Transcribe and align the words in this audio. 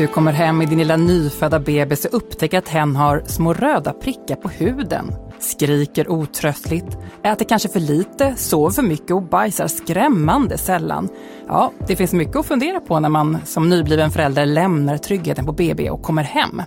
Du 0.00 0.06
kommer 0.06 0.32
hem 0.32 0.58
med 0.58 0.68
din 0.68 0.78
lilla 0.78 0.96
nyfödda 0.96 1.60
bebis 1.60 2.04
och 2.04 2.14
upptäcker 2.14 2.58
att 2.58 2.68
hen 2.68 2.96
har 2.96 3.22
små 3.26 3.52
röda 3.52 3.92
prickar 3.92 4.36
på 4.36 4.48
huden. 4.48 5.12
Skriker 5.38 6.10
otröstligt, 6.10 6.98
äter 7.22 7.44
kanske 7.44 7.68
för 7.68 7.80
lite, 7.80 8.34
sover 8.36 8.70
för 8.70 8.82
mycket 8.82 9.10
och 9.10 9.22
bajsar 9.22 9.66
skrämmande 9.66 10.58
sällan. 10.58 11.08
Ja, 11.48 11.72
det 11.86 11.96
finns 11.96 12.12
mycket 12.12 12.36
att 12.36 12.46
fundera 12.46 12.80
på 12.80 13.00
när 13.00 13.08
man 13.08 13.38
som 13.44 13.68
nybliven 13.68 14.10
förälder 14.10 14.46
lämnar 14.46 14.96
tryggheten 14.96 15.46
på 15.46 15.52
BB 15.52 15.90
och 15.90 16.02
kommer 16.02 16.22
hem. 16.22 16.62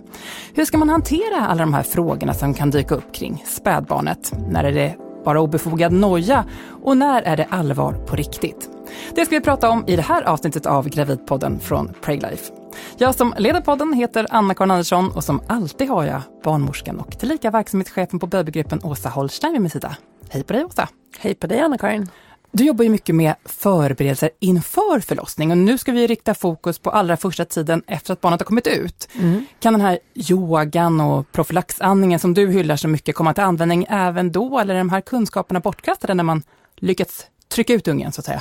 Hur 0.54 0.64
ska 0.64 0.78
man 0.78 0.88
hantera 0.88 1.46
alla 1.46 1.60
de 1.60 1.74
här 1.74 1.82
frågorna 1.82 2.34
som 2.34 2.54
kan 2.54 2.70
dyka 2.70 2.94
upp 2.94 3.14
kring 3.14 3.44
spädbarnet? 3.46 4.32
När 4.48 4.64
är 4.64 4.72
det 4.72 4.96
bara 5.24 5.40
obefogad 5.40 5.92
noja 5.92 6.44
och 6.84 6.96
när 6.96 7.22
är 7.22 7.36
det 7.36 7.46
allvar 7.50 7.92
på 7.92 8.16
riktigt? 8.16 8.70
Det 9.14 9.26
ska 9.26 9.34
vi 9.34 9.40
prata 9.40 9.70
om 9.70 9.84
i 9.86 9.96
det 9.96 10.02
här 10.02 10.22
avsnittet 10.22 10.66
av 10.66 10.88
Gravidpodden 10.88 11.60
från 11.60 11.94
Preglife. 12.02 12.63
Jag 12.98 13.14
som 13.14 13.34
leder 13.38 13.60
podden 13.60 13.92
heter 13.92 14.26
Anna-Karin 14.30 14.70
Andersson 14.70 15.12
och 15.12 15.24
som 15.24 15.42
alltid 15.46 15.88
har 15.88 16.04
jag 16.04 16.22
barnmorskan 16.44 17.00
och 17.00 17.18
tillika 17.18 17.50
verksamhetschefen 17.50 18.18
på 18.18 18.26
babygruppen 18.26 18.80
Åsa 18.84 19.08
Holstein 19.08 19.52
vid 19.52 19.60
min 19.60 19.70
sida. 19.70 19.96
Hej 20.28 20.42
på 20.42 20.52
dig 20.52 20.64
Åsa! 20.64 20.88
Hej 21.18 21.34
på 21.34 21.46
dig 21.46 21.60
Anna-Karin! 21.60 22.08
Du 22.56 22.64
jobbar 22.64 22.84
ju 22.84 22.90
mycket 22.90 23.14
med 23.14 23.34
förberedelser 23.44 24.30
inför 24.40 25.00
förlossning 25.00 25.50
och 25.50 25.58
nu 25.58 25.78
ska 25.78 25.92
vi 25.92 26.06
rikta 26.06 26.34
fokus 26.34 26.78
på 26.78 26.90
allra 26.90 27.16
första 27.16 27.44
tiden 27.44 27.82
efter 27.86 28.12
att 28.12 28.20
barnet 28.20 28.40
har 28.40 28.44
kommit 28.44 28.66
ut. 28.66 29.08
Mm. 29.14 29.46
Kan 29.60 29.72
den 29.72 29.80
här 29.80 29.98
yogan 30.30 31.00
och 31.00 31.32
profylaxandningen 31.32 32.18
som 32.18 32.34
du 32.34 32.50
hyllar 32.50 32.76
så 32.76 32.88
mycket 32.88 33.14
komma 33.14 33.34
till 33.34 33.44
användning 33.44 33.86
även 33.90 34.32
då 34.32 34.58
eller 34.58 34.74
är 34.74 34.78
de 34.78 34.90
här 34.90 35.00
kunskaperna 35.00 35.60
bortkastade 35.60 36.14
när 36.14 36.24
man 36.24 36.42
lyckats 36.76 37.26
trycka 37.54 37.72
ut 37.72 37.88
ungen 37.88 38.12
så 38.12 38.20
att 38.20 38.24
säga? 38.24 38.40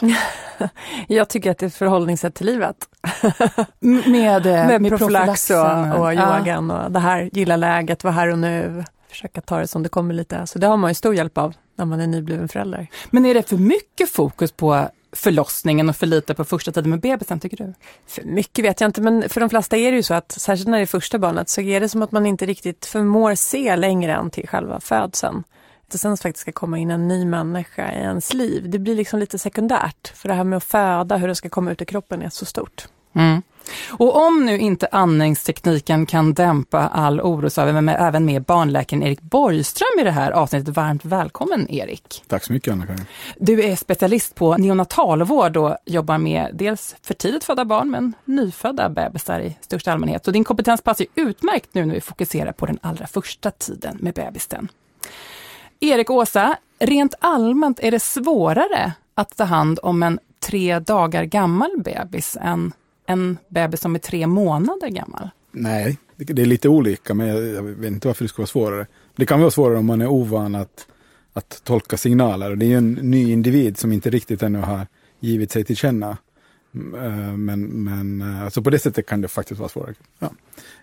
Jag 1.07 1.29
tycker 1.29 1.51
att 1.51 1.57
det 1.57 1.65
är 1.65 1.67
ett 1.67 1.75
förhållningssätt 1.75 2.35
till 2.35 2.45
livet. 2.45 2.75
med, 3.79 4.07
med, 4.07 4.45
med, 4.45 4.81
med 4.81 4.91
profylax 4.91 5.49
och, 5.49 5.99
och 5.99 6.13
yogan 6.13 6.69
ja. 6.69 6.83
och 6.83 6.91
det 6.91 6.99
här, 6.99 7.29
gilla 7.33 7.55
läget, 7.55 8.03
vara 8.03 8.13
här 8.13 8.27
och 8.27 8.39
nu, 8.39 8.83
försöka 9.09 9.41
ta 9.41 9.59
det 9.59 9.67
som 9.67 9.83
det 9.83 9.89
kommer 9.89 10.13
lite. 10.13 10.47
Så 10.47 10.59
det 10.59 10.67
har 10.67 10.77
man 10.77 10.91
ju 10.91 10.95
stor 10.95 11.15
hjälp 11.15 11.37
av 11.37 11.53
när 11.75 11.85
man 11.85 12.01
är 12.01 12.07
nybliven 12.07 12.47
förälder. 12.47 12.87
Men 13.09 13.25
är 13.25 13.33
det 13.33 13.49
för 13.49 13.57
mycket 13.57 14.09
fokus 14.09 14.51
på 14.51 14.87
förlossningen 15.15 15.89
och 15.89 15.95
för 15.95 16.07
lite 16.07 16.33
på 16.33 16.43
första 16.43 16.71
tiden 16.71 16.89
med 16.89 16.99
bebisen 16.99 17.39
tycker 17.39 17.57
du? 17.57 17.73
För 18.07 18.23
mycket 18.23 18.65
vet 18.65 18.81
jag 18.81 18.87
inte, 18.87 19.01
men 19.01 19.29
för 19.29 19.41
de 19.41 19.49
flesta 19.49 19.77
är 19.77 19.91
det 19.91 19.97
ju 19.97 20.03
så 20.03 20.13
att 20.13 20.31
särskilt 20.31 20.69
när 20.69 20.77
det 20.77 20.83
är 20.83 20.85
första 20.85 21.19
barnet 21.19 21.49
så 21.49 21.61
är 21.61 21.79
det 21.79 21.89
som 21.89 22.01
att 22.01 22.11
man 22.11 22.25
inte 22.25 22.45
riktigt 22.45 22.85
förmår 22.85 23.35
se 23.35 23.75
längre 23.75 24.13
än 24.13 24.29
till 24.29 24.47
själva 24.47 24.79
födseln 24.79 25.43
det 25.91 25.97
sen 25.97 26.17
faktiskt 26.17 26.41
ska 26.41 26.51
komma 26.51 26.77
in 26.77 26.91
en 26.91 27.07
ny 27.07 27.25
människa 27.25 27.91
i 27.91 27.95
ens 27.95 28.33
liv. 28.33 28.69
Det 28.69 28.79
blir 28.79 28.95
liksom 28.95 29.19
lite 29.19 29.39
sekundärt, 29.39 30.11
för 30.15 30.29
det 30.29 30.35
här 30.35 30.43
med 30.43 30.57
att 30.57 30.63
föda, 30.63 31.17
hur 31.17 31.27
det 31.27 31.35
ska 31.35 31.49
komma 31.49 31.71
ut 31.71 31.81
i 31.81 31.85
kroppen 31.85 32.21
är 32.21 32.29
så 32.29 32.45
stort. 32.45 32.87
Mm. 33.15 33.41
Och 33.89 34.27
om 34.27 34.45
nu 34.45 34.57
inte 34.57 34.87
andningstekniken 34.91 36.05
kan 36.05 36.33
dämpa 36.33 36.79
all 36.79 37.21
oro 37.21 37.49
så 37.49 37.61
har 37.61 37.71
vi 37.71 37.81
med, 37.81 37.95
även 37.99 38.25
med 38.25 38.43
barnläkaren 38.43 39.03
Erik 39.03 39.21
Borgström 39.21 39.99
i 39.99 40.03
det 40.03 40.11
här 40.11 40.31
avsnittet. 40.31 40.75
Varmt 40.75 41.05
välkommen 41.05 41.69
Erik! 41.69 42.23
Tack 42.27 42.43
så 42.43 42.53
mycket 42.53 42.73
Anna-Karin! 42.73 43.05
Du 43.37 43.63
är 43.63 43.75
specialist 43.75 44.35
på 44.35 44.57
neonatalvård 44.57 45.57
och 45.57 45.77
jobbar 45.85 46.17
med 46.17 46.49
dels 46.53 46.95
för 47.01 47.13
tidigt 47.13 47.43
födda 47.43 47.65
barn 47.65 47.91
men 47.91 48.13
nyfödda 48.25 48.89
bebisar 48.89 49.39
i 49.39 49.57
största 49.61 49.91
allmänhet. 49.91 50.27
Och 50.27 50.33
din 50.33 50.43
kompetens 50.43 50.81
passar 50.81 51.05
utmärkt 51.15 51.69
nu 51.71 51.85
när 51.85 51.93
vi 51.93 52.01
fokuserar 52.01 52.51
på 52.51 52.65
den 52.65 52.79
allra 52.81 53.07
första 53.07 53.51
tiden 53.51 53.97
med 54.01 54.13
bebisen. 54.13 54.67
Erik 55.83 56.09
och 56.09 56.15
Åsa, 56.15 56.57
rent 56.79 57.15
allmänt 57.19 57.79
är 57.79 57.91
det 57.91 57.99
svårare 57.99 58.93
att 59.15 59.37
ta 59.37 59.43
hand 59.43 59.79
om 59.83 60.03
en 60.03 60.19
tre 60.39 60.79
dagar 60.79 61.23
gammal 61.23 61.71
bebis 61.77 62.37
än 62.41 62.71
en 63.05 63.37
bebis 63.49 63.81
som 63.81 63.95
är 63.95 63.99
tre 63.99 64.27
månader 64.27 64.87
gammal? 64.87 65.29
Nej, 65.51 65.97
det 66.15 66.41
är 66.41 66.45
lite 66.45 66.69
olika, 66.69 67.13
men 67.13 67.27
jag 67.27 67.63
vet 67.63 67.91
inte 67.91 68.07
varför 68.07 68.23
det 68.23 68.29
skulle 68.29 68.43
vara 68.43 68.47
svårare. 68.47 68.87
Det 69.15 69.25
kan 69.25 69.39
vara 69.39 69.51
svårare 69.51 69.77
om 69.77 69.85
man 69.85 70.01
är 70.01 70.07
ovan 70.07 70.55
att, 70.55 70.87
att 71.33 71.61
tolka 71.63 71.97
signaler. 71.97 72.55
Det 72.55 72.65
är 72.65 72.67
ju 72.67 72.77
en 72.77 72.93
ny 72.93 73.31
individ 73.31 73.77
som 73.77 73.91
inte 73.91 74.09
riktigt 74.09 74.43
ännu 74.43 74.59
har 74.59 74.87
givit 75.19 75.51
sig 75.51 75.63
till 75.63 75.75
känna. 75.77 76.17
Mm, 76.75 76.95
eh, 76.95 77.37
men, 77.37 77.61
men 77.63 78.21
eh, 78.21 78.43
alltså 78.43 78.61
på 78.61 78.69
det 78.69 78.79
sättet 78.79 79.05
kan 79.07 79.21
det 79.21 79.27
faktiskt 79.27 79.59
vara 79.59 79.69
svårare. 79.69 79.93
Ja. 80.19 80.29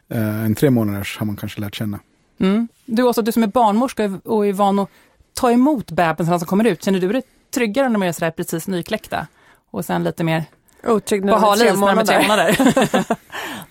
Eh, 0.08 0.44
en 0.44 0.54
tre 0.54 0.70
månaders 0.70 1.18
har 1.18 1.26
man 1.26 1.36
kanske 1.36 1.60
lärt 1.60 1.74
känna. 1.74 1.98
Mm. 2.40 2.68
Du 2.84 3.02
också, 3.02 3.22
du 3.22 3.32
som 3.32 3.42
är 3.42 3.46
barnmorska 3.46 4.20
och 4.24 4.46
är 4.46 4.52
van 4.52 4.78
att 4.78 4.88
ta 5.34 5.50
emot 5.50 5.90
bebisarna 5.90 6.38
som 6.38 6.48
kommer 6.48 6.66
ut, 6.66 6.84
känner 6.84 7.00
du 7.00 7.12
dig 7.12 7.22
tryggare 7.54 7.88
när 7.88 7.92
de 7.92 8.02
är 8.02 8.12
sådär 8.12 8.30
precis 8.30 8.68
nykläckta? 8.68 9.26
Och 9.70 9.84
sen 9.84 10.04
lite 10.04 10.24
mer 10.24 10.44
Otrygg 10.84 11.24
nu 11.24 11.32
på 11.32 11.54
tre 11.56 11.74
månader. 11.74 12.20
månader. 12.22 12.56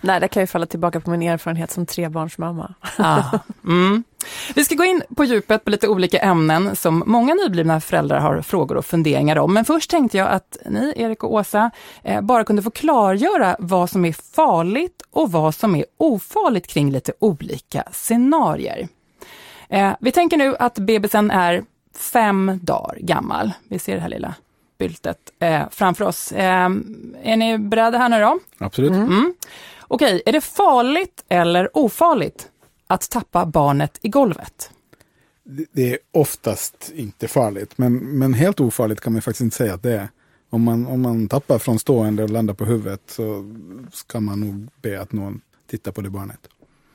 Nej, 0.00 0.20
det 0.20 0.28
kan 0.28 0.42
ju 0.42 0.46
falla 0.46 0.66
tillbaka 0.66 1.00
på 1.00 1.10
min 1.10 1.22
erfarenhet 1.22 1.70
som 1.70 1.86
trebarnsmamma. 1.86 2.74
ah. 2.98 3.38
mm. 3.64 4.04
Vi 4.54 4.64
ska 4.64 4.74
gå 4.74 4.84
in 4.84 5.02
på 5.16 5.24
djupet 5.24 5.64
på 5.64 5.70
lite 5.70 5.88
olika 5.88 6.18
ämnen 6.18 6.76
som 6.76 7.02
många 7.06 7.34
nyblivna 7.34 7.80
föräldrar 7.80 8.18
har 8.18 8.42
frågor 8.42 8.76
och 8.76 8.86
funderingar 8.86 9.38
om. 9.38 9.54
Men 9.54 9.64
först 9.64 9.90
tänkte 9.90 10.18
jag 10.18 10.28
att 10.28 10.56
ni, 10.66 10.92
Erik 10.96 11.24
och 11.24 11.34
Åsa, 11.34 11.70
eh, 12.02 12.20
bara 12.20 12.44
kunde 12.44 12.62
få 12.62 12.70
klargöra 12.70 13.56
vad 13.58 13.90
som 13.90 14.04
är 14.04 14.12
farligt 14.12 15.02
och 15.10 15.32
vad 15.32 15.54
som 15.54 15.76
är 15.76 15.84
ofarligt 15.96 16.66
kring 16.66 16.92
lite 16.92 17.12
olika 17.18 17.84
scenarier. 17.92 18.88
Eh, 19.68 19.92
vi 20.00 20.12
tänker 20.12 20.36
nu 20.36 20.56
att 20.56 20.78
bebisen 20.78 21.30
är 21.30 21.64
fem 21.98 22.58
dagar 22.62 22.96
gammal. 23.00 23.52
Vi 23.68 23.78
ser 23.78 23.94
det 23.94 24.00
här 24.00 24.08
lilla 24.08 24.34
byltet 24.80 25.18
eh, 25.38 25.62
framför 25.70 26.04
oss. 26.04 26.32
Eh, 26.32 26.70
är 27.22 27.36
ni 27.36 27.58
beredda 27.58 27.98
här 27.98 28.08
nu 28.08 28.20
då? 28.20 28.38
Absolut. 28.58 28.90
Mm. 28.90 29.02
Mm. 29.02 29.34
Okej, 29.80 30.22
är 30.26 30.32
det 30.32 30.40
farligt 30.40 31.24
eller 31.28 31.76
ofarligt 31.76 32.48
att 32.86 33.10
tappa 33.10 33.46
barnet 33.46 33.98
i 34.02 34.08
golvet? 34.08 34.70
Det 35.72 35.92
är 35.92 35.98
oftast 36.12 36.92
inte 36.94 37.28
farligt, 37.28 37.78
men, 37.78 38.18
men 38.18 38.34
helt 38.34 38.60
ofarligt 38.60 39.00
kan 39.00 39.12
man 39.12 39.22
faktiskt 39.22 39.40
inte 39.40 39.56
säga 39.56 39.74
att 39.74 39.82
det 39.82 39.94
är. 39.94 40.08
Om 40.50 40.62
man, 40.62 40.86
om 40.86 41.02
man 41.02 41.28
tappar 41.28 41.58
från 41.58 41.78
stående 41.78 42.22
och 42.22 42.30
landar 42.30 42.54
på 42.54 42.64
huvudet 42.64 43.00
så 43.06 43.54
ska 43.92 44.20
man 44.20 44.40
nog 44.40 44.68
be 44.82 45.00
att 45.00 45.12
någon 45.12 45.40
tittar 45.70 45.92
på 45.92 46.00
det 46.00 46.10
barnet. 46.10 46.48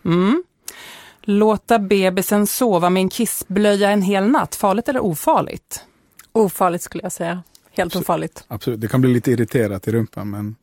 Mm. 0.05 0.43
Låta 1.21 1.79
bebisen 1.79 2.47
sova 2.47 2.89
med 2.89 3.01
en 3.01 3.09
kissblöja 3.09 3.89
en 3.89 4.01
hel 4.01 4.31
natt, 4.31 4.55
farligt 4.55 4.89
eller 4.89 5.03
ofarligt? 5.03 5.85
Ofarligt 6.31 6.81
skulle 6.81 7.03
jag 7.03 7.11
säga. 7.11 7.43
Helt 7.77 7.87
absolut, 7.87 8.05
ofarligt. 8.05 8.45
Absolut, 8.47 8.81
det 8.81 8.87
kan 8.87 9.01
bli 9.01 9.13
lite 9.13 9.31
irriterat 9.31 9.87
i 9.87 9.91
rumpan 9.91 10.29
men, 10.29 10.55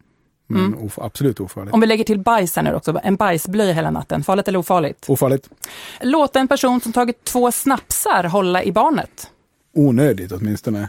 men 0.46 0.66
mm. 0.66 0.84
of, 0.84 0.98
absolut 0.98 1.40
ofarligt. 1.40 1.74
Om 1.74 1.80
vi 1.80 1.86
lägger 1.86 2.04
till 2.04 2.20
bajsen 2.20 2.64
nu 2.64 2.74
också, 2.74 3.00
en 3.02 3.16
bajsblöja 3.16 3.72
hela 3.72 3.90
natten, 3.90 4.24
farligt 4.24 4.48
eller 4.48 4.58
ofarligt? 4.58 5.10
Ofarligt. 5.10 5.48
Låta 6.00 6.40
en 6.40 6.48
person 6.48 6.80
som 6.80 6.92
tagit 6.92 7.24
två 7.24 7.52
snapsar 7.52 8.24
hålla 8.24 8.62
i 8.62 8.72
barnet? 8.72 9.30
Onödigt 9.74 10.32
åtminstone. 10.32 10.88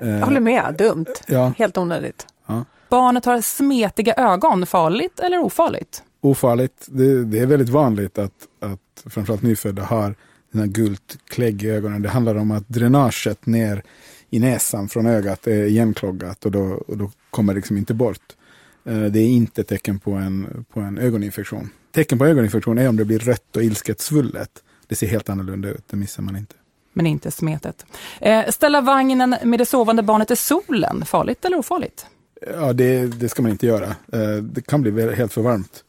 Jag 0.00 0.26
håller 0.26 0.40
med, 0.40 0.74
dumt. 0.78 1.06
Ja. 1.26 1.52
Helt 1.58 1.78
onödigt. 1.78 2.26
Ja. 2.46 2.64
Barnet 2.88 3.24
har 3.24 3.40
smetiga 3.40 4.14
ögon, 4.14 4.66
farligt 4.66 5.20
eller 5.20 5.38
ofarligt? 5.38 6.02
Ofarligt. 6.20 6.86
Det, 6.86 7.24
det 7.24 7.38
är 7.38 7.46
väldigt 7.46 7.68
vanligt 7.68 8.18
att, 8.18 8.32
att 8.60 9.10
framförallt 9.10 9.42
nyfödda 9.42 9.82
har 9.82 10.14
den 10.52 10.60
här 10.60 10.68
gult 10.68 11.18
klägg 11.24 11.62
i 11.62 11.70
ögonen. 11.70 12.02
Det 12.02 12.08
handlar 12.08 12.34
om 12.34 12.50
att 12.50 12.68
dränaget 12.68 13.46
ner 13.46 13.82
i 14.30 14.38
näsan 14.38 14.88
från 14.88 15.06
ögat 15.06 15.46
är 15.46 15.64
igenkloggat 15.64 16.44
och 16.44 16.50
då, 16.50 16.62
och 16.62 16.96
då 16.96 17.10
kommer 17.30 17.52
det 17.52 17.58
liksom 17.58 17.76
inte 17.76 17.94
bort. 17.94 18.36
Eh, 18.84 19.02
det 19.02 19.20
är 19.20 19.26
inte 19.26 19.64
tecken 19.64 19.98
på 19.98 20.12
en, 20.12 20.64
på 20.72 20.80
en 20.80 20.98
ögoninfektion. 20.98 21.70
Tecken 21.92 22.18
på 22.18 22.26
ögoninfektion 22.26 22.78
är 22.78 22.88
om 22.88 22.96
det 22.96 23.04
blir 23.04 23.18
rött 23.18 23.56
och 23.56 23.62
ilsket 23.62 24.00
svullet. 24.00 24.50
Det 24.86 24.94
ser 24.94 25.06
helt 25.06 25.28
annorlunda 25.28 25.68
ut, 25.68 25.84
det 25.90 25.96
missar 25.96 26.22
man 26.22 26.36
inte. 26.36 26.54
Men 26.92 27.06
inte 27.06 27.30
smetet. 27.30 27.86
Eh, 28.20 28.50
ställa 28.50 28.80
vagnen 28.80 29.36
med 29.44 29.58
det 29.60 29.66
sovande 29.66 30.02
barnet 30.02 30.30
i 30.30 30.36
solen, 30.36 31.04
farligt 31.04 31.44
eller 31.44 31.58
ofarligt? 31.58 32.06
Ja, 32.52 32.72
det, 32.72 33.06
det 33.06 33.28
ska 33.28 33.42
man 33.42 33.50
inte 33.50 33.66
göra. 33.66 33.86
Eh, 34.12 34.36
det 34.42 34.66
kan 34.66 34.82
bli 34.82 35.14
helt 35.14 35.32
för 35.32 35.42
varmt. 35.42 35.84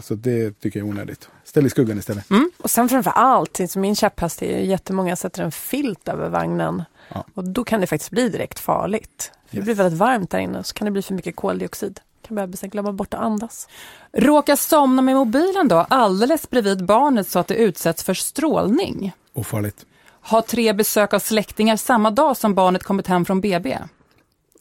Så 0.00 0.14
det 0.14 0.60
tycker 0.60 0.78
jag 0.80 0.86
är 0.86 0.90
onödigt. 0.90 1.28
Ställ 1.52 1.66
i 1.66 1.70
skuggan 1.70 1.98
istället. 1.98 2.30
Mm. 2.30 2.50
Och 2.58 2.70
sen 2.70 2.88
framför 2.88 3.10
allt, 3.10 3.76
min 3.76 3.96
käpphäst 3.96 4.42
är 4.42 4.58
jättemånga 4.58 5.16
sätter 5.16 5.42
en 5.42 5.52
filt 5.52 6.08
över 6.08 6.28
vagnen. 6.28 6.84
Ja. 7.08 7.24
Och 7.34 7.44
då 7.44 7.64
kan 7.64 7.80
det 7.80 7.86
faktiskt 7.86 8.10
bli 8.10 8.28
direkt 8.28 8.58
farligt. 8.58 9.32
För 9.48 9.56
det 9.56 9.62
blir 9.62 9.74
väldigt 9.74 9.98
varmt 9.98 10.30
där 10.30 10.38
inne 10.38 10.64
så 10.64 10.74
kan 10.74 10.84
det 10.84 10.90
bli 10.90 11.02
för 11.02 11.14
mycket 11.14 11.36
koldioxid. 11.36 12.00
Kan 12.26 12.36
bebisen 12.36 12.70
glömma 12.70 12.92
bort 12.92 13.14
att 13.14 13.20
andas. 13.20 13.68
Råka 14.12 14.56
somna 14.56 15.02
med 15.02 15.14
mobilen 15.14 15.68
då, 15.68 15.86
alldeles 15.88 16.50
bredvid 16.50 16.84
barnet 16.84 17.28
så 17.28 17.38
att 17.38 17.46
det 17.46 17.54
utsätts 17.54 18.04
för 18.04 18.14
strålning. 18.14 19.12
Ofarligt. 19.32 19.86
Ha 20.20 20.42
tre 20.42 20.72
besök 20.72 21.14
av 21.14 21.18
släktingar 21.18 21.76
samma 21.76 22.10
dag 22.10 22.36
som 22.36 22.54
barnet 22.54 22.82
kommit 22.82 23.06
hem 23.06 23.24
från 23.24 23.40
BB. 23.40 23.78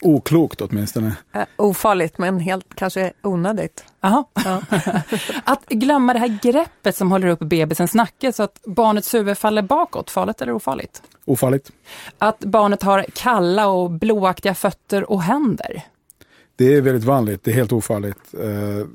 Oklokt 0.01 0.62
åtminstone. 0.62 1.15
Uh, 1.36 1.44
ofarligt 1.56 2.18
men 2.18 2.39
helt 2.39 2.75
kanske 2.75 3.13
onödigt. 3.21 3.86
Aha. 4.01 4.30
Ja. 4.45 4.62
att 5.44 5.69
glömma 5.69 6.13
det 6.13 6.19
här 6.19 6.39
greppet 6.42 6.95
som 6.95 7.12
håller 7.12 7.27
upp 7.27 7.39
bebisens 7.39 7.94
nacke 7.94 8.33
så 8.33 8.44
att 8.44 8.62
barnets 8.65 9.13
huvud 9.13 9.38
faller 9.38 9.62
bakåt, 9.62 10.09
farligt 10.09 10.42
eller 10.42 10.53
ofarligt? 10.53 11.01
Ofarligt. 11.25 11.71
Att 12.18 12.39
barnet 12.39 12.83
har 12.83 13.06
kalla 13.13 13.68
och 13.68 13.92
blåaktiga 13.92 14.56
fötter 14.56 15.12
och 15.12 15.21
händer? 15.21 15.81
Det 16.56 16.75
är 16.75 16.81
väldigt 16.81 17.04
vanligt, 17.04 17.44
det 17.44 17.51
är 17.51 17.56
helt 17.56 17.71
ofarligt. 17.71 18.36
Uh, 18.44 18.86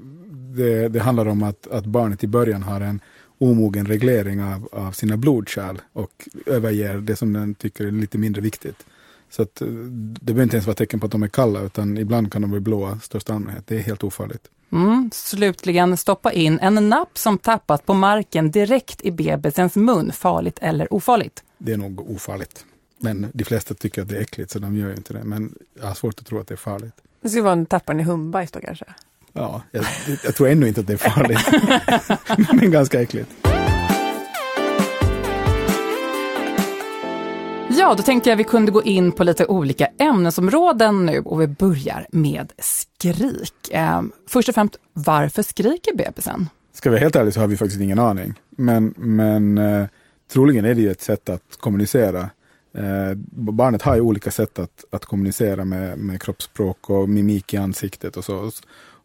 det, 0.57 0.89
det 0.89 1.01
handlar 1.01 1.29
om 1.29 1.43
att, 1.43 1.67
att 1.67 1.87
barnet 1.87 2.25
i 2.25 2.27
början 2.27 2.63
har 2.63 2.81
en 2.81 3.01
omogen 3.39 3.87
reglering 3.87 4.43
av, 4.43 4.69
av 4.73 4.93
sina 4.93 5.17
blodkärl 5.17 5.77
och 5.93 6.29
överger 6.47 6.95
det 6.95 7.17
som 7.17 7.33
den 7.33 7.55
tycker 7.55 7.87
är 7.87 7.91
lite 7.91 8.19
mindre 8.19 8.43
viktigt. 8.43 8.87
Så 9.31 9.43
att, 9.43 9.61
eh, 9.61 9.69
det 9.69 10.25
behöver 10.25 10.43
inte 10.43 10.57
ens 10.57 10.67
vara 10.67 10.75
tecken 10.75 11.01
på 11.01 11.07
att 11.07 11.13
de 11.13 11.23
är 11.23 11.29
kalla, 11.29 11.61
utan 11.61 11.99
ibland 11.99 12.33
kan 12.33 12.43
de 12.43 12.51
bli 12.51 12.61
blåa 12.61 13.01
största 13.01 13.35
allmänhet. 13.35 13.67
Det 13.67 13.77
är 13.77 13.81
helt 13.81 14.05
ofarligt. 14.05 14.49
Mm, 14.73 15.11
slutligen, 15.13 15.97
stoppa 15.97 16.33
in 16.33 16.59
en 16.59 16.89
napp 16.89 17.19
som 17.19 17.39
tappat 17.39 17.87
på 17.87 17.95
marken 17.95 18.51
direkt 18.51 19.01
i 19.03 19.11
bebisens 19.11 19.77
mun. 19.77 20.13
Farligt 20.13 20.59
eller 20.63 20.95
ofarligt? 20.95 21.45
Det 21.59 21.73
är 21.73 21.77
nog 21.77 22.11
ofarligt. 22.11 22.65
Men 22.99 23.31
de 23.35 23.45
flesta 23.45 23.75
tycker 23.75 24.03
att 24.03 24.09
det 24.09 24.17
är 24.17 24.21
äckligt, 24.21 24.51
så 24.51 24.59
de 24.59 24.77
gör 24.77 24.91
inte 24.91 25.13
det. 25.13 25.25
Men 25.25 25.55
jag 25.81 25.87
har 25.87 25.95
svårt 25.95 26.21
att 26.21 26.27
tro 26.27 26.39
att 26.39 26.49
det 26.49 26.55
är 26.55 26.57
farligt. 26.57 26.95
Det 27.21 27.29
skulle 27.29 27.43
vara 27.43 27.53
en 27.53 27.67
tapparen 27.67 28.01
i 28.01 28.03
hundbajs 28.03 28.51
då 28.51 28.61
kanske? 28.61 28.85
Ja, 29.33 29.63
jag, 29.71 29.85
jag 30.25 30.35
tror 30.35 30.49
ändå 30.49 30.67
inte 30.67 30.81
att 30.81 30.87
det 30.87 30.93
är 30.93 31.11
farligt. 31.11 32.53
Men 32.61 32.71
ganska 32.71 33.03
äckligt. 33.03 33.46
Ja, 37.87 37.95
då 37.95 38.03
tänkte 38.03 38.31
jag 38.31 38.37
vi 38.37 38.45
kunde 38.45 38.73
gå 38.73 38.83
in 38.83 39.13
på 39.13 39.25
lite 39.25 39.47
olika 39.47 39.89
ämnesområden 39.99 41.07
nu 41.07 41.19
och 41.19 41.41
vi 41.41 41.47
börjar 41.47 42.07
med 42.11 42.53
skrik. 42.59 43.71
Eh, 43.71 44.03
först 44.29 44.49
och 44.49 44.55
främst, 44.55 44.77
varför 44.93 45.43
skriker 45.43 45.97
bebisen? 45.97 46.49
Ska 46.73 46.91
vi 46.91 46.95
vara 46.95 47.01
helt 47.01 47.17
ärliga 47.17 47.33
så 47.33 47.41
har 47.41 47.47
vi 47.47 47.57
faktiskt 47.57 47.81
ingen 47.81 47.99
aning. 47.99 48.35
Men, 48.51 48.95
men 48.97 49.59
eh, 49.59 49.87
troligen 50.33 50.65
är 50.65 50.75
det 50.75 50.81
ju 50.81 50.91
ett 50.91 51.01
sätt 51.01 51.29
att 51.29 51.57
kommunicera. 51.59 52.31
Eh, 52.75 53.15
barnet 53.33 53.83
har 53.83 53.95
ju 53.95 54.01
olika 54.01 54.31
sätt 54.31 54.59
att, 54.59 54.85
att 54.91 55.05
kommunicera 55.05 55.65
med, 55.65 55.99
med 55.99 56.23
kroppsspråk 56.23 56.91
och 56.91 57.09
mimik 57.09 57.55
i 57.55 57.57
ansiktet 57.57 58.17
och 58.17 58.25
så. 58.25 58.51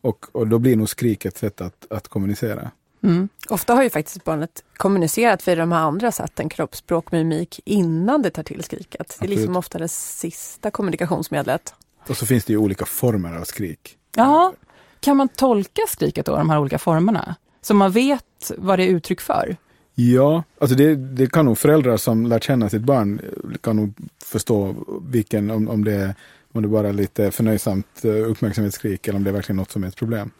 Och, 0.01 0.25
och 0.31 0.48
då 0.48 0.60
blir 0.60 0.75
nog 0.75 0.89
skrik 0.89 1.25
ett 1.25 1.38
sätt 1.38 1.62
att, 1.62 1.86
att 1.89 2.07
kommunicera. 2.07 2.72
Mm. 3.03 3.30
Ofta 3.50 3.74
har 3.74 3.83
ju 3.83 3.89
faktiskt 3.89 4.24
barnet 4.24 4.63
kommunicerat 4.77 5.48
via 5.48 5.56
de 5.56 5.71
här 5.71 5.80
andra 5.80 6.12
sätten, 6.12 6.50
kroppsspråk, 6.50 7.12
mimik, 7.12 7.59
innan 7.65 8.21
det 8.21 8.30
tar 8.30 8.44
till 8.44 8.63
skriket. 8.63 9.18
Det 9.19 9.25
är 9.25 9.30
liksom 9.30 9.56
ofta 9.56 9.77
det 9.77 9.88
sista 9.88 10.71
kommunikationsmedlet. 10.71 11.74
Och 12.07 12.18
så 12.18 12.25
finns 12.25 12.45
det 12.45 12.53
ju 12.53 12.57
olika 12.57 12.86
former 12.86 13.38
av 13.38 13.44
skrik. 13.44 13.98
Ja, 14.15 14.53
kan 15.00 15.18
man 15.18 15.27
tolka 15.27 15.81
skriket 15.88 16.25
då, 16.25 16.36
de 16.36 16.50
här 16.50 16.59
olika 16.59 16.80
formerna? 16.80 17.36
Så 17.62 17.74
man 17.74 17.92
vet 17.92 18.51
vad 18.57 18.80
det 18.80 18.83
är 18.83 18.88
uttryck 18.88 19.21
för? 19.21 19.57
Ja, 19.95 20.44
alltså 20.59 20.75
det, 20.75 20.95
det 20.95 21.31
kan 21.31 21.45
nog 21.45 21.57
föräldrar 21.57 21.97
som 21.97 22.25
lär 22.25 22.39
känna 22.39 22.69
sitt 22.69 22.81
barn 22.81 23.21
kan 23.62 23.75
nog 23.75 23.94
förstå 24.24 24.75
vilken, 25.01 25.51
om, 25.51 25.69
om 25.69 25.83
det 25.83 25.94
är 25.94 26.15
om 26.53 26.62
det 26.62 26.68
bara 26.68 26.89
är 26.89 26.94
lite 26.94 27.31
förnöjsamt 27.31 28.06
eh, 28.06 28.30
uppmärksamhetsskrik 28.30 29.07
eller 29.07 29.18
om 29.18 29.24
det 29.24 29.30
är 29.30 29.33
verkligen 29.33 29.57
något 29.57 29.71
som 29.71 29.83
är 29.83 29.88
ett 29.88 29.95
problem. 29.95 30.31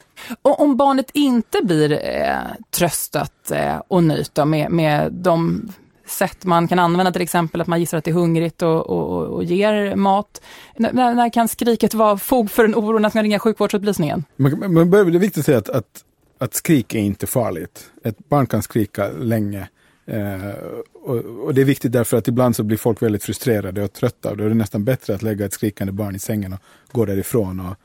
Och 0.42 0.60
om 0.60 0.78
barnet 0.78 1.12
inte 1.14 1.62
blir 1.64 1.92
eh, 1.92 2.36
tröstat 2.72 3.52
eh, 3.52 3.82
och 3.88 4.04
nöjt 4.04 4.36
då, 4.36 4.46
med, 4.46 4.72
med 4.72 5.14
de 5.14 5.70
sätt 6.12 6.46
man 6.46 6.68
kan 6.68 6.80
använda, 6.80 7.12
till 7.12 7.22
exempel 7.22 7.62
att 7.62 7.68
man 7.68 7.80
gissar 7.80 7.98
att 7.98 8.04
det 8.04 8.12
är 8.12 8.16
hungrigt 8.16 8.62
och, 8.62 8.90
och, 8.90 9.28
och 9.28 9.44
ger 9.44 9.96
mat. 9.96 10.42
N 10.76 10.88
när, 10.94 11.14
när, 11.14 11.30
kan 11.30 11.48
skriket 11.48 11.94
vara 11.94 12.18
fog 12.18 12.52
för 12.52 12.66
en 12.66 12.76
oro 12.76 12.94
när 12.94 13.00
man 13.00 13.12
ska 13.12 13.24
ringa 13.24 13.40
sjukvårdsupplysningen? 13.40 14.26
Men, 14.36 14.60
men 14.74 14.92
det 14.92 14.98
är 14.98 15.04
viktigt 15.04 15.40
att 15.40 15.46
säga 15.46 15.58
att, 15.58 15.70
att, 15.70 16.04
att 16.38 16.54
skrik 16.54 16.96
är 16.96 17.00
inte 17.00 17.28
farligt. 17.28 17.92
Ett 18.04 18.30
barn 18.30 18.46
kan 18.46 18.62
skrika 18.62 19.10
länge. 19.10 19.68
Eh, 20.06 20.54
och, 20.94 21.16
och, 21.18 21.54
det 21.54 21.62
är 21.62 21.66
viktigt 21.66 21.92
därför 21.92 22.18
att 22.18 22.28
ibland 22.28 22.56
så 22.56 22.64
blir 22.64 22.78
folk 22.78 23.02
väldigt 23.02 23.24
frustrerade 23.24 23.84
och 23.84 23.94
trötta. 23.94 24.30
Och 24.32 24.38
då 24.38 24.44
är 24.44 24.50
det 24.50 24.56
nästan 24.56 24.84
bättre 24.84 25.16
att 25.16 25.22
lägga 25.22 25.46
ett 25.46 25.54
skrikande 25.54 25.94
barn 25.94 26.16
i 26.16 26.20
sängen 26.20 26.54
och 26.54 26.60
gå 26.92 27.06
därifrån 27.06 27.60
och, 27.60 27.76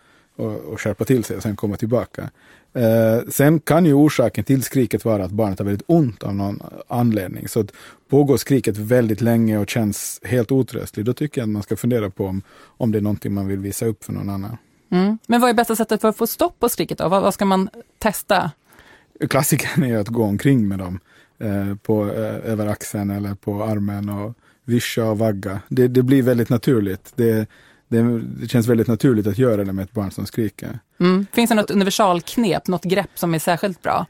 och, 0.45 0.57
och 0.57 0.81
skärpa 0.81 1.05
till 1.05 1.25
sig 1.25 1.37
och 1.37 1.43
sen 1.43 1.57
komma 1.57 1.77
tillbaka. 1.77 2.31
Eh, 2.77 3.29
sen 3.29 3.61
kan 3.61 3.87
ju 3.87 3.93
orsaken 3.93 4.45
till 4.45 4.63
skriket 4.63 5.05
vara 5.05 5.25
att 5.25 5.31
barnet 5.31 5.59
har 5.59 5.67
väldigt 5.67 5.87
ont 5.87 6.23
av 6.23 6.35
någon 6.35 6.61
anledning. 6.89 7.49
Så 7.49 7.61
att 7.61 7.73
pågår 8.09 8.37
skriket 8.37 8.77
väldigt 8.77 9.21
länge 9.21 9.59
och 9.59 9.71
känns 9.71 10.21
helt 10.25 10.53
otröstligt, 10.53 11.07
då 11.07 11.13
tycker 11.13 11.41
jag 11.41 11.47
att 11.47 11.53
man 11.53 11.63
ska 11.63 11.77
fundera 11.77 12.11
på 12.11 12.27
om, 12.27 12.43
om 12.63 12.93
det 12.93 12.99
är 12.99 13.03
någonting 13.03 13.35
man 13.35 13.47
vill 13.47 13.59
visa 13.59 13.87
upp 13.87 14.05
för 14.05 14.13
någon 14.13 14.31
annan. 14.31 14.57
Mm. 14.91 15.19
Men 15.27 15.41
vad 15.41 15.51
är 15.51 15.55
bästa 15.55 15.77
sättet 15.77 16.01
för 16.01 16.09
att 16.09 16.17
få 16.17 16.27
stopp 16.27 16.61
på 16.61 16.69
skriket 16.69 16.99
då? 16.99 17.09
Vad, 17.09 17.23
vad 17.23 17.35
ska 17.35 17.45
man 17.45 17.69
testa? 17.99 18.51
Klassikern 19.29 19.85
är 19.85 19.99
att 19.99 20.09
gå 20.09 20.23
omkring 20.23 20.69
med 20.69 20.79
dem 20.79 21.01
på, 21.83 22.13
eh, 22.13 22.51
över 22.53 22.67
axeln 22.67 23.11
eller 23.11 23.35
på 23.35 23.65
armen 23.65 24.09
och 24.09 24.35
vischa 24.65 25.05
och 25.05 25.19
vagga. 25.19 25.61
Det, 25.69 25.89
det 25.89 26.03
blir 26.03 26.23
väldigt 26.23 26.49
naturligt. 26.49 27.13
Det, 27.15 27.49
det, 27.89 28.21
det, 28.41 28.49
känns 28.49 28.67
väldigt 28.67 28.89
naturligt 28.89 29.27
att 29.27 29.39
göra 29.39 29.65
det 29.65 29.73
med 29.73 29.83
ett 29.83 29.93
barn 29.93 30.11
som 30.11 30.27
skriker. 30.27 30.79
Mm. 31.01 31.27
Finns 31.33 31.49
det 31.49 31.55
något 31.55 31.71
universalknep, 31.71 32.69
något 32.69 32.85
grepp 32.85 33.11
som 33.15 33.35
är 33.35 33.39
särskilt 33.39 33.83
bra? 33.83 34.07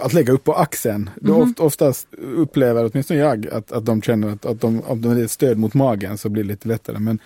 Att 0.00 0.12
lägga 0.12 0.32
upp 0.32 0.44
på 0.44 0.54
axeln. 0.54 1.10
Mm. 1.22 1.36
Oft, 1.36 1.60
oftast 1.60 2.06
upplever 2.34 2.90
åtminstone 2.92 3.20
jag 3.20 3.48
att, 3.48 3.72
att 3.72 3.86
de 3.86 4.02
känner 4.02 4.28
att, 4.28 4.46
att 4.46 4.60
de, 4.60 4.80
om 4.80 5.02
de 5.02 5.10
är 5.10 5.26
stöd 5.26 5.58
mot 5.58 5.74
magen 5.74 6.18
så 6.18 6.28
blir 6.28 6.42
det 6.42 6.48
lite 6.48 6.68
lättare. 6.68 6.98
Men, 6.98 7.18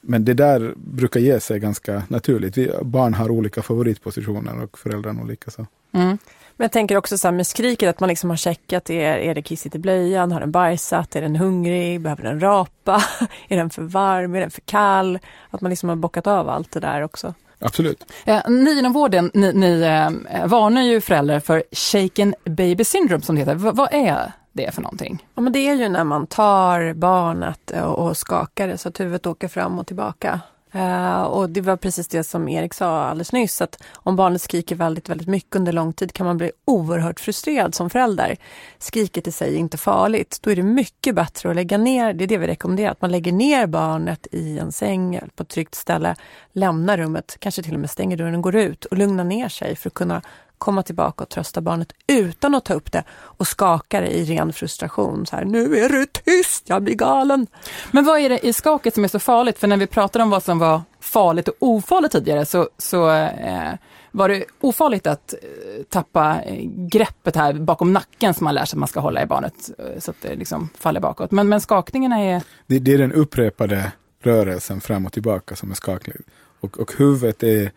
men 0.00 0.24
det 0.24 0.34
där 0.34 0.74
brukar 0.76 1.20
ge 1.20 1.40
sig 1.40 1.58
ganska 1.58 2.02
naturligt. 2.08 2.56
Vi, 2.56 2.70
barn 2.82 3.14
har 3.14 3.30
olika 3.30 3.62
favoritpositioner 3.62 4.62
och 4.62 4.78
föräldrarna 4.78 5.22
olika. 5.22 5.50
Så. 5.50 5.66
Mm. 5.92 6.18
Men 6.62 6.64
jag 6.64 6.72
tänker 6.72 6.96
också 6.96 7.18
så 7.18 7.28
här 7.28 7.32
med 7.32 7.46
skriket, 7.46 7.88
att 7.90 8.00
man 8.00 8.08
liksom 8.08 8.30
har 8.30 8.36
checkat, 8.36 8.90
är, 8.90 9.16
är 9.16 9.34
det 9.34 9.42
kissigt 9.42 9.74
i 9.74 9.78
blöjan, 9.78 10.32
har 10.32 10.40
den 10.40 10.50
bajsat, 10.52 11.16
är 11.16 11.22
den 11.22 11.36
hungrig, 11.36 12.00
behöver 12.00 12.22
den 12.22 12.40
rapa, 12.40 13.02
är 13.48 13.56
den 13.56 13.70
för 13.70 13.82
varm, 13.82 14.34
är 14.34 14.40
den 14.40 14.50
för 14.50 14.60
kall? 14.60 15.18
Att 15.50 15.60
man 15.60 15.70
liksom 15.70 15.88
har 15.88 15.96
bockat 15.96 16.26
av 16.26 16.48
allt 16.48 16.72
det 16.72 16.80
där 16.80 17.02
också. 17.02 17.34
Absolut. 17.58 18.12
Eh, 18.24 18.50
ni 18.50 18.78
inom 18.78 18.92
vården, 18.92 19.30
ni, 19.34 19.52
ni 19.52 19.82
eh, 19.82 20.46
varnar 20.46 20.82
ju 20.82 21.00
föräldrar 21.00 21.40
för 21.40 21.62
shaken 21.72 22.34
baby 22.44 22.84
syndrome 22.84 23.22
som 23.22 23.34
det 23.34 23.40
heter. 23.40 23.54
V 23.54 23.70
vad 23.74 23.94
är 23.94 24.32
det 24.52 24.74
för 24.74 24.82
någonting? 24.82 25.26
Ja, 25.34 25.42
men 25.42 25.52
det 25.52 25.58
är 25.58 25.74
ju 25.74 25.88
när 25.88 26.04
man 26.04 26.26
tar 26.26 26.94
barnet 26.94 27.70
och, 27.70 27.98
och 27.98 28.16
skakar 28.16 28.68
det 28.68 28.78
så 28.78 28.88
att 28.88 29.00
huvudet 29.00 29.26
åker 29.26 29.48
fram 29.48 29.78
och 29.78 29.86
tillbaka. 29.86 30.40
Uh, 30.74 31.22
och 31.22 31.50
det 31.50 31.60
var 31.60 31.76
precis 31.76 32.08
det 32.08 32.24
som 32.24 32.48
Erik 32.48 32.74
sa 32.74 33.02
alldeles 33.02 33.32
nyss, 33.32 33.60
att 33.60 33.82
om 33.92 34.16
barnet 34.16 34.42
skriker 34.42 34.76
väldigt, 34.76 35.08
väldigt 35.08 35.28
mycket 35.28 35.56
under 35.56 35.72
lång 35.72 35.92
tid 35.92 36.12
kan 36.12 36.26
man 36.26 36.38
bli 36.38 36.52
oerhört 36.64 37.20
frustrerad 37.20 37.74
som 37.74 37.90
förälder. 37.90 38.36
Skriket 38.78 39.26
i 39.26 39.32
sig 39.32 39.54
är 39.54 39.58
inte 39.58 39.78
farligt. 39.78 40.38
Då 40.42 40.50
är 40.50 40.56
det 40.56 40.62
mycket 40.62 41.14
bättre 41.14 41.50
att 41.50 41.56
lägga 41.56 41.78
ner, 41.78 42.12
det 42.14 42.24
är 42.24 42.28
det 42.28 42.38
vi 42.38 42.46
rekommenderar, 42.46 42.90
att 42.90 43.00
man 43.00 43.10
lägger 43.10 43.32
ner 43.32 43.66
barnet 43.66 44.26
i 44.32 44.58
en 44.58 44.72
säng 44.72 45.20
på 45.36 45.42
ett 45.42 45.48
tryggt 45.48 45.74
ställe, 45.74 46.16
lämnar 46.52 46.98
rummet, 46.98 47.36
kanske 47.38 47.62
till 47.62 47.74
och 47.74 47.80
med 47.80 47.90
stänger 47.90 48.16
dörren 48.16 48.34
och 48.34 48.42
går 48.42 48.56
ut 48.56 48.84
och 48.84 48.98
lugnar 48.98 49.24
ner 49.24 49.48
sig 49.48 49.76
för 49.76 49.90
att 49.90 49.94
kunna 49.94 50.22
komma 50.62 50.82
tillbaka 50.82 51.24
och 51.24 51.28
trösta 51.30 51.60
barnet 51.60 51.92
utan 52.06 52.54
att 52.54 52.64
ta 52.64 52.74
upp 52.74 52.92
det 52.92 53.04
och 53.10 53.46
skaka 53.46 54.00
det 54.00 54.10
i 54.10 54.24
ren 54.24 54.52
frustration. 54.52 55.26
Så 55.26 55.36
här, 55.36 55.44
nu 55.44 55.78
är 55.78 55.88
du 55.88 56.06
tyst, 56.06 56.68
jag 56.68 56.82
blir 56.82 56.94
galen. 56.94 57.46
Men 57.90 58.04
vad 58.04 58.20
är 58.20 58.28
det 58.28 58.46
i 58.46 58.52
skaket 58.52 58.94
som 58.94 59.04
är 59.04 59.08
så 59.08 59.18
farligt? 59.18 59.58
För 59.58 59.66
när 59.66 59.76
vi 59.76 59.86
pratade 59.86 60.22
om 60.22 60.30
vad 60.30 60.42
som 60.42 60.58
var 60.58 60.82
farligt 61.00 61.48
och 61.48 61.54
ofarligt 61.60 62.12
tidigare 62.12 62.46
så, 62.46 62.68
så 62.78 63.10
eh, 63.10 63.72
var 64.10 64.28
det 64.28 64.44
ofarligt 64.60 65.06
att 65.06 65.34
eh, 65.34 65.82
tappa 65.88 66.42
eh, 66.42 66.68
greppet 66.70 67.36
här 67.36 67.52
bakom 67.52 67.92
nacken 67.92 68.34
som 68.34 68.44
man 68.44 68.54
lär 68.54 68.64
sig 68.64 68.76
att 68.76 68.80
man 68.80 68.88
ska 68.88 69.00
hålla 69.00 69.22
i 69.22 69.26
barnet 69.26 69.70
eh, 69.78 70.00
så 70.00 70.10
att 70.10 70.16
det 70.20 70.34
liksom 70.34 70.68
faller 70.78 71.00
bakåt. 71.00 71.30
Men, 71.30 71.48
men 71.48 71.60
skakningarna 71.60 72.20
är... 72.20 72.42
Det, 72.66 72.78
det 72.78 72.94
är 72.94 72.98
den 72.98 73.12
upprepade 73.12 73.92
rörelsen 74.20 74.80
fram 74.80 75.06
och 75.06 75.12
tillbaka 75.12 75.56
som 75.56 75.70
är 75.70 75.74
skakning. 75.74 76.16
Och, 76.60 76.78
och 76.78 76.92
huvudet 76.98 77.42
är 77.42 77.70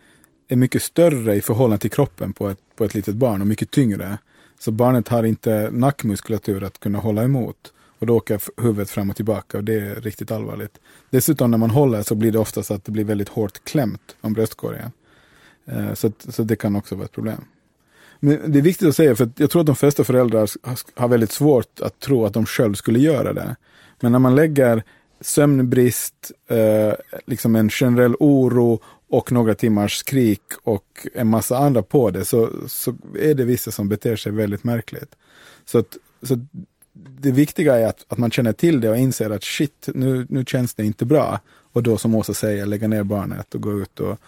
är 0.48 0.56
mycket 0.56 0.82
större 0.82 1.34
i 1.34 1.40
förhållande 1.40 1.78
till 1.78 1.90
kroppen 1.90 2.32
på 2.32 2.48
ett, 2.48 2.58
på 2.76 2.84
ett 2.84 2.94
litet 2.94 3.14
barn 3.14 3.40
och 3.40 3.46
mycket 3.46 3.70
tyngre. 3.70 4.18
Så 4.58 4.70
barnet 4.70 5.08
har 5.08 5.24
inte 5.24 5.70
nackmuskulatur 5.72 6.64
att 6.64 6.80
kunna 6.80 6.98
hålla 6.98 7.24
emot. 7.24 7.72
Och 7.98 8.06
då 8.06 8.16
åker 8.16 8.40
huvudet 8.62 8.90
fram 8.90 9.10
och 9.10 9.16
tillbaka 9.16 9.58
och 9.58 9.64
det 9.64 9.74
är 9.74 9.94
riktigt 9.94 10.30
allvarligt. 10.30 10.78
Dessutom 11.10 11.50
när 11.50 11.58
man 11.58 11.70
håller 11.70 12.02
så 12.02 12.14
blir 12.14 12.32
det 12.32 12.38
ofta 12.38 12.62
så 12.62 12.74
att 12.74 12.84
det 12.84 12.92
blir 12.92 13.04
väldigt 13.04 13.28
hårt 13.28 13.64
klämt 13.64 14.16
om 14.20 14.32
bröstkorgen. 14.32 14.90
Eh, 15.64 15.94
så, 15.94 16.12
så 16.28 16.42
det 16.42 16.56
kan 16.56 16.76
också 16.76 16.94
vara 16.94 17.04
ett 17.04 17.12
problem. 17.12 17.44
Men 18.20 18.52
det 18.52 18.58
är 18.58 18.62
viktigt 18.62 18.88
att 18.88 18.96
säga, 18.96 19.16
för 19.16 19.30
jag 19.36 19.50
tror 19.50 19.60
att 19.60 19.66
de 19.66 19.76
flesta 19.76 20.04
föräldrar 20.04 20.50
har 20.94 21.08
väldigt 21.08 21.32
svårt 21.32 21.80
att 21.80 22.00
tro 22.00 22.24
att 22.24 22.34
de 22.34 22.46
själv 22.46 22.74
skulle 22.74 22.98
göra 22.98 23.32
det. 23.32 23.56
Men 24.00 24.12
när 24.12 24.18
man 24.18 24.34
lägger 24.34 24.82
sömnbrist, 25.20 26.32
eh, 26.48 26.92
liksom 27.26 27.56
en 27.56 27.70
generell 27.70 28.14
oro 28.20 28.80
och 29.10 29.32
några 29.32 29.54
timmars 29.54 29.96
skrik 29.96 30.42
och 30.62 31.06
en 31.14 31.26
massa 31.26 31.58
andra 31.58 31.82
på 31.82 32.10
det 32.10 32.24
så, 32.24 32.50
så 32.68 32.94
är 33.18 33.34
det 33.34 33.44
vissa 33.44 33.70
som 33.70 33.88
beter 33.88 34.16
sig 34.16 34.32
väldigt 34.32 34.64
märkligt. 34.64 35.14
Så, 35.64 35.78
att, 35.78 35.96
så 36.22 36.46
det 36.92 37.30
viktiga 37.30 37.78
är 37.78 37.86
att, 37.86 38.04
att 38.08 38.18
man 38.18 38.30
känner 38.30 38.52
till 38.52 38.80
det 38.80 38.90
och 38.90 38.96
inser 38.96 39.30
att 39.30 39.44
shit, 39.44 39.88
nu, 39.94 40.26
nu 40.28 40.44
känns 40.44 40.74
det 40.74 40.84
inte 40.84 41.04
bra. 41.04 41.40
Och 41.72 41.82
då 41.82 41.98
som 41.98 42.14
Åsa 42.14 42.34
säger, 42.34 42.66
lägga 42.66 42.88
ner 42.88 43.02
barnet 43.02 43.54
och 43.54 43.60
gå 43.60 43.80
ut 43.80 44.00
och, 44.00 44.18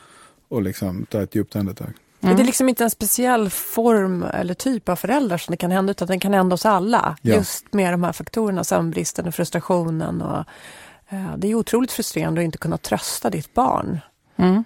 och 0.49 0.63
liksom 0.63 1.07
ta 1.11 1.23
ett 1.23 1.35
djupt 1.35 1.57
andetag. 1.57 1.93
Mm. 2.21 2.37
Det 2.37 2.43
är 2.43 2.47
liksom 2.47 2.69
inte 2.69 2.85
en 2.85 2.91
speciell 2.91 3.51
form 3.51 4.23
eller 4.23 4.55
typ 4.55 4.89
av 4.89 4.97
föräldrar 4.97 5.39
som 5.39 5.53
det 5.53 5.57
kan 5.57 5.71
hända, 5.71 5.91
utan 5.91 6.09
det 6.09 6.19
kan 6.19 6.33
hända 6.33 6.55
oss 6.55 6.67
alla. 6.67 7.17
Ja. 7.23 7.35
Just 7.35 7.73
med 7.73 7.93
de 7.93 8.05
här 8.05 8.13
faktorerna, 8.13 8.65
sömnbristen 8.65 9.27
och 9.27 9.35
frustrationen. 9.35 10.23
Och, 10.23 10.45
eh, 11.09 11.37
det 11.37 11.51
är 11.51 11.55
otroligt 11.55 11.93
frustrerande 11.93 12.41
att 12.41 12.45
inte 12.45 12.59
kunna 12.59 12.79
trösta 12.79 13.31
ditt 13.31 13.55
barn. 13.55 14.01
Mm. 14.39 14.65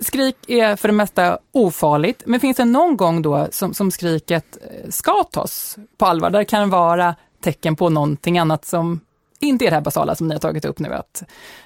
Skrik 0.00 0.36
är 0.48 0.76
för 0.76 0.88
det 0.88 0.94
mesta 0.94 1.38
ofarligt, 1.52 2.22
men 2.26 2.40
finns 2.40 2.56
det 2.56 2.64
någon 2.64 2.96
gång 2.96 3.22
då 3.22 3.48
som, 3.50 3.74
som 3.74 3.90
skriket 3.90 4.58
eh, 4.62 4.90
ska 4.90 5.24
tas 5.24 5.76
på 5.98 6.06
allvar? 6.06 6.30
Där 6.30 6.38
det 6.38 6.44
kan 6.44 6.70
vara 6.70 7.14
tecken 7.42 7.76
på 7.76 7.88
någonting 7.88 8.38
annat 8.38 8.64
som 8.64 9.00
inte 9.40 9.64
är 9.64 9.70
det 9.70 9.76
här 9.76 9.82
basala 9.82 10.14
som 10.14 10.28
ni 10.28 10.34
har 10.34 10.40
tagit 10.40 10.64
upp 10.64 10.78
nu, 10.78 10.94
att 10.94 11.22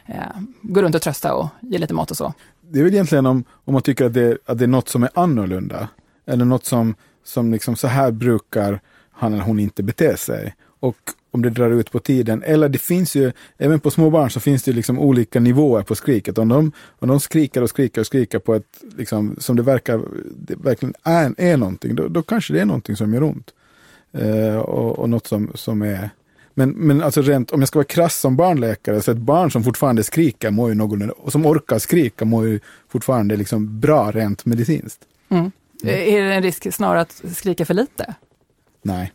eh, 0.07 0.15
gå 0.63 0.83
runt 0.83 0.95
och 0.95 1.03
trösta 1.03 1.35
och 1.35 1.49
ge 1.61 1.79
lite 1.79 1.95
mat 1.95 2.11
och 2.11 2.17
så. 2.17 2.35
Det 2.61 2.79
är 2.79 2.85
väl 2.85 2.93
egentligen 2.93 3.27
om, 3.27 3.45
om 3.65 3.73
man 3.73 3.83
tycker 3.83 4.05
att 4.05 4.15
det, 4.15 4.39
att 4.47 4.59
det 4.59 4.65
är 4.65 4.69
något 4.69 4.89
som 4.89 5.03
är 5.03 5.11
annorlunda, 5.15 5.89
eller 6.27 6.45
något 6.45 6.65
som, 6.65 6.95
som 7.25 7.53
liksom 7.53 7.77
så 7.77 7.87
här 7.87 8.11
brukar 8.11 8.81
han 9.11 9.35
eller 9.35 9.45
hon 9.45 9.61
inte 9.61 9.83
bete 9.83 10.17
sig. 10.17 10.55
Och 10.81 10.97
om 11.37 11.43
det 11.43 11.51
drar 11.51 11.71
ut 11.71 11.93
på 11.93 11.99
tiden. 11.99 12.43
Eller 12.43 12.69
det 12.69 12.79
finns 12.79 13.17
ju, 13.17 13.33
även 13.59 13.81
på 13.81 13.91
små 13.91 14.11
barn 14.11 14.31
så 14.31 14.41
finns 14.41 14.63
det 14.63 14.73
liksom 14.73 14.99
olika 14.99 15.41
nivåer 15.41 15.83
på 15.83 15.95
skriket. 15.95 16.39
Om 16.39 16.49
de, 16.49 16.73
om 16.99 17.09
de 17.09 17.21
skriker 17.21 17.63
och 17.63 17.71
skriker 17.71 18.01
och 18.01 18.07
skriker 18.07 18.39
på 18.39 18.55
ett, 18.55 18.83
liksom, 18.97 19.37
som 19.39 19.57
det 19.57 19.63
verkar, 19.63 20.01
det 20.37 20.55
verkligen 20.57 20.95
är, 21.03 21.35
är 21.39 21.57
någonting, 21.57 21.95
då, 21.95 22.09
då 22.09 22.23
kanske 22.23 22.53
det 22.53 22.61
är 22.61 22.65
någonting 22.65 22.97
som 22.97 23.15
gör 23.15 23.23
ont. 23.23 23.51
Eh, 24.13 24.57
och, 24.57 24.99
och 24.99 25.11
något 25.11 25.27
som, 25.27 25.53
som 25.55 25.83
är 25.83 26.11
men, 26.59 26.71
men 26.71 27.03
alltså 27.03 27.23
rent, 27.23 27.51
om 27.51 27.61
jag 27.61 27.69
ska 27.69 27.79
vara 27.79 27.87
krass 27.87 28.17
som 28.17 28.37
barnläkare, 28.37 29.03
så 29.03 29.11
ett 29.11 29.17
barn 29.17 29.51
som 29.51 29.65
fortfarande 29.65 30.03
skriker 30.03 30.51
mår 30.51 30.69
ju 30.69 30.75
någon, 30.75 31.11
och 31.11 31.33
som 31.33 31.47
orkar 31.47 31.79
skrika 31.79 32.25
mår 32.25 32.47
ju 32.47 32.61
fortfarande 32.89 33.37
liksom 33.37 33.81
bra 33.81 34.11
rent 34.11 34.45
medicinskt. 34.45 35.01
Mm. 35.29 35.51
Mm. 35.83 35.95
Är 35.95 36.23
det 36.23 36.35
en 36.35 36.43
risk 36.43 36.75
snarare 36.75 37.01
att 37.01 37.23
skrika 37.35 37.65
för 37.65 37.75
lite? 37.75 38.15
Nej, 38.83 39.13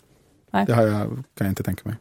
Nej. 0.52 0.66
det 0.66 0.74
har 0.74 0.84
jag, 0.84 1.08
kan 1.08 1.24
jag 1.38 1.48
inte 1.48 1.64
tänka 1.64 1.82
mig. 1.90 1.96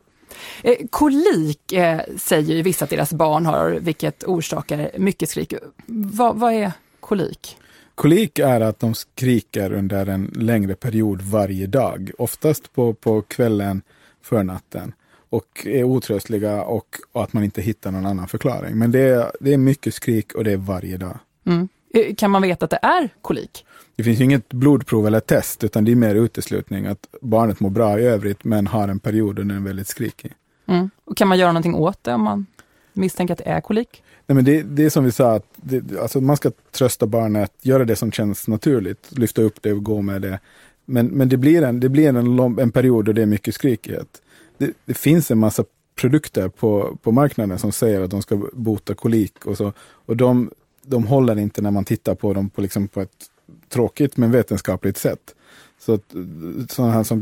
Eh, 0.62 0.76
kolik 0.90 1.72
eh, 1.72 2.00
säger 2.16 2.54
ju 2.54 2.62
vissa 2.62 2.84
att 2.84 2.90
deras 2.90 3.12
barn 3.12 3.46
har, 3.46 3.70
vilket 3.70 4.24
orsakar 4.24 4.90
mycket 4.98 5.28
skrik. 5.28 5.54
Va, 5.86 6.32
vad 6.32 6.52
är 6.52 6.72
kolik? 7.00 7.56
Kolik 7.94 8.38
är 8.38 8.60
att 8.60 8.78
de 8.78 8.94
skriker 8.94 9.72
under 9.72 10.06
en 10.06 10.30
längre 10.36 10.74
period 10.74 11.22
varje 11.22 11.66
dag, 11.66 12.10
oftast 12.18 12.72
på, 12.72 12.94
på 12.94 13.22
kvällen 13.22 13.82
för 14.22 14.42
natten 14.42 14.92
och 15.30 15.66
är 15.66 15.84
otröstliga 15.84 16.62
och, 16.62 16.96
och, 17.12 17.22
att 17.22 17.32
man 17.32 17.44
inte 17.44 17.62
hittar 17.62 17.90
någon 17.90 18.06
annan 18.06 18.28
förklaring. 18.28 18.78
Men 18.78 18.92
det 18.92 19.00
är, 19.00 19.32
det 19.40 19.52
är 19.52 19.58
mycket 19.58 19.94
skrik 19.94 20.34
och 20.34 20.44
det 20.44 20.52
är 20.52 20.56
varje 20.56 20.96
dag. 20.96 21.18
Mm. 21.46 21.68
Eh, 21.94 22.14
kan 22.14 22.30
man 22.30 22.42
veta 22.42 22.64
att 22.64 22.70
det 22.70 22.78
är 22.82 23.08
kolik? 23.22 23.64
Det 24.00 24.04
finns 24.04 24.20
inget 24.20 24.48
blodprov 24.48 25.06
eller 25.06 25.20
test, 25.20 25.64
utan 25.64 25.84
det 25.84 25.92
är 25.92 25.96
mer 25.96 26.14
uteslutning 26.14 26.86
att 26.86 27.06
barnet 27.20 27.60
mår 27.60 27.70
bra 27.70 28.00
i 28.00 28.02
övrigt, 28.02 28.44
men 28.44 28.66
har 28.66 28.88
en 28.88 28.98
period 28.98 29.38
när 29.38 29.44
den 29.44 29.56
är 29.56 29.60
väldigt 29.60 29.88
skrikig. 29.88 30.32
Mm. 30.66 30.90
Och 31.04 31.16
kan 31.16 31.28
man 31.28 31.38
göra 31.38 31.52
någonting 31.52 31.74
åt 31.74 32.04
det 32.04 32.14
om 32.14 32.22
man 32.22 32.46
misstänker 32.92 33.32
att 33.32 33.38
det 33.38 33.44
är 33.44 33.60
kolik? 33.60 34.02
Nej, 34.26 34.34
men 34.34 34.44
det, 34.44 34.62
det 34.62 34.84
är 34.84 34.90
som 34.90 35.04
vi 35.04 35.12
sa, 35.12 35.34
att 35.34 35.44
det, 35.56 35.98
alltså 35.98 36.20
man 36.20 36.36
ska 36.36 36.50
trösta 36.70 37.06
barnet, 37.06 37.52
göra 37.62 37.84
det 37.84 37.96
som 37.96 38.12
känns 38.12 38.48
naturligt, 38.48 39.18
lyfta 39.18 39.42
upp 39.42 39.62
det 39.62 39.72
och 39.72 39.84
gå 39.84 40.02
med 40.02 40.22
det. 40.22 40.40
Men, 40.84 41.06
men 41.06 41.28
det 41.28 41.36
blir, 41.36 41.62
en, 41.62 41.80
det 41.80 41.88
blir 41.88 42.08
en, 42.08 42.58
en 42.58 42.72
period 42.72 43.04
då 43.04 43.12
det 43.12 43.22
är 43.22 43.26
mycket 43.26 43.54
skrikighet. 43.54 44.22
Det, 44.58 44.72
det, 44.84 44.94
finns 44.94 45.30
en 45.30 45.38
massa 45.38 45.64
produkter 45.94 46.48
på, 46.48 46.98
på 47.02 47.12
marknaden 47.12 47.58
som 47.58 47.72
säger 47.72 48.00
att 48.00 48.10
de 48.10 48.22
ska 48.22 48.42
bota 48.52 48.94
kolik 48.94 49.46
och 49.46 49.56
så. 49.56 49.72
Och 49.80 50.16
de, 50.16 50.50
de 50.82 51.06
håller 51.06 51.38
inte 51.38 51.62
när 51.62 51.70
man 51.70 51.84
tittar 51.84 52.14
på 52.14 52.32
dem 52.32 52.50
på, 52.50 52.60
liksom 52.60 52.88
på 52.88 53.00
ett 53.00 53.26
tråkigt 53.68 54.16
men 54.16 54.30
vetenskapligt 54.30 54.96
sätt. 54.96 55.34
Så 55.78 55.94
att, 55.94 56.14
sådana 56.68 56.92
här 56.92 57.02
som 57.02 57.20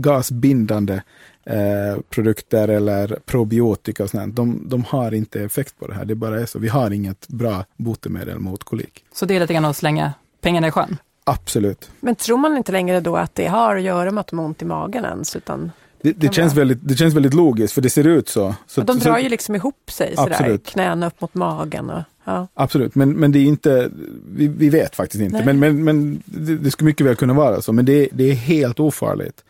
gasbindande 0.00 1.02
eh, 1.44 2.00
produkter 2.10 2.68
eller 2.68 3.18
probiotika 3.26 4.04
och 4.04 4.10
sånt, 4.10 4.36
de, 4.36 4.68
de 4.68 4.84
har 4.84 5.14
inte 5.14 5.40
effekt 5.40 5.78
på 5.78 5.86
det 5.86 5.94
här. 5.94 6.04
Det 6.04 6.14
bara 6.14 6.40
är 6.40 6.46
så. 6.46 6.58
Vi 6.58 6.68
har 6.68 6.90
inget 6.90 7.28
bra 7.28 7.64
botemedel 7.76 8.38
mot 8.38 8.64
kolik. 8.64 9.04
Så 9.12 9.26
det 9.26 9.36
är 9.36 9.40
lite 9.40 9.52
grann 9.52 9.64
att 9.64 9.76
slänga 9.76 10.12
pengarna 10.40 10.68
i 10.68 10.70
sjön? 10.70 10.96
Absolut. 11.24 11.90
Men 12.00 12.14
tror 12.14 12.38
man 12.38 12.56
inte 12.56 12.72
längre 12.72 13.00
då 13.00 13.16
att 13.16 13.34
det 13.34 13.46
har 13.46 13.76
att 13.76 13.82
göra 13.82 14.10
med 14.10 14.20
att 14.20 14.26
de 14.26 14.38
har 14.38 14.46
ont 14.46 14.62
i 14.62 14.64
magen 14.64 15.04
ens? 15.04 15.36
Utan 15.36 15.70
det, 16.02 16.12
det 16.12 16.34
känns 16.34 16.54
väldigt, 16.54 16.78
det 16.82 16.96
känns 16.96 17.14
väldigt 17.14 17.34
logiskt, 17.34 17.74
för 17.74 17.80
det 17.80 17.90
ser 17.90 18.06
ut 18.06 18.28
så. 18.28 18.54
så 18.66 18.80
de 18.80 18.98
drar 18.98 19.16
så, 19.16 19.22
ju 19.22 19.28
liksom 19.28 19.54
ihop 19.54 19.90
sig 19.90 20.16
sådär, 20.16 20.58
knäna 20.64 21.06
upp 21.06 21.20
mot 21.20 21.34
magen. 21.34 21.90
Och, 21.90 22.02
ja. 22.24 22.48
Absolut, 22.54 22.94
men, 22.94 23.12
men 23.12 23.32
det 23.32 23.38
är 23.38 23.44
inte, 23.44 23.90
vi, 24.34 24.48
vi 24.48 24.68
vet 24.68 24.96
faktiskt 24.96 25.22
inte, 25.22 25.44
men, 25.44 25.58
men, 25.58 25.84
men 25.84 26.22
det, 26.24 26.56
det 26.56 26.70
skulle 26.70 26.86
mycket 26.86 27.06
väl 27.06 27.16
kunna 27.16 27.34
vara 27.34 27.62
så, 27.62 27.72
men 27.72 27.84
det, 27.84 28.08
det 28.12 28.30
är 28.30 28.34
helt 28.34 28.80
ofarligt. 28.80 29.44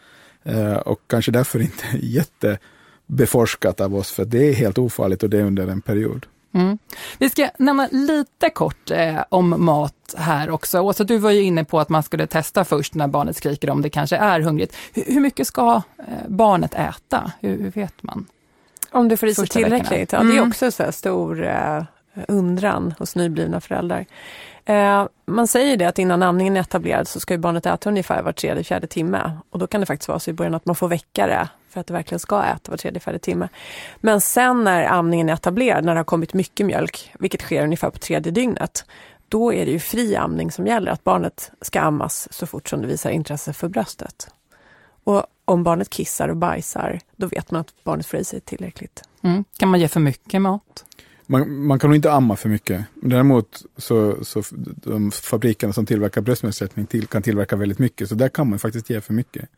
Uh, 0.49 0.75
och 0.75 1.01
kanske 1.07 1.33
därför 1.33 1.61
inte 1.61 1.85
jättebeforskat 2.01 3.81
av 3.81 3.95
oss, 3.95 4.11
för 4.11 4.25
det 4.25 4.49
är 4.49 4.53
helt 4.53 4.79
ofarligt 4.79 5.23
och 5.23 5.31
det 5.31 5.39
är 5.39 5.45
under 5.45 5.69
en 5.69 5.81
period. 5.81 6.27
Mm. 6.55 6.79
Vi 7.19 7.31
ska 7.31 7.49
nämna 7.59 7.89
lite 7.93 8.51
kort 8.51 8.91
eh, 8.91 9.25
om 9.29 9.65
mat 9.65 10.15
här 10.17 10.51
också. 10.51 10.81
Åsa, 10.81 11.05
du 11.05 11.19
var 11.19 11.31
ju 11.31 11.43
inne 11.43 11.65
på 11.65 11.81
att 11.81 11.89
man 11.89 12.03
skulle 12.03 12.27
testa 12.27 12.65
först 12.65 12.95
när 12.95 13.09
barnet 13.09 13.37
skriker 13.37 13.71
om 13.71 13.83
det 13.83 13.91
kanske 13.91 14.17
är 14.17 14.41
hungrigt. 14.41 14.77
Hur, 14.93 15.05
hur 15.07 15.21
mycket 15.21 15.47
ska 15.47 15.83
eh, 15.99 16.05
barnet 16.29 16.75
äta? 16.75 17.33
Hur, 17.41 17.63
hur, 17.63 17.71
vet 17.71 18.03
man? 18.03 18.27
Om 18.91 19.09
du 19.09 19.17
får 19.17 19.29
i 19.29 19.35
sig 19.35 19.47
tillräckligt? 19.47 20.13
Ja. 20.13 20.19
Det 20.19 20.33
är 20.33 20.39
mm. 20.39 20.49
också 20.49 20.71
så 20.71 20.93
stor 20.93 21.47
eh, 21.47 21.85
undran 22.29 22.95
hos 22.99 23.17
nyblivna 23.17 23.61
föräldrar. 23.61 24.07
Eh, 24.65 25.07
man 25.27 25.47
säger 25.47 25.77
det 25.77 25.85
att 25.85 25.99
innan 25.99 26.23
amningen 26.23 26.57
är 26.57 26.61
etablerad 26.61 27.09
så 27.09 27.21
ska 27.21 27.39
barnet 27.39 27.67
äta 27.67 27.89
ungefär 27.89 28.23
var 28.23 28.33
tredje, 28.33 28.65
fjärde 28.65 28.87
timme. 28.87 29.39
Och 29.51 29.59
då 29.59 29.67
kan 29.67 29.81
det 29.81 29.87
faktiskt 29.87 30.09
vara 30.09 30.19
så 30.19 30.31
i 30.31 30.35
början 30.35 30.55
att 30.55 30.67
man 30.67 30.77
får 30.77 30.89
väcka 30.89 31.27
det 31.27 31.49
för 31.71 31.81
att 31.81 31.87
det 31.87 31.93
verkligen 31.93 32.19
ska 32.19 32.45
äta 32.45 32.71
var 32.71 32.77
tredje, 32.77 33.01
fjärde 33.01 33.19
timme. 33.19 33.49
Men 33.97 34.21
sen 34.21 34.65
när 34.65 34.85
amningen 34.85 35.29
är 35.29 35.33
etablerad, 35.33 35.85
när 35.85 35.95
det 35.95 35.99
har 35.99 36.05
kommit 36.05 36.35
mycket 36.35 36.67
mjölk, 36.67 37.13
vilket 37.19 37.41
sker 37.41 37.65
ungefär 37.65 37.91
på 37.91 37.99
tredje 37.99 38.33
dygnet, 38.33 38.85
då 39.29 39.53
är 39.53 39.67
det 39.67 39.73
ju 39.73 39.79
fri 39.79 40.17
amning 40.17 40.51
som 40.51 40.67
gäller, 40.67 40.93
att 40.93 41.05
barnet 41.05 41.51
ska 41.61 41.81
ammas 41.81 42.29
så 42.31 42.47
fort 42.47 42.69
som 42.69 42.83
det 42.83 42.87
visar 42.87 43.11
intresse 43.11 43.53
för 43.53 43.69
bröstet. 43.69 44.29
Och 45.05 45.27
om 45.45 45.63
barnet 45.63 45.91
kissar 45.91 46.29
och 46.29 46.37
bajsar, 46.37 47.01
då 47.17 47.27
vet 47.27 47.51
man 47.51 47.61
att 47.61 47.85
barnet 47.85 48.07
får 48.07 48.21
i 48.21 48.25
sig 48.25 48.41
tillräckligt. 48.41 49.03
Mm. 49.23 49.45
Kan 49.59 49.69
man 49.69 49.81
ge 49.81 49.89
för 49.89 50.01
mycket 50.01 50.43
mat? 50.43 50.85
Man, 51.27 51.65
man 51.67 51.79
kan 51.79 51.91
nog 51.91 51.97
inte 51.97 52.13
amma 52.13 52.37
för 52.37 52.49
mycket. 52.49 52.85
Däremot 52.95 53.63
så, 53.77 54.25
så 54.25 54.43
de 54.85 55.11
fabrikerna 55.11 55.73
som 55.73 55.87
tillverkar 55.87 56.21
bröstmjölksersättning 56.21 56.87
till, 56.87 57.07
kan 57.07 57.23
tillverka 57.23 57.57
väldigt 57.57 57.79
mycket, 57.79 58.09
så 58.09 58.15
där 58.15 58.29
kan 58.29 58.51
man 58.51 58.59
faktiskt 58.59 58.91
ge 58.91 59.01
för 59.01 59.15
mycket. 59.15 59.49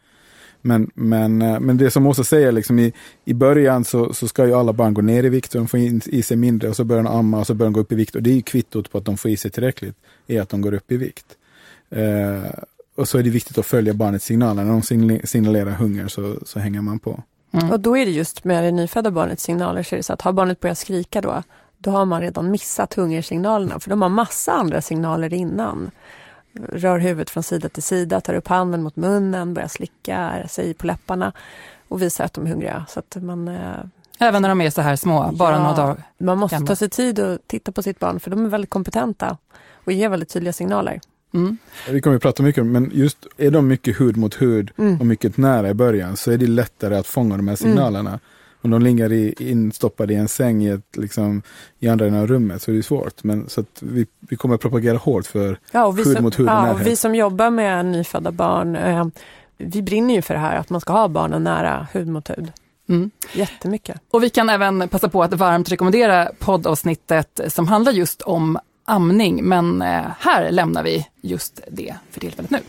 Men, 0.67 0.91
men, 0.95 1.43
eh, 1.43 1.61
men 1.61 1.77
det 1.77 1.91
som 1.91 2.07
Åsa 2.07 2.25
säger, 2.25 2.53
liksom 2.53 2.79
i, 2.79 2.93
i 3.25 3.35
början 3.35 3.85
så, 3.85 4.13
så 4.13 4.29
ska 4.29 4.47
ju 4.47 4.55
alla 4.55 4.73
barn 4.73 4.95
gå 4.95 5.03
ner 5.03 5.25
i 5.25 5.29
vikt, 5.29 5.53
så 5.53 5.59
de 5.59 5.69
får 5.69 5.81
in, 5.81 6.01
i 6.07 6.23
sig 6.23 6.37
mindre 6.37 6.69
och 6.69 6.77
så 6.77 6.85
börjar 6.85 7.03
de 7.03 7.13
amma 7.13 7.39
och 7.39 7.47
så 7.47 7.55
börjar 7.55 7.71
de 7.71 7.73
gå 7.73 7.81
upp 7.81 7.93
i 7.93 7.95
vikt. 7.95 8.15
Och 8.15 8.23
det 8.23 8.31
är 8.31 8.35
ju 8.35 8.43
kvittot 8.43 8.91
på 8.91 8.99
att 8.99 9.05
de 9.05 9.17
får 9.17 9.31
i 9.31 9.37
sig 9.37 9.51
tillräckligt, 9.51 9.97
är 10.27 10.41
att 10.41 10.49
de 10.49 10.61
går 10.61 10.75
upp 10.75 10.93
i 10.93 10.97
vikt. 10.97 11.27
Eh, 11.91 12.51
och 12.95 13.09
så 13.09 13.19
är 13.19 13.23
det 13.23 13.31
viktigt 13.31 13.59
att 13.59 13.67
följa 13.67 13.95
barnets 13.95 14.25
signaler. 14.25 14.65
När 14.65 14.73
de 14.73 15.27
signalerar 15.27 15.71
hunger 15.71 16.09
så, 16.09 16.37
så 16.47 16.59
hänger 16.59 16.81
man 16.81 16.99
på. 16.99 17.23
Mm. 17.55 17.71
Och 17.71 17.81
då 17.81 17.97
är 17.97 18.07
det 18.07 18.13
just 18.13 18.45
med 18.45 18.65
det 18.65 18.71
nyfödda 18.71 19.11
barnets 19.11 19.43
signaler, 19.43 19.83
så 19.83 19.95
är 19.95 19.97
det 19.97 20.03
så 20.03 20.13
att 20.13 20.23
har 20.23 20.33
barnet 20.33 20.61
börjat 20.61 20.79
skrika 20.79 21.21
då, 21.21 21.43
då 21.79 21.91
har 21.91 22.05
man 22.05 22.21
redan 22.21 22.51
missat 22.51 22.95
hungersignalerna, 22.95 23.81
för 23.81 23.91
de 23.91 24.03
har 24.03 24.09
massa 24.09 24.53
andra 24.53 24.81
signaler 24.81 25.35
innan. 25.35 25.91
Rör 26.73 26.99
huvudet 26.99 27.31
från 27.31 27.43
sida 27.43 27.69
till 27.69 27.83
sida, 27.83 28.21
tar 28.21 28.35
upp 28.35 28.49
handen 28.49 28.83
mot 28.83 28.97
munnen, 28.97 29.55
börjar 29.55 29.69
slicka 29.69 30.49
sig 30.49 30.75
på 30.75 30.87
läpparna 30.87 31.33
och 31.89 32.03
visar 32.03 32.25
att 32.25 32.33
de 32.33 32.47
är 32.47 32.51
hungriga. 32.51 32.87
Så 32.89 32.99
att 32.99 33.17
man, 33.17 33.49
eh, 33.49 33.79
Även 34.19 34.43
när 34.43 34.49
de 34.49 34.61
är 34.61 34.71
så 34.71 34.83
här 34.83 34.97
små, 34.97 35.31
bara 35.33 35.53
ja, 35.53 35.59
några 35.63 35.77
dagar 35.77 36.03
Man 36.19 36.39
måste 36.39 36.57
gamla. 36.57 36.67
ta 36.67 36.77
sig 36.77 36.91
tid 36.91 37.21
och 37.21 37.39
titta 37.47 37.73
på 37.73 37.83
sitt 37.83 37.99
barn, 37.99 38.21
för 38.21 38.31
de 38.31 38.45
är 38.45 38.49
väldigt 38.49 38.71
kompetenta 38.71 39.37
och 39.85 39.93
ger 39.93 40.09
väldigt 40.09 40.29
tydliga 40.29 40.53
signaler. 40.53 41.01
Mm. 41.35 41.57
Vi 41.91 42.01
kommer 42.01 42.17
att 42.17 42.23
prata 42.23 42.43
mycket 42.43 42.63
om 42.63 42.73
men 42.73 42.91
just 42.95 43.27
är 43.37 43.51
de 43.51 43.69
mycket 43.69 44.01
hud 44.01 44.17
mot 44.17 44.43
hud 44.43 44.71
mm. 44.79 45.01
och 45.01 45.07
mycket 45.07 45.37
nära 45.37 45.71
i 45.71 45.75
början 45.75 46.17
så 46.17 46.31
är 46.31 46.39
det 46.39 46.47
lättare 46.47 46.97
att 46.97 47.07
fånga 47.07 47.37
de 47.37 47.49
här 47.49 47.57
signalerna. 47.57 48.11
Mm. 48.11 48.21
Om 48.61 48.71
de 48.71 48.83
ligger 48.83 49.13
i, 49.13 49.35
instoppade 49.39 50.13
i 50.13 50.17
en 50.17 50.29
säng 50.29 50.65
i, 50.65 50.69
ett, 50.69 50.97
liksom, 50.97 51.43
i 51.79 51.89
andra 51.89 52.05
delen 52.05 52.21
av 52.21 52.27
rummet 52.27 52.63
så 52.63 52.71
är 52.71 52.75
det 52.75 52.83
svårt. 52.83 53.25
Men, 53.25 53.49
så 53.49 53.65
vi, 53.81 54.07
vi 54.21 54.37
kommer 54.37 54.55
att 54.55 54.61
propagera 54.61 54.99
hårt 54.99 55.27
för 55.27 55.59
ja, 55.73 55.91
hud 55.91 56.07
som, 56.07 56.25
mot 56.25 56.39
hud 56.39 56.47
ja, 56.47 56.73
och 56.73 56.87
Vi 56.87 56.97
som 56.97 57.15
jobbar 57.15 57.51
med 57.51 57.87
nyfödda 57.87 58.33
barn, 58.33 58.77
eh, 58.77 59.07
vi 59.59 59.83
brinner 59.83 60.15
ju 60.15 60.23
för 60.23 60.35
det 60.35 60.41
här 60.41 60.57
att 60.57 60.71
man 60.71 60.81
ska 60.81 60.93
ha 60.93 61.09
barnen 61.09 61.45
nära 61.45 61.87
hud 61.93 62.09
mot 62.09 62.31
hud. 62.31 62.53
Mm. 62.89 63.11
Jättemycket. 63.33 64.01
Och 64.11 64.23
vi 64.23 64.31
kan 64.31 64.49
även 64.49 64.89
passa 64.89 65.09
på 65.09 65.23
att 65.23 65.35
varmt 65.35 65.73
rekommendera 65.73 66.29
poddavsnittet 66.39 67.41
som 67.49 67.69
handlar 67.69 67.93
just 67.93 68.23
om 68.23 68.59
amning, 68.85 69.45
men 69.45 69.83
eh, 69.83 70.05
här 70.19 70.51
lämnar 70.51 70.83
vi 70.83 71.07
just 71.23 71.61
det 71.71 71.95
för 72.11 72.21
tillfället 72.21 72.51
nu. 72.51 72.61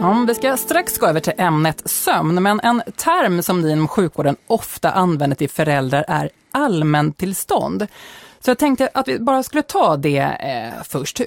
Ja, 0.00 0.24
vi 0.28 0.34
ska 0.34 0.56
strax 0.56 0.98
gå 0.98 1.06
över 1.06 1.20
till 1.20 1.32
ämnet 1.38 1.90
sömn, 1.90 2.42
men 2.42 2.60
en 2.60 2.82
term 2.96 3.42
som 3.42 3.60
ni 3.60 3.72
inom 3.72 3.88
sjukvården 3.88 4.36
ofta 4.46 4.90
använder 4.90 5.36
till 5.36 5.50
föräldrar 5.50 6.04
är 6.08 6.30
allmäntillstånd. 6.50 7.86
Så 8.40 8.50
jag 8.50 8.58
tänkte 8.58 8.90
att 8.94 9.08
vi 9.08 9.18
bara 9.18 9.42
skulle 9.42 9.62
ta 9.62 9.96
det 9.96 10.18
eh, 10.18 10.82
först. 10.84 11.20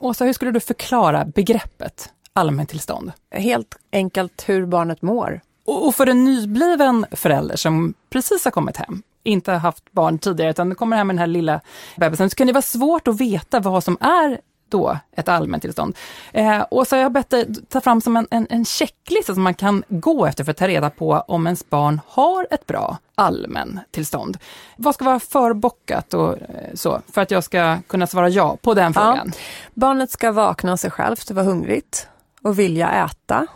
Åsa, 0.00 0.24
hur 0.24 0.32
skulle 0.32 0.50
du 0.50 0.60
förklara 0.60 1.24
begreppet 1.24 2.10
allmäntillstånd? 2.32 3.12
Helt 3.30 3.76
enkelt 3.92 4.44
hur 4.46 4.66
barnet 4.66 5.02
mår. 5.02 5.40
Och, 5.66 5.86
och 5.86 5.94
för 5.94 6.06
en 6.06 6.24
nybliven 6.24 7.06
förälder 7.12 7.56
som 7.56 7.94
precis 8.10 8.44
har 8.44 8.50
kommit 8.50 8.76
hem, 8.76 9.02
inte 9.28 9.52
haft 9.52 9.92
barn 9.92 10.18
tidigare 10.18 10.50
utan 10.50 10.74
kommer 10.74 10.96
hem 10.96 11.06
med 11.06 11.14
den 11.14 11.20
här 11.20 11.26
lilla 11.26 11.60
bebisen 11.96 12.30
så 12.30 12.36
kan 12.36 12.46
det 12.46 12.52
vara 12.52 12.62
svårt 12.62 13.08
att 13.08 13.20
veta 13.20 13.60
vad 13.60 13.84
som 13.84 13.96
är 14.00 14.40
då 14.68 14.98
ett 15.16 15.28
allmäntillstånd. 15.28 15.96
Eh, 16.32 16.60
och 16.60 16.86
så 16.86 16.96
har 16.96 17.02
jag 17.02 17.12
bett 17.12 17.30
dig 17.30 17.46
ta 17.68 17.80
fram 17.80 18.00
som 18.00 18.16
en, 18.16 18.26
en, 18.30 18.46
en 18.50 18.64
checklista 18.64 19.34
som 19.34 19.42
man 19.42 19.54
kan 19.54 19.84
gå 19.88 20.26
efter 20.26 20.44
för 20.44 20.50
att 20.50 20.56
ta 20.56 20.68
reda 20.68 20.90
på 20.90 21.24
om 21.28 21.46
ens 21.46 21.70
barn 21.70 22.00
har 22.06 22.46
ett 22.50 22.66
bra 22.66 22.98
allmäntillstånd. 23.14 24.38
Vad 24.76 24.94
ska 24.94 25.04
vara 25.04 25.20
förbockat 25.20 26.14
och 26.14 26.32
eh, 26.32 26.74
så 26.74 27.00
för 27.12 27.20
att 27.20 27.30
jag 27.30 27.44
ska 27.44 27.78
kunna 27.86 28.06
svara 28.06 28.28
ja 28.28 28.56
på 28.62 28.74
den 28.74 28.94
frågan? 28.94 29.32
Ja. 29.34 29.40
Barnet 29.74 30.10
ska 30.10 30.32
vakna 30.32 30.72
av 30.72 30.76
sig 30.76 30.90
självt 30.90 31.30
och 31.30 31.36
vara 31.36 31.46
hungrigt 31.46 32.08
och 32.42 32.58
vilja 32.58 32.90
äta. 32.90 33.46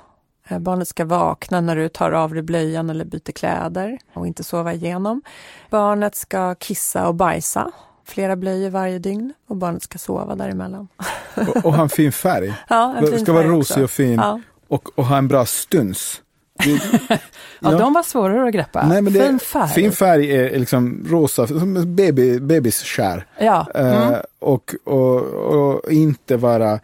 Eh, 0.49 0.59
barnet 0.59 0.89
ska 0.89 1.05
vakna 1.05 1.61
när 1.61 1.77
du 1.77 1.89
tar 1.89 2.13
av 2.13 2.35
dig 2.35 2.43
blöjan 2.43 2.91
eller 2.91 3.05
byter 3.05 3.33
kläder 3.33 3.99
och 4.15 4.27
inte 4.27 4.45
sova 4.45 4.73
igenom. 4.73 5.23
Barnet 5.71 6.15
ska 6.15 6.55
kissa 6.55 7.09
och 7.09 7.15
bajsa 7.15 7.73
flera 8.05 8.37
blöjor 8.37 8.71
varje 8.71 8.99
dygn 8.99 9.33
och 9.49 9.57
barnet 9.57 9.83
ska 9.83 9.99
sova 9.99 10.35
däremellan. 10.35 10.89
Och, 11.35 11.67
och 11.67 11.75
ha 11.75 11.83
en 11.83 11.89
fin 11.89 12.13
färg. 12.13 12.55
Ja, 12.69 12.95
en 12.97 13.07
fin 13.07 13.21
ska 13.21 13.33
vara 13.33 13.47
rosig 13.47 13.85
och 13.85 13.91
fin 13.91 14.15
ja. 14.15 14.41
och, 14.69 14.99
och 14.99 15.05
ha 15.05 15.17
en 15.19 15.29
bra 15.29 15.47
stuns. 15.47 16.23
ja, 16.65 17.19
ja, 17.61 17.71
de 17.71 17.93
var 17.93 18.03
svårare 18.03 18.49
att 18.49 18.55
greppa. 18.55 18.87
Nej, 18.87 19.03
men 19.03 19.13
det, 19.13 19.27
fin 19.27 19.39
färg. 19.39 19.69
Fin 19.69 19.93
färg 19.93 20.37
är 20.37 20.59
liksom 20.59 21.07
rosa, 21.09 21.47
som 21.47 21.95
baby, 21.97 22.41
bebisskär. 22.41 23.27
Ja. 23.39 23.67
Eh, 23.75 24.03
mm. 24.03 24.11
Uh, 24.11 24.21
och, 24.39 24.75
och, 24.85 25.21
och 25.25 25.93
inte 25.93 26.37
vara 26.37 26.81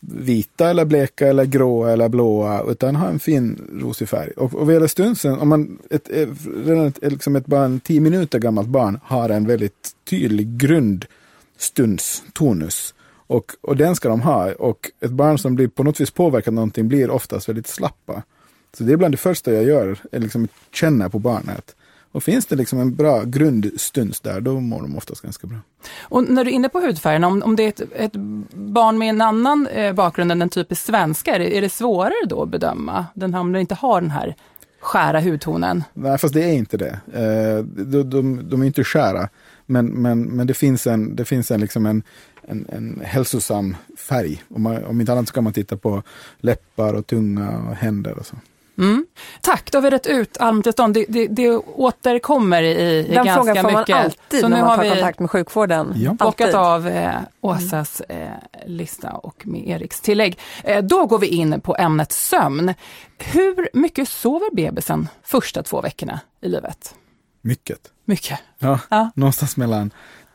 vita 0.00 0.70
eller 0.70 0.84
bleka 0.84 1.28
eller 1.28 1.44
gråa 1.44 1.92
eller 1.92 2.08
blåa 2.08 2.62
utan 2.62 2.96
ha 2.96 3.08
en 3.08 3.18
fin 3.18 3.70
rosig 3.80 4.08
färg. 4.08 4.30
Och, 4.30 4.54
och 4.54 4.66
vad 4.66 4.74
gäller 4.74 4.86
stunsen, 4.86 5.38
om 5.38 5.48
man 5.48 5.78
ett, 5.90 6.08
ett, 6.08 6.28
redan 6.64 6.86
ett, 6.86 6.98
liksom 7.12 7.36
ett 7.36 7.46
barn, 7.46 7.80
tio 7.80 8.00
minuter 8.00 8.38
gammalt 8.38 8.68
barn 8.68 9.00
har 9.02 9.28
en 9.28 9.46
väldigt 9.46 9.90
tydlig 10.10 10.56
grundstuns, 10.56 12.24
tonus. 12.32 12.94
Och, 13.26 13.52
och 13.60 13.76
den 13.76 13.96
ska 13.96 14.08
de 14.08 14.20
ha. 14.20 14.52
Och 14.52 14.90
ett 15.00 15.10
barn 15.10 15.38
som 15.38 15.54
blir 15.54 15.68
på 15.68 15.82
något 15.82 16.00
vis 16.00 16.10
påverkat 16.10 16.54
någonting 16.54 16.88
blir 16.88 17.10
oftast 17.10 17.48
väldigt 17.48 17.66
slappa. 17.66 18.22
Så 18.72 18.84
det 18.84 18.92
är 18.92 18.96
bland 18.96 19.14
det 19.14 19.18
första 19.18 19.52
jag 19.52 19.64
gör, 19.64 19.98
är 20.12 20.20
liksom 20.20 20.48
känna 20.72 21.08
på 21.08 21.18
barnet. 21.18 21.76
Och 22.12 22.22
finns 22.22 22.46
det 22.46 22.56
liksom 22.56 22.80
en 22.80 22.94
bra 22.94 23.24
grundstuns 23.24 24.20
där, 24.20 24.40
då 24.40 24.60
mår 24.60 24.82
de 24.82 24.96
oftast 24.96 25.22
ganska 25.22 25.46
bra. 25.46 25.58
Och 26.00 26.30
när 26.30 26.44
du 26.44 26.50
är 26.50 26.54
inne 26.54 26.68
på 26.68 26.80
hudfärgen, 26.80 27.24
om, 27.24 27.42
om 27.42 27.56
det 27.56 27.62
är 27.62 27.68
ett, 27.68 27.92
ett 27.94 28.16
barn 28.52 28.98
med 28.98 29.08
en 29.08 29.20
annan 29.20 29.66
eh, 29.66 29.92
bakgrund 29.92 30.32
än 30.32 30.38
den 30.38 30.48
typiskt 30.48 30.86
svenska, 30.86 31.34
är 31.34 31.38
det, 31.38 31.56
är 31.56 31.60
det 31.60 31.68
svårare 31.68 32.26
då 32.26 32.42
att 32.42 32.48
bedöma? 32.48 33.06
Den, 33.14 33.34
om 33.34 33.52
den 33.52 33.60
inte 33.60 33.74
har 33.74 34.00
den 34.00 34.10
här 34.10 34.36
skära 34.80 35.20
hudtonen? 35.20 35.84
Nej, 35.94 36.18
fast 36.18 36.34
det 36.34 36.44
är 36.44 36.52
inte 36.52 36.76
det. 36.76 37.00
Eh, 37.12 37.64
de, 37.64 38.10
de, 38.10 38.48
de, 38.48 38.62
är 38.62 38.66
inte 38.66 38.84
skära, 38.84 39.28
men, 39.66 39.86
men, 39.86 40.22
men 40.22 40.46
det 40.46 40.54
finns 40.54 40.86
en, 40.86 41.16
det 41.16 41.24
finns 41.24 41.50
en, 41.50 41.60
liksom 41.60 41.86
en, 41.86 42.02
en, 42.42 42.66
en 42.68 43.00
hälsosam 43.04 43.76
färg. 43.96 44.42
Om, 44.48 44.62
man, 44.62 44.84
om 44.84 45.00
inte 45.00 45.12
annat 45.12 45.28
så 45.28 45.34
kan 45.34 45.44
man 45.44 45.52
titta 45.52 45.76
på 45.76 46.02
läppar 46.38 46.94
och 46.94 47.06
tunga 47.06 47.58
och 47.68 47.74
händer 47.74 48.18
och 48.18 48.26
så. 48.26 48.36
Mm. 48.80 49.06
Tack, 49.40 49.72
då 49.72 49.78
har 49.78 49.82
vi 49.82 49.90
rätt 49.90 50.06
ut 50.06 50.36
allmäntillstånd. 50.36 50.94
Det, 50.94 51.04
det, 51.08 51.26
det 51.26 51.50
återkommer 51.56 52.62
i, 52.62 52.68
i 52.70 53.14
Den 53.14 53.26
ganska 53.26 53.52
mycket. 53.52 53.64
Den 53.64 53.64
frågan 53.64 53.86
får 53.86 53.92
man 53.92 54.04
alltid 54.04 54.40
Så 54.40 54.48
nu 54.48 54.56
när 54.56 54.64
man 54.64 54.78
tar 54.78 54.88
kontakt 54.88 55.18
med 55.18 55.30
sjukvården. 55.30 55.92
Ja. 55.96 56.12
Bockat 56.12 56.54
av 56.54 56.88
eh, 56.88 57.14
Åsas 57.40 58.00
eh, 58.00 58.28
lista 58.66 59.10
och 59.10 59.46
med 59.46 59.68
Eriks 59.68 60.00
tillägg. 60.00 60.38
Eh, 60.64 60.84
då 60.84 61.06
går 61.06 61.18
vi 61.18 61.26
in 61.26 61.60
på 61.60 61.76
ämnet 61.76 62.12
sömn. 62.12 62.74
Hur 63.18 63.68
mycket 63.72 64.08
sover 64.08 64.54
bebisen 64.54 65.08
första 65.22 65.62
två 65.62 65.80
veckorna 65.80 66.20
i 66.40 66.48
livet? 66.48 66.94
Mycket. 67.42 67.78
Mycket? 68.04 68.40
Ja, 68.58 68.80
ja. 68.88 69.10
någonstans 69.14 69.56
mellan 69.56 69.90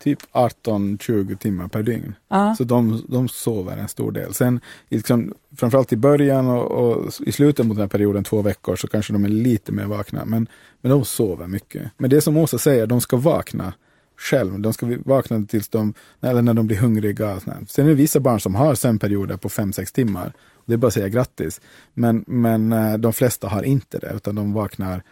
typ 0.05 0.19
18-20 0.31 1.37
timmar 1.37 1.67
per 1.67 1.83
dygn. 1.83 2.15
Uh. 2.33 2.53
Så 2.53 2.63
de, 2.63 3.03
de 3.07 3.27
sover 3.27 3.77
en 3.77 3.87
stor 3.87 4.11
del. 4.11 4.33
Sen 4.33 4.59
liksom, 4.89 5.33
framförallt 5.55 5.93
i 5.93 5.97
början 5.97 6.47
och, 6.47 6.71
och, 6.71 7.13
i 7.25 7.31
slutet 7.31 7.65
mot 7.65 7.77
den 7.77 7.81
här 7.81 7.87
perioden, 7.87 8.23
två 8.23 8.41
veckor, 8.41 8.75
så 8.75 8.87
kanske 8.87 9.13
de 9.13 9.25
är 9.25 9.29
lite 9.29 9.71
mer 9.71 9.85
vakna. 9.85 10.25
Men, 10.25 10.47
men 10.81 10.91
de 10.91 11.05
sover 11.05 11.47
mycket. 11.47 11.91
Men 11.97 12.09
det 12.09 12.21
som 12.21 12.37
Åsa 12.37 12.57
säger, 12.57 12.87
de 12.87 13.01
ska 13.01 13.17
vakna 13.17 13.73
själv. 14.17 14.59
De 14.59 14.73
ska 14.73 14.97
vakna 15.05 15.45
tills 15.45 15.69
de, 15.69 15.93
eller 16.21 16.41
när 16.41 16.53
de 16.53 16.67
blir 16.67 16.77
hungriga. 16.77 17.39
Sen 17.67 17.85
är 17.85 17.89
det 17.89 17.93
vissa 17.95 18.19
barn 18.19 18.39
som 18.39 18.55
har 18.55 18.75
sömnperioder 18.75 19.37
på 19.37 19.49
5-6 19.49 19.93
timmar. 19.93 20.33
Det 20.65 20.73
är 20.73 20.77
bara 20.77 20.87
att 20.87 20.93
säga 20.93 21.09
grattis. 21.09 21.61
Men, 21.93 22.25
men 22.27 22.73
eh, 22.73 22.97
de 22.97 23.13
flesta 23.13 23.47
har 23.47 23.63
inte 23.63 23.99
det, 23.99 24.11
utan 24.15 24.35
de 24.35 24.53
vaknar 24.53 25.03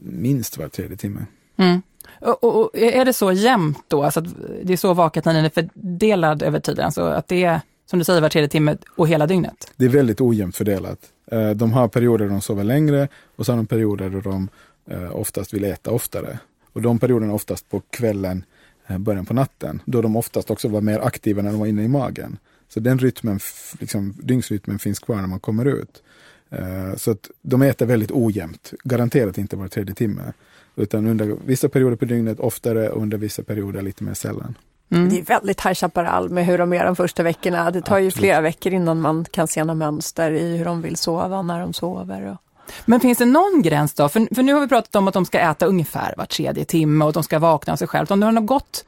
minst 0.00 0.58
var 0.58 0.68
tredje 0.68 0.96
timme. 0.96 1.26
Mm. 1.56 1.82
Och, 2.20 2.44
och, 2.44 2.70
är 2.78 3.04
det 3.04 3.12
så 3.12 3.32
jämnt 3.32 3.84
då, 3.88 4.02
alltså 4.02 4.20
att 4.20 4.26
det 4.62 4.72
är 4.72 4.76
så 4.76 4.94
vaket 4.94 5.24
när 5.24 5.34
den 5.34 5.44
är 5.44 5.50
fördelad 5.50 6.42
över 6.42 6.60
tiden, 6.60 6.84
alltså 6.84 7.02
att 7.02 7.28
det 7.28 7.44
är 7.44 7.60
som 7.86 7.98
du 7.98 8.04
säger 8.04 8.20
var 8.20 8.28
tredje 8.28 8.48
timme 8.48 8.76
och 8.96 9.08
hela 9.08 9.26
dygnet? 9.26 9.72
Det 9.76 9.84
är 9.84 9.88
väldigt 9.88 10.20
ojämnt 10.20 10.56
fördelat. 10.56 10.98
Eh, 11.26 11.50
de 11.50 11.72
har 11.72 11.88
perioder 11.88 12.24
då 12.24 12.30
de 12.30 12.40
sover 12.40 12.64
längre 12.64 13.08
och 13.36 13.46
så 13.46 13.52
har 13.52 13.56
de 13.56 13.66
perioder 13.66 14.10
då 14.10 14.20
de 14.20 14.48
eh, 14.90 15.16
oftast 15.16 15.54
vill 15.54 15.64
äta 15.64 15.90
oftare. 15.90 16.38
Och 16.72 16.82
de 16.82 16.98
perioderna 16.98 17.32
är 17.32 17.34
oftast 17.34 17.70
på 17.70 17.80
kvällen, 17.80 18.44
eh, 18.86 18.98
början 18.98 19.26
på 19.26 19.34
natten, 19.34 19.82
då 19.84 20.02
de 20.02 20.16
oftast 20.16 20.50
också 20.50 20.68
var 20.68 20.80
mer 20.80 20.98
aktiva 20.98 21.42
när 21.42 21.50
de 21.50 21.60
var 21.60 21.66
inne 21.66 21.82
i 21.82 21.88
magen. 21.88 22.38
Så 22.68 22.80
den 22.80 22.98
rytmen, 22.98 23.40
liksom, 23.80 24.14
dygnsrytmen 24.22 24.78
finns 24.78 24.98
kvar 24.98 25.16
när 25.16 25.26
man 25.26 25.40
kommer 25.40 25.64
ut. 25.64 26.02
Så 26.96 27.10
att 27.10 27.30
de 27.42 27.62
äter 27.62 27.86
väldigt 27.86 28.10
ojämnt, 28.10 28.72
garanterat 28.84 29.38
inte 29.38 29.56
var 29.56 29.68
tredje 29.68 29.94
timme. 29.94 30.32
Utan 30.76 31.06
under 31.06 31.36
vissa 31.44 31.68
perioder 31.68 31.96
på 31.96 32.04
dygnet 32.04 32.40
oftare 32.40 32.90
och 32.90 33.02
under 33.02 33.18
vissa 33.18 33.42
perioder 33.42 33.82
lite 33.82 34.04
mer 34.04 34.14
sällan. 34.14 34.54
Mm. 34.90 35.08
Det 35.08 35.18
är 35.18 35.22
väldigt 35.22 35.66
High 35.66 35.74
Chaparral 35.74 36.30
med 36.30 36.46
hur 36.46 36.58
de 36.58 36.72
gör 36.72 36.84
de 36.84 36.96
första 36.96 37.22
veckorna. 37.22 37.70
Det 37.70 37.80
tar 37.80 37.96
Absolut. 37.96 38.06
ju 38.06 38.10
flera 38.10 38.40
veckor 38.40 38.72
innan 38.72 39.00
man 39.00 39.24
kan 39.30 39.48
se 39.48 39.64
några 39.64 39.74
mönster 39.74 40.32
i 40.32 40.56
hur 40.56 40.64
de 40.64 40.82
vill 40.82 40.96
sova, 40.96 41.42
när 41.42 41.60
de 41.60 41.72
sover. 41.72 42.30
Och... 42.30 42.36
Men 42.84 43.00
finns 43.00 43.18
det 43.18 43.24
någon 43.24 43.62
gräns 43.62 43.94
då? 43.94 44.08
För, 44.08 44.34
för 44.34 44.42
nu 44.42 44.52
har 44.52 44.60
vi 44.60 44.68
pratat 44.68 44.94
om 44.94 45.08
att 45.08 45.14
de 45.14 45.24
ska 45.24 45.38
äta 45.38 45.66
ungefär 45.66 46.14
var 46.16 46.24
tredje 46.24 46.64
timme 46.64 47.04
och 47.04 47.12
de 47.12 47.22
ska 47.22 47.38
vakna 47.38 47.72
av 47.72 47.76
sig 47.76 47.88
själv. 47.88 48.06
Om 48.10 48.20
det 48.20 48.26
har 48.26 48.40
gått 48.40 48.84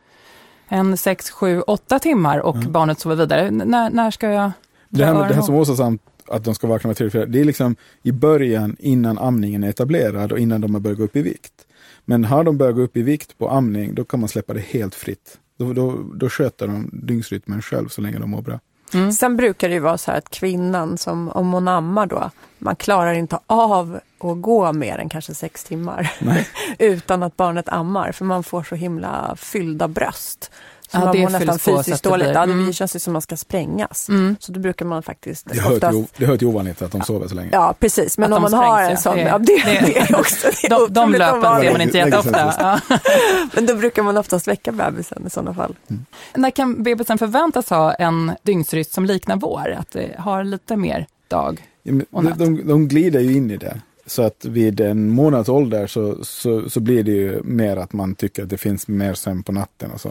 en 0.69 0.97
sex, 0.97 1.31
sju, 1.31 1.61
åtta 1.61 1.99
timmar 1.99 2.39
och 2.39 2.57
mm. 2.57 2.73
barnet 2.73 3.01
sover 3.01 3.17
vidare, 3.17 3.51
när, 3.51 3.91
när 3.91 4.11
ska 4.11 4.31
jag 4.31 4.51
det 4.89 5.05
här, 5.05 5.29
det 5.29 5.35
här 5.35 5.43
som 5.43 5.55
Åsa 5.55 5.77
sa, 5.77 5.97
att 6.29 6.45
de 6.45 6.55
ska 6.55 6.67
vakna 6.67 6.89
var 6.89 6.95
tredje, 6.95 7.27
det 7.27 7.41
är 7.41 7.45
liksom 7.45 7.77
i 8.03 8.13
början 8.13 8.77
innan 8.79 9.19
amningen 9.19 9.65
är 9.65 9.69
etablerad 9.69 10.33
och 10.33 10.39
innan 10.39 10.61
de 10.61 10.75
har 10.75 10.81
börjat 10.81 10.99
gå 10.99 11.05
upp 11.05 11.17
i 11.17 11.23
vikt. 11.23 11.66
Men 12.09 12.25
har 12.25 12.45
de 12.45 12.59
börjat 12.59 12.75
gå 12.75 12.83
upp 12.83 12.97
i 12.97 13.03
vikt 13.03 13.39
på 13.39 13.51
amning, 13.51 13.95
då 13.95 14.05
kan 14.05 14.21
man 14.21 14.29
släppa 14.29 14.55
det 14.55 14.61
helt 14.61 14.95
fritt. 14.95 15.39
Då, 15.59 15.73
då, 15.73 16.03
då 16.15 16.29
sköter 16.29 16.67
de 16.67 16.91
dygnsrytmen 16.93 17.63
själv 17.63 17.89
så 17.89 18.01
länge 18.01 18.19
de 18.19 18.31
mår 18.31 18.43
bra. 18.43 18.61
Mm. 18.95 19.13
Sen 19.13 19.37
brukar 19.37 19.69
det 19.69 19.75
ju 19.75 19.81
vara 19.81 19.99
så 19.99 20.11
här 20.11 20.19
att 20.19 20.31
kvinnan, 20.31 20.99
som, 20.99 21.29
om 21.29 21.53
hon 21.53 21.69
ammar 21.69 22.07
då, 22.07 22.31
man 22.59 22.77
klarar 22.77 23.13
inte 23.13 23.39
av 23.47 23.95
att 24.19 24.43
gå 24.43 24.73
mer 24.73 24.99
än 24.99 25.09
kanske 25.09 25.35
sex 25.35 25.65
timmar 25.65 26.13
utan 26.79 27.23
att 27.23 27.37
barnet 27.37 27.69
ammar, 27.69 28.13
för 28.13 28.25
man 28.25 28.45
får 28.45 28.63
så 28.63 28.75
himla 28.75 29.35
fyllda 29.37 29.89
bröst. 29.89 30.51
Så 30.91 30.97
ja, 30.97 31.05
man 31.05 31.19
mår 31.21 31.31
nästan 31.31 31.59
fysiskt 31.59 32.05
dåligt. 32.05 32.29
Ja, 32.35 32.47
det 32.47 32.53
mm. 32.53 32.73
känns 32.73 32.97
ju 32.97 33.01
som 33.01 33.13
man 33.13 33.23
ska 33.23 33.37
sprängas. 33.37 34.09
Mm. 34.09 34.37
Så 34.41 34.53
då 34.53 34.61
brukar 34.61 34.87
man 34.87 35.03
faktiskt... 35.03 35.47
Det 35.47 35.61
hör, 35.61 35.75
oftast... 35.75 35.93
till, 35.93 36.07
det 36.17 36.27
hör 36.27 36.37
till 36.37 36.47
ovanligt 36.47 36.83
att 36.83 36.93
de 36.93 37.03
sover 37.03 37.29
så 37.29 37.35
länge. 37.35 37.49
Ja, 37.53 37.75
precis. 37.81 38.19
Men 38.19 38.33
att 38.33 38.37
om 38.37 38.43
man 38.43 38.55
har 38.55 38.83
en 38.83 38.97
sån... 38.97 39.19
Ja, 39.19 39.39
det, 39.39 39.63
det 39.65 39.99
är 39.99 40.19
också 40.19 40.49
det 40.63 40.69
De, 40.71 40.93
de 40.93 41.13
löpen 41.13 41.61
ser 41.61 41.73
man 41.73 41.81
inte 41.81 41.99
jätteofta. 41.99 42.81
Men 43.55 43.67
då 43.67 43.75
brukar 43.75 44.03
man 44.03 44.17
oftast 44.17 44.49
väcka 44.49 44.73
bebisen 44.73 45.27
i 45.27 45.31
sådana 45.31 45.55
fall. 45.55 45.77
Mm. 45.89 46.05
När 46.35 46.51
kan 46.51 46.83
bebisen 46.83 47.19
förväntas 47.19 47.71
ha 47.71 47.95
en 47.95 48.33
dygnsrytm 48.43 48.91
som 48.91 49.05
liknar 49.05 49.37
vår? 49.37 49.77
Att 49.79 49.91
det 49.91 50.15
har 50.19 50.45
lite 50.45 50.77
mer 50.77 51.07
dag 51.29 51.67
och 52.11 52.25
natt? 52.25 52.39
De, 52.39 52.57
de, 52.57 52.69
de 52.69 52.89
glider 52.89 53.21
ju 53.21 53.37
in 53.37 53.51
i 53.51 53.57
det. 53.57 53.81
Så 54.07 54.23
att 54.23 54.45
vid 54.45 54.81
en 54.81 55.09
månads 55.11 55.49
ålder 55.49 55.87
så, 55.87 56.25
så, 56.25 56.71
så, 56.71 56.81
blir 56.81 57.03
det 57.03 57.11
ju 57.11 57.43
mer 57.43 57.77
att 57.77 57.93
man 57.93 58.15
tycker 58.15 58.43
att 58.43 58.49
det 58.49 58.59
finns 58.59 58.89
mer 58.89 59.15
sömn 59.15 59.43
på 59.43 59.53
natten 59.53 59.91
och 59.91 60.01
så. 60.01 60.11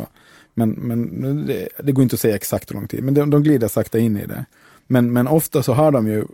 Men, 0.58 0.70
men 0.70 1.46
det, 1.46 1.70
det, 1.84 1.92
går 1.92 2.04
inte 2.04 2.14
att 2.14 2.20
säga 2.20 2.36
exakt 2.36 2.72
hur 2.72 2.76
lång 2.76 2.88
tid, 2.88 3.04
men 3.04 3.14
de, 3.14 3.30
de 3.30 3.44
glider 3.44 3.68
sakta 3.68 4.00
in 4.00 4.18
i 4.18 4.26
det. 4.26 4.46
Men, 4.88 5.14
men 5.14 5.28
ofta 5.28 5.64
så 5.64 5.74
har 5.74 5.92
de 5.92 6.08
ju 6.08 6.26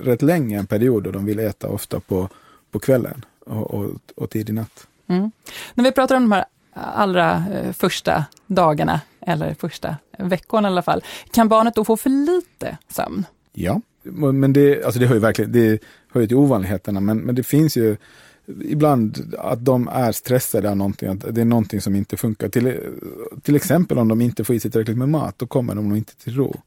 rätt 0.00 0.22
länge 0.22 0.58
en 0.58 0.66
period 0.66 1.04
då 1.04 1.10
de 1.10 1.24
vill 1.24 1.38
äta 1.38 1.68
ofta 1.68 2.00
på, 2.00 2.28
på 2.70 2.78
kvällen 2.78 3.24
och, 3.46 3.74
och, 3.74 3.90
och 4.16 4.30
tidig 4.30 4.54
natt. 4.54 4.86
Mm. 5.06 5.30
När 5.74 5.84
vi 5.84 5.92
pratar 5.92 6.16
om 6.16 6.22
de 6.22 6.32
här 6.32 6.44
allra 6.74 7.44
eh, 7.52 7.72
första 7.72 8.24
dagarna, 8.46 9.00
eller 9.20 9.54
första 9.54 9.96
veckorna 10.18 10.68
i 10.68 10.70
alla 10.70 10.82
fall, 10.82 11.02
kan 11.30 11.48
barnet 11.48 11.74
då 11.74 11.84
få 11.84 11.96
för 11.96 12.10
lite 12.10 12.78
sömn? 12.88 13.26
Ja, 13.52 13.80
men 14.32 14.52
det, 14.52 14.84
alltså 14.84 15.00
det 15.00 15.06
hör 15.06 15.14
ju 15.14 15.20
verkligen 15.20 15.52
det 15.52 15.82
hör 16.12 16.20
ju 16.20 16.26
till 16.26 16.36
ovanligheterna, 16.36 17.00
men, 17.00 17.18
men 17.18 17.34
det 17.34 17.42
finns 17.42 17.76
ju 17.76 17.96
ibland 18.64 19.34
att 19.38 19.64
de 19.64 19.88
är 19.88 20.12
stressade 20.12 20.70
av 20.70 20.76
någonting, 20.76 21.08
att 21.08 21.34
det 21.34 21.40
är 21.40 21.44
någonting 21.44 21.80
som 21.80 21.96
inte 21.96 22.16
funkar. 22.16 22.48
Till, 22.48 22.80
till 23.42 23.56
exempel 23.56 23.98
om 23.98 24.08
de 24.08 24.20
inte 24.20 24.44
får 24.44 24.56
i 24.56 24.60
sig 24.60 24.70
tillräckligt 24.70 24.98
med 24.98 25.08
mat, 25.08 25.38
då 25.38 25.46
kommer 25.46 25.74
de 25.74 25.88
nog 25.88 25.98
inte 25.98 26.16
till 26.16 26.34
ro. 26.34 26.60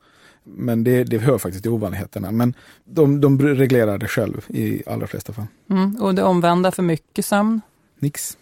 Men 0.43 0.83
det, 0.83 1.03
det 1.03 1.17
hör 1.17 1.37
faktiskt 1.37 1.63
till 1.63 1.71
ovanligheterna. 1.71 2.31
Men 2.31 2.53
de, 2.85 3.21
de 3.21 3.39
reglerar 3.41 3.97
det 3.97 4.07
själv 4.07 4.45
i 4.47 4.83
allra 4.87 5.07
flesta 5.07 5.33
fall. 5.33 5.45
Mm, 5.69 5.95
och 5.95 6.15
det 6.15 6.23
omvända 6.23 6.71
för 6.71 6.83
mycket 6.83 7.25
sömn? 7.25 7.61
Nix. 7.99 8.37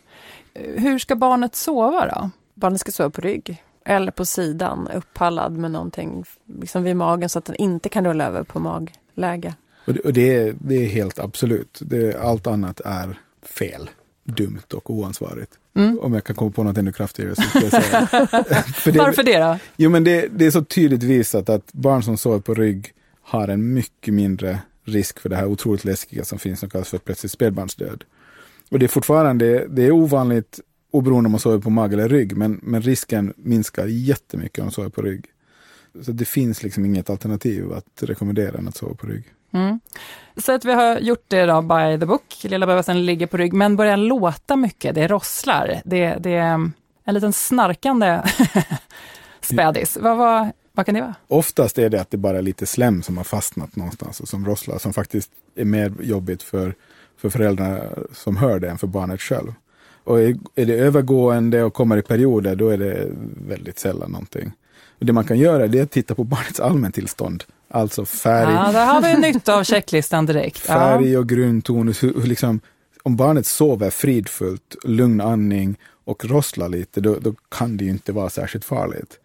hur 0.54 1.00
ska 1.00 1.16
barnet 1.16 1.56
sova 1.56 2.08
då? 2.08 2.30
Barnet 2.54 2.80
ska 2.80 2.92
sova 2.92 3.10
på 3.10 3.22
rygg 3.22 3.64
eller 3.86 4.12
på 4.12 4.26
sidan, 4.26 4.88
upphallad 4.96 5.58
med 5.58 5.72
någonting 5.72 6.24
liksom 6.62 6.84
vid 6.84 6.96
magen 6.96 7.30
så 7.30 7.40
att 7.40 7.46
den 7.46 7.56
inte 7.56 7.90
kan 7.90 8.06
rulla 8.06 8.26
över 8.26 8.44
på 8.44 8.60
magläge. 8.60 9.54
Och 9.86 9.94
det, 9.94 10.00
och 10.00 10.14
det, 10.14 10.36
är, 10.36 10.56
det 10.60 10.76
är 10.76 10.88
helt 10.88 11.20
absolut. 11.20 11.80
Det, 11.82 12.16
allt 12.16 12.48
annat 12.48 12.82
är 12.86 13.20
fel, 13.48 13.90
dumt 14.24 14.74
och 14.74 14.90
oansvarigt. 14.90 15.52
Mm. 15.76 16.00
Om 16.00 16.14
jag 16.14 16.24
kan 16.24 16.36
komma 16.36 16.52
på 16.52 16.64
något 16.64 16.78
ännu 16.78 16.92
kraftigare 16.92 17.36
så 17.36 17.42
ska 17.42 17.60
jag 17.60 17.84
säga. 17.84 18.08
Det, 18.86 18.98
Varför 18.98 19.24
det 19.24 19.40
då? 19.40 19.58
Jo 19.76 19.90
men 19.90 20.04
det, 20.04 20.28
det 20.28 20.46
är 20.46 20.52
så 20.52 20.64
tydligt 20.64 21.04
visat 21.04 21.50
att 21.50 21.74
barn 21.74 22.04
som 22.04 22.18
sover 22.18 22.40
på 22.40 22.54
rygg 22.54 22.94
har 23.22 23.48
en 23.48 23.74
mycket 23.74 24.14
mindre 24.14 24.60
risk 24.84 25.20
för 25.20 25.30
det 25.30 25.36
här 25.36 25.46
otroligt 25.46 25.86
läskiga 25.86 26.26
som 26.26 26.40
finns 26.40 26.60
som 26.60 26.70
kallas 26.70 26.90
för 26.90 26.98
plötslig 26.98 27.32
spädbarnsdöd. 27.32 28.04
Och 28.70 28.80
det 28.80 28.86
är 28.86 28.88
fortfarande, 28.88 29.68
det 29.68 29.84
är 29.84 29.92
ovanligt 29.92 30.60
oberoende 30.92 31.28
om 31.28 31.32
man 31.32 31.40
sover 31.40 31.60
på 31.60 31.70
mage 31.70 31.94
eller 31.94 32.10
rygg, 32.10 32.38
men, 32.38 32.60
men 32.64 32.82
risken 32.82 33.34
minskar 33.38 33.88
jättemycket 33.88 34.60
om 34.60 34.66
man 34.66 34.72
sover 34.72 34.90
på 34.90 35.02
rygg. 35.02 35.26
Så 36.02 36.12
det 36.12 36.26
finns 36.26 36.64
liksom 36.64 36.86
inget 36.86 37.10
alternativ 37.10 37.74
att 37.74 38.04
rekommendera 38.04 38.58
än 38.58 38.68
att 38.68 38.78
sova 38.78 38.96
på 38.96 39.08
rygg. 39.08 39.24
Mm. 39.52 39.80
Så 40.38 40.52
att 40.52 40.66
vi 40.66 40.74
har 40.74 41.00
gjort 41.00 41.26
det 41.28 41.46
då 41.46 41.62
by 41.62 42.00
the 42.00 42.06
book, 42.06 42.38
lilla 42.44 42.66
bebisen 42.66 43.06
ligger 43.06 43.28
på 43.28 43.38
rygg, 43.38 43.54
men 43.54 43.76
börjar 43.76 43.98
låta 43.98 44.56
mycket, 44.56 44.96
det 44.96 45.08
rosslar, 45.08 45.82
det, 45.86 46.18
det 46.20 46.36
är 46.36 46.54
mm, 46.54 46.74
en 47.04 47.14
liten 47.14 47.34
snarkande 47.34 48.22
spädis. 49.42 49.98
Vad, 50.02 50.18
vad, 50.18 50.50
vad 50.72 50.86
kan 50.86 50.96
det 50.96 51.02
vara? 51.02 51.16
Oftast 51.28 51.78
är 51.78 51.90
det 51.90 52.02
att 52.02 52.12
det 52.12 52.18
bara 52.18 52.38
är 52.38 52.42
lite 52.42 52.66
slem 52.66 53.04
som 53.04 53.18
har 53.18 53.24
fastnat 53.24 53.76
någonstans 53.76 54.20
och 54.20 54.28
som 54.28 54.46
rosslar, 54.46 54.78
som 54.78 54.94
faktiskt 54.94 55.32
är 55.56 55.66
mer 55.66 55.94
jobbigt 56.02 56.44
för, 56.44 56.76
för 57.18 57.30
föräldrarna 57.30 57.82
som 58.14 58.38
hör 58.38 58.60
det 58.60 58.70
än 58.70 58.78
för 58.78 58.88
barnet 58.88 59.22
själv. 59.22 59.54
Och 60.04 60.20
är, 60.20 60.38
är 60.56 60.66
det 60.66 60.74
övergående 60.74 61.64
och 61.64 61.74
kommer 61.74 61.98
i 61.98 62.02
perioder, 62.02 62.56
då 62.56 62.70
är 62.70 62.78
det 62.78 63.08
väldigt 63.48 63.80
sällan 63.80 64.12
någonting. 64.12 64.52
Och 65.00 65.06
det 65.06 65.14
man 65.14 65.24
kan 65.24 65.40
göra 65.40 65.68
det 65.68 65.80
är 65.80 65.84
att 65.84 65.92
titta 65.92 66.16
på 66.16 66.24
barnets 66.24 66.60
allmäntillstånd. 66.60 67.44
Alltså 67.70 68.06
färg. 68.06 68.54
Ja, 68.54 68.72
där 68.72 68.86
har 68.86 69.02
vi 69.02 69.18
nytta 69.18 69.56
av 69.56 69.64
checklistan 69.64 70.26
direkt. 70.26 70.58
Färg 70.58 71.18
och 71.18 71.30
grundtonus. 71.30 72.04
Hur, 72.04 72.14
hur 72.14 72.28
liksom, 72.28 72.60
om 73.04 73.16
barnet 73.16 73.46
sover 73.46 73.90
fridfullt, 73.90 74.76
lugn 74.84 75.22
andning 75.22 75.78
och 76.04 76.26
rosslar 76.26 76.70
lite, 76.70 77.02
då, 77.02 77.16
då 77.20 77.34
kan 77.50 77.78
det 77.78 77.86
ju 77.86 77.92
inte 77.92 78.12
vara 78.12 78.30
särskilt 78.30 78.66
farligt. 78.66 79.20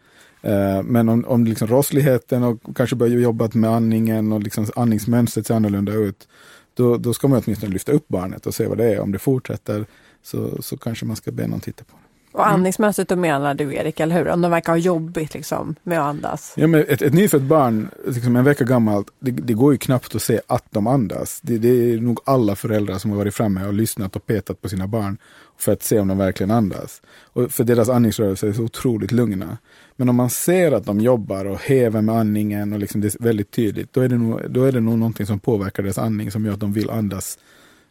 Uh, 0.44 0.83
men 0.83 1.09
om, 1.09 1.24
om 1.24 1.44
liksom 1.44 1.68
rossligheten 1.68 2.42
och 2.42 2.76
kanske 2.76 2.96
börjar 2.96 3.18
jobba 3.18 3.50
med 3.52 3.70
andningen 3.70 4.33
och 4.33 4.42
liksom 4.42 4.66
andningsmönstret 4.76 5.46
ser 5.46 5.55
annorlunda 5.55 5.92
ut, 5.92 6.28
då, 6.74 6.96
då 6.96 7.14
ska 7.14 7.28
man 7.28 7.42
åtminstone 7.44 7.72
lyfta 7.72 7.92
upp 7.92 8.09
barnet 8.09 8.46
och 8.46 8.55
se 8.55 8.66
vad 8.66 8.78
det 8.78 8.94
är. 8.94 9.00
Om 9.00 9.12
det 9.12 9.18
fortsätter 9.18 9.87
så, 10.22 10.62
så 10.62 10.76
kanske 10.76 11.07
man 11.07 11.16
ska 11.16 11.31
be 11.31 11.46
någon 11.46 11.61
titta 11.61 11.85
på 11.85 11.96
det. 11.96 12.01
Och 12.33 12.49
andningsmönstret 12.49 13.09
då 13.09 13.16
menar 13.16 13.55
du 13.55 13.75
Erik, 13.75 14.01
eller 14.01 14.18
hur? 14.18 14.29
Om 14.29 14.40
de 14.40 14.51
verkar 14.51 14.73
ha 14.73 14.77
jobbigt 14.77 15.35
liksom, 15.35 15.75
med 15.83 15.99
att 15.99 16.05
andas. 16.05 16.53
Ja, 16.57 16.66
men 16.66 16.81
ett, 16.88 17.03
ett 17.03 17.14
nyfött 17.14 17.42
barn, 17.42 17.88
liksom 18.07 18.37
en 18.37 18.45
vecka 18.45 18.64
gammalt, 18.64 19.09
det, 19.18 19.31
det, 19.31 19.55
går 19.55 19.73
ju 19.73 19.79
knappt 19.79 20.14
att 20.14 20.23
se 20.23 20.40
att 20.47 20.64
de 20.71 20.87
andas. 20.87 21.40
Det, 21.42 21.59
det, 21.59 21.68
är 21.68 21.99
nog 21.99 22.21
alla 22.25 22.57
föräldrar 22.57 22.99
som 22.99 23.11
har 23.11 23.18
varit 23.18 23.35
framme 23.35 23.66
och 23.66 23.73
lyssnat 23.73 24.16
och 24.16 24.27
petat 24.27 24.62
på 24.62 24.68
sina 24.68 24.87
barn 24.87 25.18
för 25.59 25.73
att 25.73 25.83
se 25.83 26.01
om 26.01 26.09
de 26.09 26.18
verkligen 26.18 26.51
andas. 26.51 27.03
Och 27.23 27.53
för 27.53 27.64
deras 27.64 27.88
andningsrörelser 27.88 28.49
är 28.49 28.53
så 28.53 28.62
otroligt 28.62 29.12
lugna. 29.12 29.59
Men 29.97 30.09
om 30.09 30.16
man 30.16 30.31
ser 30.31 30.73
att 30.73 30.85
de 30.85 31.01
jobbar 31.01 31.45
och 31.45 31.61
häver 31.61 32.01
med 32.01 32.14
andningen 32.14 32.73
och 32.73 32.79
liksom 32.79 33.01
det 33.01 33.14
är 33.14 33.23
väldigt 33.23 33.51
tydligt, 33.51 33.92
då 33.92 34.01
är, 34.01 34.09
det 34.09 34.18
nog, 34.18 34.40
då 34.51 34.64
är 34.64 34.73
det 34.73 34.81
nog 34.81 34.99
någonting 34.99 35.27
som 35.27 35.38
påverkar 35.38 35.83
deras 35.83 35.99
andning 35.99 36.31
som 36.31 36.45
gör 36.45 36.53
att 36.53 36.61
de 36.61 36.73
vill 36.73 36.90
andas 36.90 37.38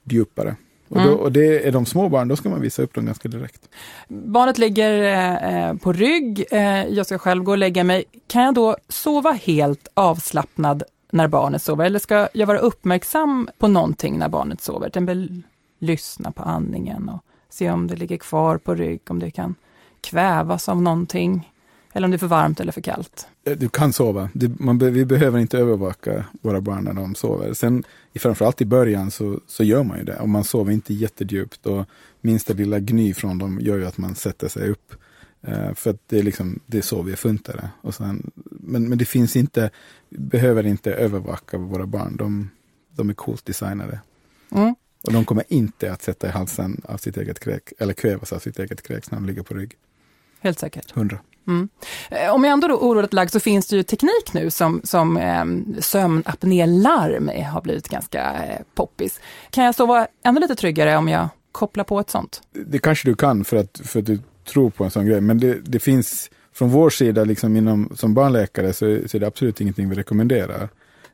djupare. 0.03 0.55
Och, 0.91 0.97
då, 0.97 1.07
mm. 1.07 1.19
och 1.19 1.31
det 1.31 1.67
är 1.67 1.71
de 1.71 1.85
små 1.85 2.09
barn, 2.09 2.27
då 2.27 2.35
ska 2.35 2.49
man 2.49 2.61
visa 2.61 2.81
upp 2.81 2.93
dem 2.93 3.05
ganska 3.05 3.29
direkt. 3.29 3.69
Barnet 4.07 4.57
ligger 4.57 5.03
eh, 5.43 5.73
på 5.73 5.93
rygg, 5.93 6.45
eh, 6.51 6.87
jag 6.87 7.05
ska 7.05 7.17
själv 7.17 7.43
gå 7.43 7.51
och 7.51 7.57
lägga 7.57 7.83
mig. 7.83 8.03
Kan 8.27 8.43
jag 8.43 8.53
då 8.53 8.77
sova 8.87 9.31
helt 9.31 9.87
avslappnad 9.93 10.83
när 11.11 11.27
barnet 11.27 11.61
sover? 11.61 11.85
Eller 11.85 11.99
ska 11.99 12.27
jag 12.33 12.47
vara 12.47 12.59
uppmärksam 12.59 13.49
på 13.57 13.67
någonting 13.67 14.17
när 14.17 14.29
barnet 14.29 14.61
sover? 14.61 14.79
Till 14.79 14.87
exempel 14.87 15.41
lyssna 15.79 16.31
på 16.31 16.43
andningen 16.43 17.09
och 17.09 17.23
se 17.49 17.71
om 17.71 17.87
det 17.87 17.95
ligger 17.95 18.17
kvar 18.17 18.57
på 18.57 18.75
rygg, 18.75 19.01
om 19.09 19.19
det 19.19 19.31
kan 19.31 19.55
kvävas 20.01 20.69
av 20.69 20.81
någonting. 20.81 21.50
Eller 21.93 22.05
om 22.05 22.11
det 22.11 22.15
är 22.15 22.19
för 22.19 22.27
varmt 22.27 22.59
eller 22.59 22.71
för 22.71 22.81
kallt. 22.81 23.27
Eh, 23.43 23.57
du 23.57 23.69
kan 23.69 23.93
sova. 23.93 24.29
Du, 24.33 24.51
man, 24.59 24.77
vi 24.77 25.05
behöver 25.05 25.39
inte 25.39 25.57
övervaka 25.57 26.25
våra 26.41 26.61
barn 26.61 26.83
när 26.83 26.93
de 26.93 27.15
sover. 27.15 27.53
Sen 27.53 27.83
framförallt 28.15 28.61
i 28.61 28.65
början 28.65 29.11
så, 29.11 29.39
så 29.47 29.63
gör 29.63 29.83
man 29.83 29.97
ju 29.97 30.03
det. 30.03 30.19
Om 30.19 30.31
man 30.31 30.43
sover 30.43 30.71
inte 30.71 30.93
jättedjupt 30.93 31.65
och 31.65 31.85
minsta 32.21 32.53
lilla 32.53 32.79
gny 32.79 33.13
från 33.13 33.37
dem 33.37 33.59
gör 33.61 33.77
ju 33.77 33.85
att 33.85 33.97
man 33.97 34.15
sätter 34.15 34.47
sig 34.47 34.69
upp. 34.69 34.93
Uh, 35.47 35.73
för 35.73 35.89
att 35.89 35.97
det 36.07 36.19
är, 36.19 36.23
liksom, 36.23 36.59
det 36.65 36.77
är 36.77 36.81
så 36.81 37.01
vi 37.01 37.11
är 37.11 37.15
funtade. 37.15 37.69
Och 37.81 37.95
sen, 37.95 38.31
men, 38.45 38.89
men 38.89 38.97
det 38.97 39.05
finns 39.05 39.35
inte, 39.35 39.69
behöver 40.09 40.65
inte 40.65 40.93
övervaka 40.93 41.57
våra 41.57 41.85
barn. 41.85 42.15
De, 42.17 42.49
de 42.95 43.09
är 43.09 43.13
coolt 43.13 43.45
designade. 43.45 43.99
Mm. 44.51 44.75
Och 45.03 45.13
de 45.13 45.25
kommer 45.25 45.43
inte 45.47 45.93
att 45.93 46.01
sätta 46.01 46.27
i 46.27 46.29
halsen 46.29 46.81
av 46.85 46.97
sitt 46.97 47.17
eget 47.17 47.39
kräk, 47.39 47.73
eller 47.79 47.93
kvävas 47.93 48.33
av 48.33 48.39
sitt 48.39 48.59
eget 48.59 48.81
kräk 48.81 49.11
när 49.11 49.17
de 49.17 49.25
ligger 49.25 49.43
på 49.43 49.53
rygg. 49.53 49.73
Helt 50.39 50.59
säkert? 50.59 50.91
Hundra. 50.91 51.19
Mm. 51.47 51.69
Eh, 52.09 52.33
om 52.33 52.43
jag 52.43 52.53
ändå 52.53 52.67
då 52.67 52.75
oroligt 52.75 53.13
lagd 53.13 53.31
så 53.31 53.39
finns 53.39 53.67
det 53.67 53.75
ju 53.75 53.83
teknik 53.83 54.33
nu 54.33 54.49
som, 54.49 54.81
som 54.83 55.17
eh, 55.17 55.45
sömnapnélarm 55.81 57.31
har 57.53 57.61
blivit 57.61 57.89
ganska 57.89 58.43
eh, 58.45 58.61
poppis. 58.75 59.19
Kan 59.49 59.63
jag 59.63 59.75
sova 59.75 60.07
ännu 60.23 60.39
lite 60.39 60.55
tryggare 60.55 60.97
om 60.97 61.07
jag 61.07 61.29
kopplar 61.51 61.83
på 61.83 61.99
ett 61.99 62.09
sånt? 62.09 62.41
Det 62.51 62.79
kanske 62.79 63.07
du 63.07 63.15
kan 63.15 63.43
för 63.43 63.57
att, 63.57 63.81
för 63.83 63.99
att 63.99 64.05
du 64.05 64.19
tror 64.45 64.69
på 64.69 64.83
en 64.83 64.91
sån 64.91 65.05
grej, 65.05 65.21
men 65.21 65.39
det, 65.39 65.59
det 65.63 65.79
finns 65.79 66.29
från 66.53 66.69
vår 66.69 66.89
sida 66.89 67.23
liksom 67.23 67.55
inom, 67.55 67.91
som 67.95 68.13
barnläkare 68.13 68.73
så, 68.73 68.99
så 69.07 69.17
är 69.17 69.19
det 69.19 69.27
absolut 69.27 69.61
ingenting 69.61 69.89
vi 69.89 69.95
rekommenderar. 69.95 70.69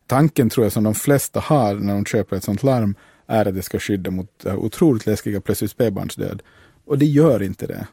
Tanken 0.07 0.49
tror 0.49 0.65
jag 0.65 0.73
som 0.73 0.83
de 0.83 0.95
flesta 0.95 1.39
har 1.39 1.75
när 1.75 1.93
de 1.93 2.05
köper 2.05 2.35
ett 2.35 2.43
sånt 2.43 2.63
larm 2.63 2.95
är 3.27 3.45
att 3.45 3.55
det 3.55 3.61
ska 3.61 3.79
skydda 3.79 4.11
mot 4.11 4.45
eh, 4.45 4.55
otroligt 4.55 5.05
läskiga 5.05 5.41
plötsligt 5.41 5.71
spädbarnsdöd. 5.71 6.41
Och 6.85 6.97
det 6.97 7.05
gör 7.05 7.43
inte 7.43 7.67
det 7.67 7.87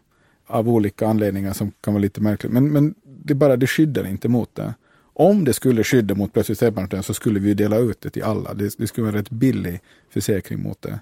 av 0.46 0.68
olika 0.68 1.06
anledningar 1.06 1.52
som 1.52 1.72
kan 1.80 1.94
vara 1.94 2.00
lite 2.02 2.20
märkligt. 2.20 2.52
Men, 2.52 2.72
men 2.72 2.94
det 3.04 3.34
bara, 3.34 3.56
det 3.56 3.66
skyddar 3.66 4.06
inte 4.06 4.28
mot 4.28 4.54
det. 4.54 4.74
Om 5.16 5.44
det 5.44 5.52
skulle 5.52 5.84
skydda 5.84 6.14
mot 6.14 6.32
plötsligt 6.32 6.58
spädbarnsdöd 6.58 7.04
så 7.04 7.14
skulle 7.14 7.40
vi 7.40 7.54
dela 7.54 7.78
ut 7.78 8.00
det 8.00 8.10
till 8.10 8.22
alla. 8.22 8.54
Det, 8.54 8.78
det 8.78 8.86
skulle 8.86 9.04
vara 9.04 9.12
en 9.12 9.18
rätt 9.18 9.30
billig 9.30 9.80
försäkring 10.10 10.62
mot 10.62 10.82
det. 10.82 11.00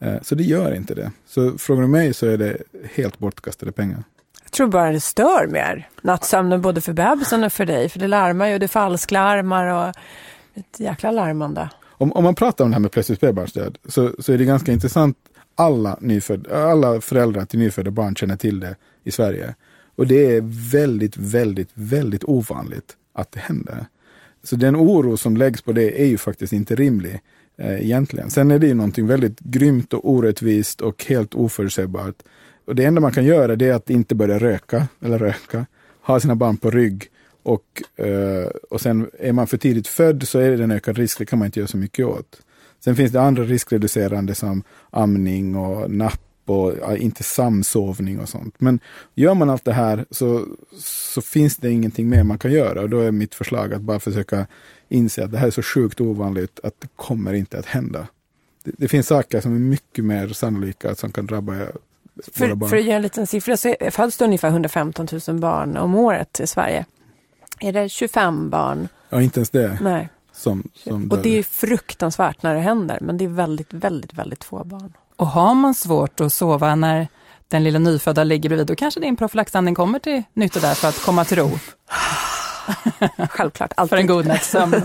Eh, 0.00 0.22
så 0.22 0.34
det 0.34 0.44
gör 0.44 0.74
inte 0.74 0.94
det. 0.94 1.12
Så 1.26 1.58
frågar 1.58 1.86
mig 1.86 2.14
så 2.14 2.26
är 2.26 2.38
det 2.38 2.56
helt 2.94 3.18
bortkastade 3.18 3.72
pengar. 3.72 4.04
Jag 4.42 4.52
tror 4.52 4.68
bara 4.68 4.92
det 4.92 5.00
stör 5.00 5.46
mer 5.46 5.88
nattsömnen 6.02 6.62
både 6.62 6.80
för 6.80 6.92
bebisen 6.92 7.44
och 7.44 7.52
för 7.52 7.66
dig. 7.66 7.88
För 7.88 7.98
det 7.98 8.08
larmar 8.08 8.48
ju, 8.48 8.58
det 8.58 8.68
falsklarmar 8.68 9.66
och 9.66 9.94
ett 10.54 10.80
jäkla 10.80 11.10
larmande. 11.10 11.70
Om, 11.98 12.12
om 12.12 12.24
man 12.24 12.34
pratar 12.34 12.64
om 12.64 12.70
det 12.70 12.74
här 12.74 12.80
med 12.80 12.92
plötsligt 12.92 13.18
spädbarnsdöd 13.18 13.78
så, 13.84 14.12
så 14.18 14.32
är 14.32 14.38
det 14.38 14.44
ganska 14.44 14.72
intressant 14.72 15.16
alla, 15.56 15.98
nyföd, 16.00 16.48
alla 16.48 17.00
föräldrar 17.00 17.44
till 17.44 17.58
nyfödda 17.58 17.90
barn 17.90 18.14
känner 18.14 18.36
till 18.36 18.60
det 18.60 18.76
i 19.04 19.10
Sverige. 19.10 19.54
Och 19.96 20.06
det 20.06 20.36
är 20.36 20.40
väldigt, 20.72 21.16
väldigt, 21.16 21.70
väldigt 21.74 22.24
ovanligt 22.24 22.96
att 23.12 23.32
det 23.32 23.40
händer. 23.40 23.86
Så 24.42 24.56
den 24.56 24.76
oro 24.76 25.16
som 25.16 25.36
läggs 25.36 25.62
på 25.62 25.72
det 25.72 26.02
är 26.02 26.06
ju 26.06 26.18
faktiskt 26.18 26.52
inte 26.52 26.74
rimlig 26.74 27.20
eh, 27.58 27.84
egentligen. 27.84 28.30
Sen 28.30 28.50
är 28.50 28.58
det 28.58 28.66
ju 28.66 28.74
någonting 28.74 29.06
väldigt 29.06 29.40
grymt 29.40 29.92
och 29.92 30.10
orättvist 30.10 30.80
och 30.80 31.04
helt 31.04 31.34
oförutsägbart. 31.34 32.14
Och 32.64 32.74
det 32.74 32.84
enda 32.84 33.00
man 33.00 33.12
kan 33.12 33.24
göra 33.24 33.56
det 33.56 33.68
är 33.68 33.74
att 33.74 33.90
inte 33.90 34.14
börja 34.14 34.38
röka 34.38 34.88
eller 35.00 35.18
röka, 35.18 35.66
ha 36.02 36.20
sina 36.20 36.34
barn 36.34 36.56
på 36.56 36.70
rygg 36.70 37.10
och, 37.42 37.82
eh, 38.06 38.46
och 38.70 38.80
sen 38.80 39.10
är 39.18 39.32
man 39.32 39.46
för 39.46 39.56
tidigt 39.56 39.88
född 39.88 40.28
så 40.28 40.38
är 40.38 40.56
det 40.56 40.64
en 40.64 40.70
ökad 40.70 40.98
risk, 40.98 41.18
det 41.18 41.26
kan 41.26 41.38
man 41.38 41.46
inte 41.46 41.60
göra 41.60 41.68
så 41.68 41.76
mycket 41.76 42.06
åt. 42.06 42.40
Sen 42.80 42.96
finns 42.96 43.12
det 43.12 43.20
andra 43.20 43.44
riskreducerande 43.44 44.34
som 44.34 44.62
amning 44.90 45.56
och 45.56 45.90
napp 45.90 46.20
och 46.44 46.96
inte 46.96 47.22
samsovning 47.22 48.20
och 48.20 48.28
sånt. 48.28 48.54
Men 48.58 48.80
gör 49.14 49.34
man 49.34 49.50
allt 49.50 49.64
det 49.64 49.72
här 49.72 50.04
så, 50.10 50.46
så 50.78 51.22
finns 51.22 51.56
det 51.56 51.70
ingenting 51.70 52.08
mer 52.08 52.24
man 52.24 52.38
kan 52.38 52.52
göra. 52.52 52.80
Och 52.80 52.90
då 52.90 53.00
är 53.00 53.10
mitt 53.10 53.34
förslag 53.34 53.74
att 53.74 53.80
bara 53.80 54.00
försöka 54.00 54.46
inse 54.88 55.24
att 55.24 55.32
det 55.32 55.38
här 55.38 55.46
är 55.46 55.50
så 55.50 55.62
sjukt 55.62 56.00
ovanligt 56.00 56.60
att 56.62 56.80
det 56.80 56.88
kommer 56.96 57.32
inte 57.32 57.58
att 57.58 57.66
hända. 57.66 58.06
Det, 58.64 58.72
det 58.78 58.88
finns 58.88 59.06
saker 59.06 59.40
som 59.40 59.54
är 59.54 59.58
mycket 59.58 60.04
mer 60.04 60.28
sannolika 60.28 60.94
som 60.94 61.12
kan 61.12 61.26
drabba 61.26 61.54
för, 62.32 62.54
barn. 62.54 62.70
För 62.70 62.76
att 62.76 62.84
ge 62.84 62.92
en 62.92 63.02
liten 63.02 63.26
siffra 63.26 63.56
så 63.56 63.74
föds 63.90 64.16
det 64.16 64.24
ungefär 64.24 64.48
115 64.48 65.08
000 65.28 65.38
barn 65.38 65.76
om 65.76 65.94
året 65.94 66.40
i 66.40 66.46
Sverige. 66.46 66.84
Är 67.60 67.72
det 67.72 67.88
25 67.88 68.50
barn? 68.50 68.88
Ja, 69.08 69.22
inte 69.22 69.40
ens 69.40 69.50
det. 69.50 69.78
Nej. 69.82 70.08
Som, 70.36 70.68
som 70.74 71.10
och 71.10 71.18
det 71.18 71.38
är 71.38 71.42
fruktansvärt 71.42 72.42
när 72.42 72.54
det 72.54 72.60
händer, 72.60 72.98
men 73.00 73.18
det 73.18 73.24
är 73.24 73.28
väldigt, 73.28 73.72
väldigt, 73.72 74.14
väldigt 74.14 74.44
få 74.44 74.64
barn. 74.64 74.92
Och 75.16 75.26
har 75.26 75.54
man 75.54 75.74
svårt 75.74 76.20
att 76.20 76.32
sova 76.32 76.74
när 76.74 77.08
den 77.48 77.64
lilla 77.64 77.78
nyfödda 77.78 78.24
ligger 78.24 78.48
bredvid, 78.48 78.66
då 78.66 78.74
kanske 78.74 79.00
din 79.00 79.16
profylaxandning 79.16 79.74
kommer 79.74 79.98
till 79.98 80.22
nytta 80.32 80.60
där 80.60 80.74
för 80.74 80.88
att 80.88 81.02
komma 81.02 81.24
till 81.24 81.38
ro. 81.38 81.50
Självklart, 83.30 83.72
alltid. 83.76 83.90
För 83.90 83.96
en 83.96 84.06
god 84.06 84.26
natts 84.26 84.50
sömn. 84.50 84.82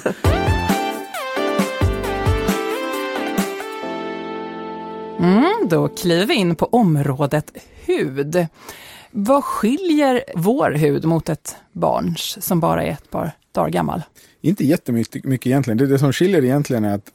Mm, 5.19 5.67
då 5.69 5.87
kliver 5.87 6.25
vi 6.25 6.33
in 6.33 6.55
på 6.55 6.65
området 6.65 7.51
hud. 7.85 8.47
Vad 9.11 9.43
skiljer 9.43 10.23
vår 10.35 10.71
hud 10.71 11.05
mot 11.05 11.29
ett 11.29 11.55
barns 11.71 12.45
som 12.45 12.59
bara 12.59 12.83
är 12.83 12.91
ett 12.91 13.09
par 13.09 13.31
dagar 13.51 13.69
gammal? 13.69 14.01
Inte 14.41 14.65
jättemycket 14.65 15.23
mycket 15.23 15.47
egentligen. 15.47 15.77
Det, 15.77 15.87
det 15.87 15.99
som 15.99 16.13
skiljer 16.13 16.43
egentligen 16.43 16.85
är 16.85 16.95
att 16.95 17.11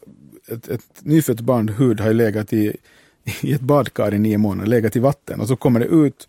ett, 0.49 0.69
ett 0.69 0.87
nyfött 1.01 1.41
barn 1.41 1.69
hud 1.69 2.01
har 2.01 2.13
legat 2.13 2.53
i, 2.53 2.77
i 3.41 3.53
ett 3.53 3.61
badkar 3.61 4.15
i 4.15 4.19
nio 4.19 4.39
månader, 4.39 4.71
legat 4.71 4.97
i 4.97 5.01
vatten 5.01 5.41
och 5.41 5.49
så 5.49 5.57
kommer 5.57 5.81
det 5.81 5.87
ut 5.87 6.29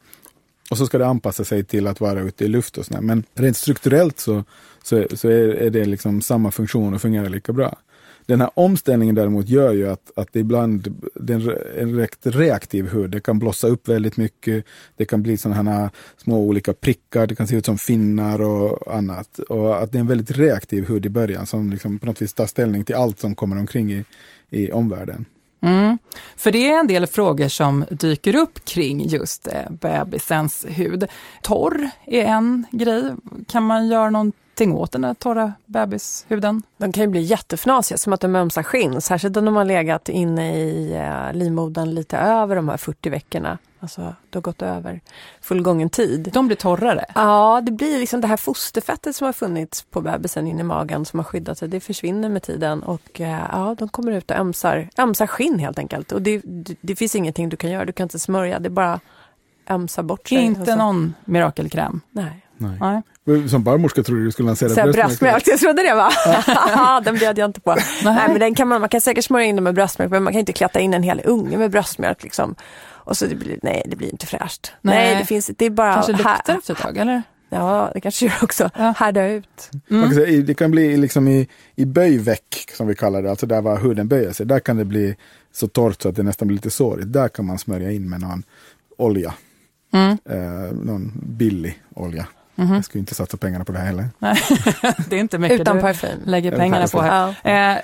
och 0.70 0.78
så 0.78 0.86
ska 0.86 0.98
det 0.98 1.08
anpassa 1.08 1.44
sig 1.44 1.64
till 1.64 1.88
att 1.88 2.02
vara 2.02 2.22
ute 2.22 2.46
i 2.46 2.48
luft 2.48 2.78
och 2.78 2.86
sådär. 2.86 3.02
Men 3.02 3.24
rent 3.34 3.58
strukturellt 3.58 4.20
så, 4.20 4.44
så, 4.84 5.08
så 5.14 5.30
är, 5.30 5.48
är, 5.48 5.70
det 5.70 5.86
liksom 5.86 6.22
samma 6.22 6.52
funktion 6.52 6.94
och 6.94 7.02
fungerar 7.02 7.30
lika 7.30 7.54
bra. 7.54 7.78
Den 8.28 8.42
här 8.42 8.50
omställningen 8.54 9.16
däremot 9.16 9.50
gör 9.50 9.74
ju 9.74 9.90
att, 9.90 10.12
att 10.16 10.28
det 10.32 10.40
ibland 10.40 11.02
det 11.16 11.34
är 11.34 11.78
en 11.82 11.92
direkt 11.92 12.26
reaktiv 12.26 12.88
hud. 12.88 13.10
Det 13.10 13.20
kan 13.20 13.40
blossa 13.40 13.68
upp 13.68 13.88
väldigt 13.88 14.18
mycket. 14.18 14.66
Det 14.96 15.06
kan 15.06 15.24
bli 15.24 15.38
sådana 15.38 15.74
här 15.74 15.90
små 16.18 16.40
olika 16.40 16.74
prickar. 16.74 17.28
Det 17.28 17.36
kan 17.36 17.48
se 17.48 17.56
ut 17.56 17.66
som 17.66 17.78
finnar 17.78 18.42
och 18.42 18.96
annat. 18.96 19.40
Och 19.40 19.84
att 19.84 19.92
det 19.92 19.98
är 19.98 20.00
en 20.00 20.08
väldigt 20.08 20.32
reaktiv 20.32 20.88
hud 20.88 21.06
i 21.06 21.10
början 21.10 21.46
som 21.46 21.70
liksom 21.70 22.00
på 22.00 22.06
något 22.06 22.22
vis 22.22 22.34
tar 22.34 22.46
ställning 22.46 22.84
till 22.84 22.96
allt 22.96 23.20
som 23.20 23.36
kommer 23.36 23.60
omkring 23.60 23.92
i, 23.92 24.04
i 24.50 24.72
omvärlden. 24.72 25.26
Mm. 25.62 25.98
För 26.36 26.52
det 26.52 26.72
är 26.72 26.80
en 26.80 26.88
del 26.88 27.08
frågor 27.08 27.48
som 27.48 27.86
dyker 27.90 28.36
upp 28.36 28.66
kring 28.66 29.08
just 29.08 29.48
eh, 29.48 29.72
bebisens 29.72 30.66
hud. 30.70 31.08
Torr 31.42 31.90
är 32.06 32.24
en 32.24 32.66
grej. 32.72 33.04
Kan 33.48 33.64
man 33.64 33.88
göra 33.88 34.10
någonting 34.60 34.82
åt 34.82 34.92
den 34.92 35.02
där 35.02 35.14
torra 35.14 35.54
bebishuden? 35.66 36.64
De 36.78 36.92
kan 36.92 37.04
ju 37.04 37.10
bli 37.10 37.22
jättefnasiga, 37.22 37.98
som 37.98 38.14
att 38.14 38.22
de 38.22 38.32
mumsar 38.32 38.64
skinn. 38.64 39.02
Särskilt 39.02 39.38
om 39.38 39.46
de 39.46 39.56
har 39.56 39.66
legat 39.66 40.10
inne 40.10 40.58
i 40.58 40.94
eh, 40.94 41.34
livmodern 41.34 41.90
lite 41.90 42.18
över 42.18 42.56
de 42.56 42.70
här 42.70 42.78
40 42.78 43.10
veckorna. 43.10 43.58
Alltså, 43.80 44.02
det 44.30 44.38
har 44.38 44.42
gått 44.42 44.62
över 44.62 45.02
fullgången 45.42 45.90
tid. 45.90 46.30
De 46.34 46.48
blir 46.48 46.58
torrare? 46.58 47.06
Ja, 47.16 47.62
det 47.64 47.72
blir 47.72 48.00
liksom 48.00 48.22
det 48.22 48.28
här 48.28 48.38
fosterfettet 48.38 49.16
som 49.16 49.26
har 49.26 49.34
funnits 49.34 49.84
på 49.84 50.02
bebisen 50.02 50.48
in 50.48 50.60
i 50.60 50.64
magen 50.64 51.06
som 51.06 51.20
har 51.20 51.24
skyddat 51.24 51.58
sig. 51.58 51.68
Det 51.68 51.80
försvinner 51.80 52.30
med 52.30 52.44
tiden 52.44 52.84
och 52.84 53.22
eh, 53.22 53.46
ja, 53.52 53.76
de 53.80 53.90
kommer 53.90 54.12
ut 54.12 54.32
och 54.32 54.38
ömsar, 54.38 54.90
ömsar 54.98 55.28
skinn 55.28 55.60
helt 55.60 55.80
enkelt. 55.80 56.12
Och 56.12 56.22
det, 56.22 56.42
det, 56.46 56.76
det 56.82 56.96
finns 56.96 57.16
ingenting 57.16 57.50
du 57.50 57.58
kan 57.58 57.70
göra, 57.70 57.86
du 57.86 57.92
kan 57.94 58.06
inte 58.06 58.20
smörja, 58.20 58.60
det 58.60 58.68
är 58.68 58.70
bara 58.70 59.00
ömsa 59.70 60.04
bort 60.04 60.30
sig. 60.30 60.38
Inte 60.38 60.76
någon 60.76 61.14
mirakelkräm? 61.26 62.02
Nej. 62.12 62.44
Nej. 62.58 62.78
Nej. 62.80 63.02
Som 63.50 63.64
barnmorska 63.64 64.04
trodde 64.04 64.24
du 64.24 64.32
skulle 64.32 64.46
lansera 64.46 64.70
bröstmjölk. 64.70 64.96
bröstmjölk. 64.96 65.44
Jag 65.48 65.60
trodde 65.60 65.84
det 65.84 65.96
va? 65.96 66.12
den 67.06 67.16
bjöd 67.16 67.38
jag 67.38 67.50
inte 67.50 67.62
på. 67.62 67.76
Nej, 68.04 68.28
men 68.28 68.40
den 68.40 68.56
kan 68.56 68.68
man, 68.68 68.82
man 68.82 68.90
kan 68.90 69.02
säkert 69.02 69.26
smörja 69.26 69.46
in 69.46 69.56
den 69.56 69.64
med 69.64 69.76
bröstmjölk 69.76 70.12
men 70.12 70.24
man 70.24 70.34
kan 70.34 70.40
inte 70.40 70.54
klatta 70.54 70.80
in 70.80 70.94
en 70.94 71.04
hel 71.04 71.22
unge 71.26 71.58
med 71.58 71.72
bröstmjölk. 71.72 72.24
Liksom. 72.24 72.56
Och 73.08 73.18
så 73.18 73.26
det 73.26 73.36
blir, 73.36 73.60
nej, 73.64 73.84
det 73.86 73.96
blir 73.96 74.12
inte 74.12 74.26
fräscht. 74.26 74.72
Nej, 74.82 74.98
nej 74.98 75.16
det 75.20 75.26
finns, 75.26 75.52
det 75.58 75.66
är 75.66 75.70
bara... 75.70 75.94
Kanske 75.94 76.12
luktar 76.12 76.58
efter 76.58 76.74
ett 76.74 76.80
tag, 76.80 76.98
eller? 76.98 77.24
Ja, 77.50 77.92
det 77.94 78.02
kanske 78.02 78.26
gör 78.26 78.44
också. 78.44 78.70
Ja. 78.78 78.94
Härda 78.98 79.28
ut. 79.28 79.70
Mm. 79.72 80.02
Man 80.02 80.10
kan 80.10 80.16
säga, 80.16 80.42
det 80.42 80.54
kan 80.54 80.72
bli 80.72 80.98
liksom 80.98 81.28
i, 81.28 81.48
i 81.76 81.86
böjveck, 81.86 82.72
som 82.74 82.88
vi 82.88 82.96
kallar 82.96 83.22
det, 83.22 83.30
alltså 83.30 83.46
där 83.46 83.62
var 83.62 83.78
huden 83.78 84.08
böjer 84.08 84.32
sig. 84.32 84.46
Där 84.46 84.60
kan 84.60 84.78
det 84.78 84.86
bli 84.86 85.16
så 85.54 85.68
torrt 85.68 86.02
så 86.02 86.10
att 86.10 86.16
det 86.16 86.24
nästan 86.24 86.48
blir 86.48 86.56
lite 86.56 86.70
sårigt. 86.70 87.14
Där 87.14 87.28
kan 87.28 87.46
man 87.46 87.58
smörja 87.58 87.92
in 87.92 88.10
med 88.10 88.22
någon 88.22 88.44
olja. 88.98 89.34
Mm. 89.94 90.18
Eh, 90.26 90.72
någon 90.74 91.12
billig 91.24 91.82
olja. 91.94 92.28
Mm 92.58 92.72
-hmm. 92.72 92.76
Jag 92.76 92.86
skulle 92.86 93.00
inte 93.00 93.16
satsa 93.16 93.38
pengarna 93.38 93.66
på 93.66 93.72
det 93.72 93.78
här 93.78 93.86
heller. 93.86 94.10
Nej, 94.20 94.38
det 95.10 95.16
är 95.16 95.20
inte 95.20 95.38
mycket 95.38 95.62
Utan 95.62 95.76
du 95.76 95.82
parfym. 95.82 96.20
lägger 96.26 96.52
pengarna 96.58 96.88
på 96.88 97.02
här. 97.02 97.36
Ja. 97.44 97.52
Eh, 97.52 97.78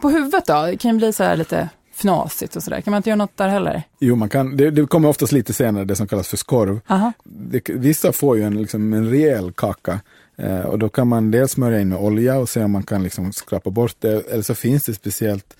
på 0.00 0.10
huvudet 0.10 0.46
då, 0.46 0.66
det 0.66 0.76
kan 0.76 0.96
bli 0.96 1.12
så 1.12 1.24
här 1.24 1.36
lite 1.36 1.68
fnasigt 1.94 2.56
och 2.56 2.62
sådär. 2.62 2.80
Kan 2.80 2.90
man 2.90 2.98
inte 2.98 3.10
göra 3.10 3.16
något 3.16 3.36
där 3.36 3.48
heller? 3.48 3.82
Jo, 3.98 4.16
man 4.16 4.28
kan. 4.28 4.56
Det, 4.56 4.70
det 4.70 4.86
kommer 4.86 5.08
oftast 5.08 5.32
lite 5.32 5.52
senare, 5.52 5.84
det 5.84 5.96
som 5.96 6.08
kallas 6.08 6.28
för 6.28 6.36
skorv. 6.36 6.80
Det, 7.24 7.68
vissa 7.68 8.12
får 8.12 8.36
ju 8.36 8.42
en, 8.42 8.62
liksom, 8.62 8.92
en 8.92 9.10
rejäl 9.10 9.52
kaka. 9.52 10.00
Eh, 10.38 10.60
och 10.60 10.78
då 10.78 10.88
kan 10.88 11.08
man 11.08 11.30
dels 11.30 11.52
smörja 11.52 11.80
in 11.80 11.88
med 11.88 11.98
olja 11.98 12.38
och 12.38 12.48
se 12.48 12.64
om 12.64 12.70
man 12.70 12.82
kan 12.82 13.02
liksom 13.02 13.32
skrapa 13.32 13.70
bort 13.70 13.96
det. 13.98 14.30
Eller 14.30 14.42
så 14.42 14.54
finns 14.54 14.84
det 14.84 14.94
speciellt 14.94 15.56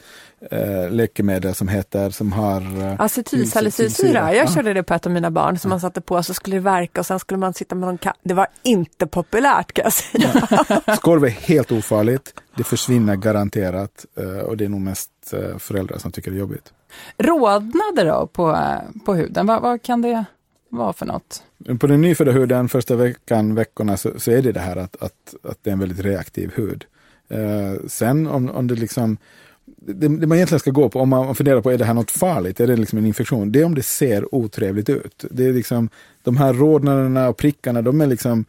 eh, 0.51 0.90
läkemedel 0.90 1.55
som 1.55 1.68
heter, 1.68 2.11
som 2.11 2.33
har... 2.33 2.61
Eh, 2.61 3.01
Acetylsalicylsyra. 3.01 4.35
Jag 4.35 4.53
körde 4.53 4.75
det 4.75 4.83
på 4.83 4.94
ett 4.94 5.07
av 5.07 5.12
mina 5.12 5.31
barn 5.31 5.59
som 5.59 5.68
ja. 5.68 5.72
man 5.72 5.81
satte 5.81 6.01
på 6.01 6.22
så 6.22 6.35
skulle 6.35 6.57
det 6.57 6.61
verka 6.61 7.01
och 7.01 7.07
sen 7.07 7.18
skulle 7.18 7.38
man 7.38 7.55
sitta 7.55 7.75
med 7.75 7.88
någon 7.88 7.99
Det 8.22 8.35
var 8.35 8.46
inte 8.62 9.07
populärt 9.07 9.72
kan 9.72 9.83
jag 9.83 9.92
säga. 9.92 10.49
Ja. 10.87 10.96
Skorv 10.96 11.25
är 11.25 11.29
helt 11.29 11.72
ofarligt. 11.72 12.35
Det 12.57 12.64
försvinner 12.64 13.16
garanterat 13.16 14.07
eh, 14.16 14.38
och 14.38 14.57
det 14.57 14.64
är 14.64 14.68
nog 14.68 14.81
mest 14.81 15.11
eh, 15.33 15.59
föräldrar 15.59 15.99
som 15.99 16.12
tycker 16.12 16.31
det 16.31 16.37
är 16.37 16.40
jobbigt. 16.40 16.72
Rodnader 17.18 18.05
då 18.05 18.27
på, 18.27 18.59
på 19.07 19.14
huden, 19.14 19.46
vad, 19.46 19.62
vad 19.62 19.83
kan 19.83 20.03
det 20.03 20.25
vara 20.68 20.92
för 20.92 21.07
något? 21.07 21.42
På 21.81 21.87
den 21.87 22.01
nyfödda 22.01 22.33
huden, 22.33 22.68
första 22.68 22.96
veckan, 22.96 23.55
veckorna, 23.55 23.96
så, 23.96 24.11
så 24.16 24.31
är 24.31 24.42
det 24.42 24.53
det 24.53 24.61
här 24.61 24.77
att, 24.77 25.03
att, 25.03 25.35
att 25.42 25.59
det 25.62 25.70
är 25.70 25.72
en 25.72 25.79
väldigt 25.79 26.01
reaktiv 26.01 26.53
hud. 26.55 26.85
Eh, 27.29 27.87
sen 27.87 28.27
om, 28.27 28.51
om 28.51 28.66
det 28.66 28.75
liksom 28.75 29.18
det, 29.87 30.09
det, 30.09 30.27
man 30.27 30.37
egentligen 30.38 30.61
ska 30.61 30.70
gå 30.70 30.88
på, 30.88 31.01
om 31.01 31.09
man 31.09 31.35
funderar 31.35 31.61
på 31.61 31.70
är 31.70 31.79
det 31.79 31.85
här 31.85 31.94
något 31.94 32.11
farligt, 32.11 32.61
är 32.61 32.66
det 32.66 32.77
liksom 32.77 32.99
en 32.99 33.07
infektion? 33.07 33.53
Det 33.53 33.61
är 33.61 33.64
om 33.64 33.75
det 33.75 33.83
ser 33.83 34.35
otrevligt 34.35 34.88
ut. 34.88 35.25
Det 35.31 35.46
är 35.46 35.53
liksom, 35.53 35.88
de 36.22 36.37
här 36.37 36.53
rodnaderna 36.53 37.29
och 37.29 37.37
prickarna, 37.37 37.83
de 37.83 38.01
är 38.01 38.07
liksom, 38.07 38.44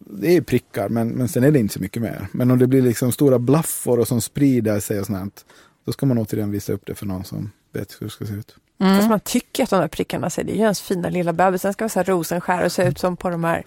det 0.00 0.36
är 0.36 0.40
prickar, 0.40 0.88
men, 0.88 1.08
men 1.08 1.28
sen 1.28 1.44
är 1.44 1.50
det 1.50 1.58
inte 1.58 1.74
så 1.74 1.80
mycket 1.80 2.02
mer. 2.02 2.26
Men 2.32 2.50
om 2.50 2.58
det 2.58 2.66
blir 2.66 2.82
liksom 2.82 3.12
stora 3.12 3.38
blaffor 3.38 3.98
och 3.98 4.08
som 4.08 4.20
sprider 4.20 4.80
sig 4.80 5.00
och 5.00 5.06
sånt, 5.06 5.44
då 5.84 5.92
ska 5.92 6.06
man 6.06 6.18
återigen 6.18 6.50
visa 6.50 6.72
upp 6.72 6.82
det 6.86 6.94
för 6.94 7.06
någon 7.06 7.24
som 7.24 7.50
vet 7.72 7.96
hur 8.00 8.06
det 8.06 8.10
ska 8.10 8.26
se 8.26 8.34
ut. 8.34 8.56
Mm. 8.78 8.96
Fast 8.96 9.08
man 9.08 9.20
tycker 9.20 9.62
att 9.62 9.70
de 9.70 9.80
där 9.80 9.88
prickarna 9.88 10.30
ser, 10.30 10.44
det 10.44 10.52
är 10.52 10.56
ju 10.56 10.62
ens 10.62 10.80
fina 10.80 11.08
lilla 11.08 11.32
bebis, 11.32 11.62
den 11.62 11.72
ska 11.72 11.84
vara 11.84 11.88
så 11.88 11.98
här 11.98 12.04
rosenskär 12.04 12.64
och 12.64 12.72
se 12.72 12.88
ut 12.88 12.98
som 12.98 13.16
på 13.16 13.30
de 13.30 13.44
här 13.44 13.62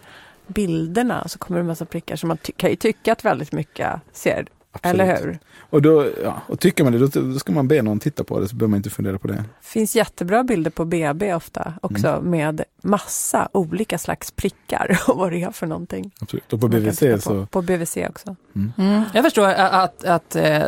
bilderna, 0.48 1.28
så 1.28 1.40
kommer 1.40 1.60
det 1.60 1.62
en 1.62 1.68
massa 1.68 1.86
prickar. 1.86 2.16
Så 2.16 2.28
man 2.28 2.38
kan 2.58 2.70
ju 2.70 2.76
tycka 2.76 3.12
att 3.12 3.26
väldigt 3.26 3.52
mycket 3.52 3.92
ser 4.14 4.48
Absolut. 4.82 5.02
Eller 5.02 5.22
hur? 5.22 5.40
Och, 5.70 5.82
då, 5.82 6.08
ja, 6.24 6.42
och 6.48 6.60
tycker 6.60 6.84
man 6.84 6.94
det, 6.94 7.00
då, 7.00 7.08
då, 7.08 7.40
ska 7.40 7.52
man 7.52 7.68
be 7.68 7.82
någon 7.82 8.00
titta 8.00 8.24
på 8.24 8.40
det, 8.40 8.48
så 8.48 8.56
behöver 8.56 8.70
man 8.70 8.78
inte 8.78 8.90
fundera 8.90 9.20
på 9.20 9.28
det. 9.28 9.34
Det 9.34 9.44
finns 9.62 9.96
jättebra 9.96 10.44
bilder 10.44 10.72
på 10.72 10.86
BB 10.86 11.34
ofta 11.34 11.74
också 11.82 12.08
mm. 12.08 12.30
med 12.30 12.64
massa 12.82 13.50
olika 13.52 13.98
slags 13.98 14.32
prickar 14.32 15.02
och 15.08 15.18
vad 15.18 15.32
det 15.32 15.42
är 15.42 15.52
för 15.52 15.68
någonting. 15.68 16.12
Absolut, 16.20 16.54
och 16.54 16.62
på 16.62 16.68
BVC 16.68 17.00
på, 17.00 17.22
så... 17.22 17.46
På 17.46 17.62
BVC 17.62 17.98
också. 18.10 18.36
Mm. 18.56 18.74
Mm. 18.78 19.04
Jag 19.14 19.24
förstår 19.24 19.48
att, 19.48 19.72
att, 19.72 20.04
att 20.04 20.36
eh, 20.36 20.64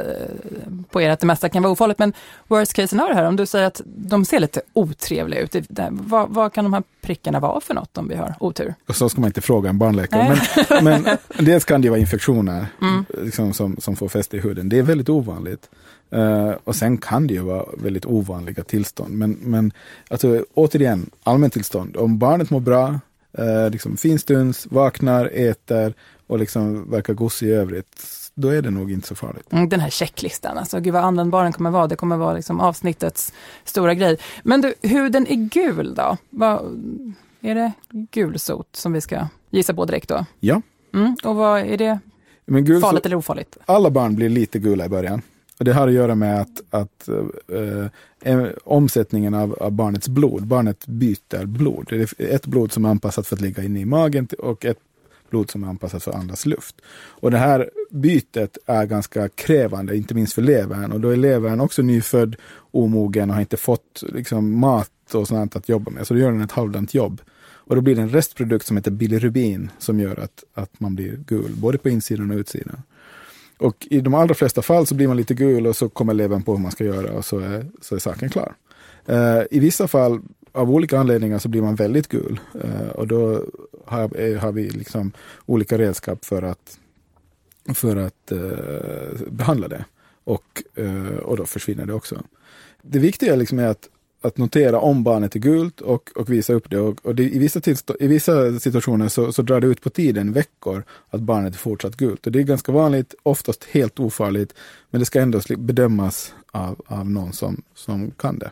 på 0.89 1.01
er 1.01 1.09
att 1.09 1.19
det 1.19 1.25
mesta 1.25 1.49
kan 1.49 1.63
vara 1.63 1.73
ofarligt, 1.73 1.99
men 1.99 2.13
worst 2.47 2.73
case 2.73 2.87
scenario 2.87 3.15
här, 3.15 3.23
om 3.23 3.35
du 3.35 3.45
säger 3.45 3.65
att 3.65 3.81
de 3.85 4.25
ser 4.25 4.39
lite 4.39 4.61
otrevliga 4.73 5.39
ut, 5.39 5.55
det, 5.69 5.87
vad, 5.91 6.29
vad, 6.29 6.53
kan 6.53 6.63
de 6.65 6.73
här 6.73 6.83
prickarna 7.01 7.39
vara 7.39 7.61
för 7.61 7.73
något 7.73 7.97
om 7.97 8.07
vi 8.07 8.15
har 8.15 8.35
otur? 8.39 8.73
Och 8.87 8.95
så 8.95 9.09
ska 9.09 9.21
man 9.21 9.27
inte 9.27 9.41
fråga 9.41 9.69
en 9.69 9.77
barnläkare, 9.77 10.37
men, 10.69 11.03
men 11.03 11.17
dels 11.45 11.65
kan 11.65 11.81
det 11.81 11.89
vara 11.89 11.99
infektioner 11.99 12.65
mm. 12.81 13.05
liksom, 13.23 13.53
som, 13.53 13.77
som 13.79 13.95
får 13.95 14.09
fäste 14.09 14.37
i 14.37 14.39
huden. 14.39 14.69
Det 14.69 14.77
är 14.77 14.83
väldigt 14.83 15.09
ovanligt. 15.09 15.69
Uh, 16.15 16.51
och 16.63 16.75
sen 16.75 16.97
kan 16.97 17.27
det 17.27 17.33
ju 17.33 17.41
vara 17.41 17.65
väldigt 17.77 18.05
ovanliga 18.05 18.63
tillstånd. 18.63 19.13
Men, 19.13 19.31
men 19.31 19.71
alltså, 20.09 20.45
återigen, 20.53 21.09
allmäntillstånd. 21.23 21.97
Om 21.97 22.17
barnet 22.17 22.49
mår 22.49 22.59
bra, 22.59 22.99
uh, 23.39 23.69
liksom 23.71 23.97
finstuns, 23.97 24.67
vaknar, 24.69 25.25
äter 25.33 25.93
och 26.27 26.39
liksom 26.39 26.91
verkar 26.91 27.13
gosig 27.13 27.47
i 27.47 27.51
övrigt, 27.51 28.05
då 28.35 28.49
är 28.49 28.61
det 28.61 28.69
nog 28.69 28.91
inte 28.91 29.07
så 29.07 29.15
farligt. 29.15 29.53
Mm, 29.53 29.69
den 29.69 29.79
här 29.79 29.89
checklistan, 29.89 30.57
alltså 30.57 30.79
gud 30.79 30.93
vad 30.93 31.03
användbar 31.03 31.43
den 31.43 31.53
kommer 31.53 31.69
vara. 31.69 31.87
Det 31.87 31.95
kommer 31.95 32.17
vara 32.17 32.33
liksom 32.33 32.59
avsnittets 32.59 33.33
stora 33.63 33.93
grej. 33.93 34.17
Men 34.43 34.61
du, 34.61 34.73
huden 34.81 35.27
är 35.27 35.35
gul 35.35 35.95
då? 35.95 36.17
Vad, 36.29 36.59
är 37.41 37.55
det 37.55 37.71
gulsot 38.11 38.75
som 38.75 38.93
vi 38.93 39.01
ska 39.01 39.27
gissa 39.49 39.73
på 39.73 39.85
direkt 39.85 40.09
då? 40.09 40.25
Ja. 40.39 40.61
Mm, 40.93 41.15
och 41.23 41.35
vad 41.35 41.59
är 41.59 41.77
det 41.77 41.99
men 42.45 42.65
gul, 42.65 42.81
Farligt 42.81 43.05
eller 43.05 43.15
ofarligt? 43.15 43.57
Alla 43.65 43.89
barn 43.89 44.15
blir 44.15 44.29
lite 44.29 44.59
gula 44.59 44.85
i 44.85 44.89
början. 44.89 45.21
Och 45.59 45.65
det 45.65 45.73
har 45.73 45.87
att 45.87 45.93
göra 45.93 46.15
med 46.15 46.41
att, 46.41 46.61
att 46.69 47.09
äh, 48.21 48.45
omsättningen 48.63 49.33
av, 49.33 49.53
av, 49.53 49.71
barnets 49.71 50.07
blod, 50.07 50.47
barnet 50.47 50.87
byter 50.87 51.45
blod. 51.45 51.85
Det 51.89 51.95
är 51.95 52.35
ett 52.35 52.45
blod 52.45 52.71
som 52.71 52.85
är 52.85 52.89
anpassat 52.89 53.27
för 53.27 53.35
att 53.35 53.41
ligga 53.41 53.63
inne 53.63 53.79
i 53.79 53.85
magen 53.85 54.27
och 54.39 54.65
ett 54.65 54.79
blod 55.29 55.51
som 55.51 55.63
är 55.63 55.67
anpassat 55.67 56.03
för 56.03 56.11
att 56.11 56.17
andas 56.17 56.45
luft. 56.45 56.75
Och 56.95 57.31
det 57.31 57.37
här 57.37 57.69
bytet 57.91 58.57
är 58.65 58.85
ganska 58.85 59.29
krävande, 59.29 59.97
inte 59.97 60.13
minst 60.13 60.33
för 60.33 60.41
levern. 60.41 60.91
Och 60.91 60.99
då 60.99 61.09
är 61.09 61.15
levern 61.15 61.59
också 61.59 61.81
nyfödd, 61.81 62.35
omogen 62.71 63.29
och 63.29 63.35
har 63.35 63.41
inte 63.41 63.57
fått 63.57 64.03
liksom, 64.13 64.59
mat 64.59 64.91
och 65.13 65.27
sånt 65.27 65.55
att 65.55 65.69
jobba 65.69 65.91
med. 65.91 66.07
Så 66.07 66.13
då 66.13 66.19
gör 66.19 66.31
den 66.31 66.41
ett 66.41 66.51
halvdant 66.51 66.93
jobb. 66.93 67.21
Och 67.67 67.75
då 67.75 67.81
blir 67.81 67.95
det 67.95 68.01
en 68.01 68.09
restprodukt 68.09 68.65
som 68.65 68.77
heter 68.77 68.91
bilirubin 68.91 69.71
som 69.77 69.99
gör 69.99 70.19
att, 70.19 70.43
att 70.53 70.79
man 70.79 70.95
blir 70.95 71.19
gul, 71.27 71.51
både 71.55 71.77
på 71.77 71.89
insidan 71.89 72.31
och 72.31 72.37
utsidan. 72.37 72.81
Och 73.57 73.87
i 73.89 74.01
de 74.01 74.13
allra 74.13 74.33
flesta 74.33 74.61
fall 74.61 74.87
så 74.87 74.95
blir 74.95 75.07
man 75.07 75.17
lite 75.17 75.33
gul 75.33 75.67
och 75.67 75.75
så 75.75 75.89
kommer 75.89 76.13
levern 76.13 76.43
på 76.43 76.51
hur 76.51 76.61
man 76.61 76.71
ska 76.71 76.83
göra 76.83 77.11
och 77.11 77.25
så 77.25 77.39
är, 77.39 77.65
så 77.81 77.95
är 77.95 77.99
saken 77.99 78.29
klar. 78.29 78.55
Uh, 79.09 79.43
I 79.51 79.59
vissa 79.59 79.87
fall, 79.87 80.21
av 80.57 80.71
olika 80.71 80.99
anledningar, 80.99 81.39
så 81.39 81.49
blir 81.49 81.61
man 81.61 81.75
väldigt 81.75 82.07
gul. 82.07 82.39
Eh, 82.63 82.89
och 82.89 83.07
då 83.07 83.43
har, 83.85 84.19
eh, 84.21 84.37
har 84.37 84.51
vi 84.51 84.69
liksom 84.69 85.11
olika 85.45 85.77
redskap 85.77 86.25
för 86.25 86.41
att, 86.41 86.79
för 87.73 87.95
att 87.95 88.31
eh, 88.31 89.27
behandla 89.29 89.67
det. 89.67 89.85
Och, 90.23 90.63
och 91.23 91.37
då 91.37 91.45
försvinner 91.45 91.85
det 91.85 91.93
också. 91.93 92.23
Det 92.81 92.99
viktiga 92.99 93.35
liksom 93.35 93.59
är 93.59 93.67
att 93.67 93.89
att 94.21 94.37
notera 94.37 94.79
om 94.79 95.03
barnet 95.03 95.35
är 95.35 95.39
gult 95.39 95.81
och, 95.81 96.09
och 96.15 96.31
visa 96.31 96.53
upp 96.53 96.69
det. 96.69 96.79
Och, 96.79 97.05
och 97.05 97.15
det, 97.15 97.23
i, 97.23 97.39
vissa 97.39 97.61
i 97.99 98.07
vissa 98.07 98.59
situationer 98.59 99.07
så, 99.07 99.33
så 99.33 99.41
drar 99.41 99.59
det 99.59 99.67
ut 99.67 99.81
på 99.81 99.89
tiden, 99.89 100.33
veckor, 100.33 100.83
att 101.09 101.21
barnet 101.21 101.53
är 101.53 101.57
fortsatt 101.57 101.97
gult. 101.97 102.25
Och 102.25 102.31
det 102.31 102.39
är 102.39 102.43
ganska 102.43 102.71
vanligt, 102.71 103.15
oftast 103.23 103.63
helt 103.63 103.99
ofarligt, 103.99 104.53
men 104.89 104.99
det 104.99 105.05
ska 105.05 105.21
ändå 105.21 105.41
bedömas 105.57 106.33
av, 106.51 106.81
av 106.85 107.09
någon 107.09 107.33
som, 107.33 107.61
som 107.75 108.11
kan 108.11 108.39
det. 108.39 108.51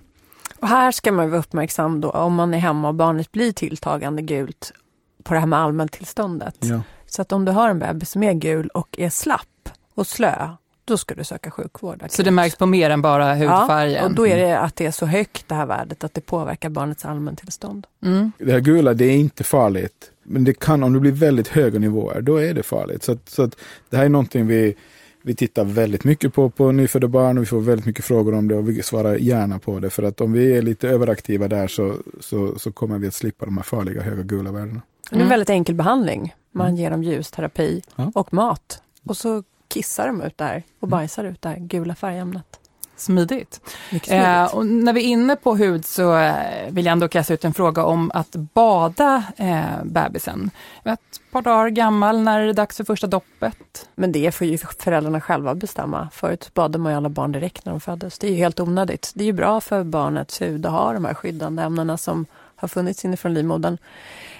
Och 0.65 0.69
här 0.69 0.91
ska 0.91 1.11
man 1.11 1.29
vara 1.29 1.39
uppmärksam 1.39 2.01
då 2.01 2.09
om 2.09 2.35
man 2.35 2.53
är 2.53 2.57
hemma 2.57 2.87
och 2.87 2.95
barnet 2.95 3.31
blir 3.31 3.51
tilltagande 3.51 4.21
gult 4.21 4.73
på 5.23 5.33
det 5.33 5.39
här 5.39 5.47
med 5.47 5.59
allmäntillståndet. 5.59 6.55
Ja. 6.59 6.81
Så 7.05 7.21
att 7.21 7.31
om 7.31 7.45
du 7.45 7.51
har 7.51 7.69
en 7.69 7.79
bebis 7.79 8.11
som 8.11 8.23
är 8.23 8.33
gul 8.33 8.67
och 8.67 8.99
är 8.99 9.09
slapp 9.09 9.69
och 9.95 10.07
slö, 10.07 10.49
då 10.85 10.97
ska 10.97 11.15
du 11.15 11.23
söka 11.23 11.51
sjukvård. 11.51 12.03
Så 12.09 12.23
det 12.23 12.31
märks 12.31 12.55
på 12.55 12.65
mer 12.65 12.89
än 12.89 13.01
bara 13.01 13.35
hudfärgen? 13.35 13.93
Ja, 13.93 14.05
och 14.05 14.15
då 14.15 14.27
är 14.27 14.37
det 14.37 14.59
att 14.59 14.75
det 14.75 14.85
är 14.85 14.91
så 14.91 15.05
högt 15.05 15.47
det 15.47 15.55
här 15.55 15.65
värdet 15.65 16.03
att 16.03 16.13
det 16.13 16.21
påverkar 16.21 16.69
barnets 16.69 17.05
allmäntillstånd. 17.05 17.87
Mm. 18.03 18.31
Det 18.37 18.51
här 18.51 18.59
gula, 18.59 18.93
det 18.93 19.05
är 19.05 19.15
inte 19.15 19.43
farligt. 19.43 20.11
Men 20.23 20.43
det 20.43 20.53
kan, 20.53 20.83
om 20.83 20.93
det 20.93 20.99
blir 20.99 21.11
väldigt 21.11 21.47
höga 21.47 21.79
nivåer, 21.79 22.21
då 22.21 22.37
är 22.37 22.53
det 22.53 22.63
farligt. 22.63 23.03
Så, 23.03 23.11
att, 23.11 23.29
så 23.29 23.43
att 23.43 23.55
det 23.89 23.97
här 23.97 24.05
är 24.05 24.09
någonting 24.09 24.47
vi, 24.47 24.75
vi 25.25 25.35
tittar 25.35 25.65
väldigt 25.65 26.03
mycket 26.03 26.33
på 26.33 26.49
på 26.49 26.71
nyfödda 26.71 27.07
barn 27.07 27.37
och 27.37 27.41
vi 27.41 27.45
får 27.45 27.61
väldigt 27.61 27.85
mycket 27.85 28.05
frågor 28.05 28.33
om 28.33 28.47
det 28.47 28.55
och 28.55 28.69
vi 28.69 28.83
svarar 28.83 29.15
gärna 29.15 29.59
på 29.59 29.79
det. 29.79 29.89
För 29.89 30.03
att 30.03 30.21
om 30.21 30.33
vi 30.33 30.57
är 30.57 30.61
lite 30.61 30.89
överaktiva 30.89 31.47
där 31.47 31.67
så, 31.67 31.95
så, 32.19 32.59
så 32.59 32.71
kommer 32.71 32.97
vi 32.99 33.07
att 33.07 33.13
slippa 33.13 33.45
de 33.45 33.57
här 33.57 33.63
farliga 33.63 34.01
höga 34.01 34.23
gula 34.23 34.51
värdena. 34.51 34.71
Mm. 34.71 34.81
Det 35.09 35.15
är 35.15 35.21
en 35.21 35.29
väldigt 35.29 35.49
enkel 35.49 35.75
behandling. 35.75 36.35
Man 36.51 36.67
mm. 36.67 36.79
ger 36.79 36.91
dem 36.91 37.03
ljusterapi 37.03 37.81
ja. 37.95 38.11
och 38.15 38.33
mat. 38.33 38.81
Och 39.03 39.17
så 39.17 39.43
kissar 39.67 40.07
de 40.07 40.21
ut 40.21 40.37
där 40.37 40.63
och 40.79 40.87
mm. 40.87 40.91
bajsar 40.91 41.23
ut 41.23 41.41
det 41.41 41.49
här 41.49 41.59
gula 41.59 41.95
färgämnet. 41.95 42.59
Smidigt. 42.97 43.61
Eh, 44.07 44.55
och 44.55 44.65
när 44.65 44.93
vi 44.93 45.01
är 45.01 45.07
inne 45.07 45.35
på 45.35 45.55
hud 45.55 45.85
så 45.85 46.17
eh, 46.17 46.33
vill 46.69 46.85
jag 46.85 46.91
ändå 46.91 47.07
kasta 47.07 47.33
ut 47.33 47.45
en 47.45 47.53
fråga 47.53 47.83
om 47.85 48.11
att 48.13 48.35
bada 48.35 49.23
eh, 49.37 49.83
bebisen. 49.83 50.51
Ett 50.83 50.99
par 51.31 51.41
dagar 51.41 51.69
gammal, 51.69 52.21
när 52.21 52.39
är 52.39 52.45
det 52.45 52.53
dags 52.53 52.77
för 52.77 52.83
första 52.83 53.07
doppet? 53.07 53.89
Men 53.95 54.11
det 54.11 54.35
får 54.35 54.47
ju 54.47 54.57
föräldrarna 54.57 55.21
själva 55.21 55.55
bestämma. 55.55 56.09
Förut 56.13 56.53
badade 56.53 56.77
man 56.77 56.91
ju 56.91 56.97
alla 56.97 57.09
barn 57.09 57.31
direkt 57.31 57.65
när 57.65 57.71
de 57.73 57.79
föddes. 57.79 58.19
Det 58.19 58.27
är 58.27 58.31
ju 58.31 58.37
helt 58.37 58.59
onödigt. 58.59 59.11
Det 59.15 59.23
är 59.23 59.25
ju 59.25 59.33
bra 59.33 59.61
för 59.61 59.83
barnets 59.83 60.41
hud 60.41 60.65
att 60.65 60.71
ha 60.71 60.93
de 60.93 61.05
här 61.05 61.13
skyddande 61.13 61.63
ämnena 61.63 61.97
som 61.97 62.25
har 62.55 62.67
funnits 62.67 63.05
inifrån 63.05 63.33
livmodern. 63.33 63.77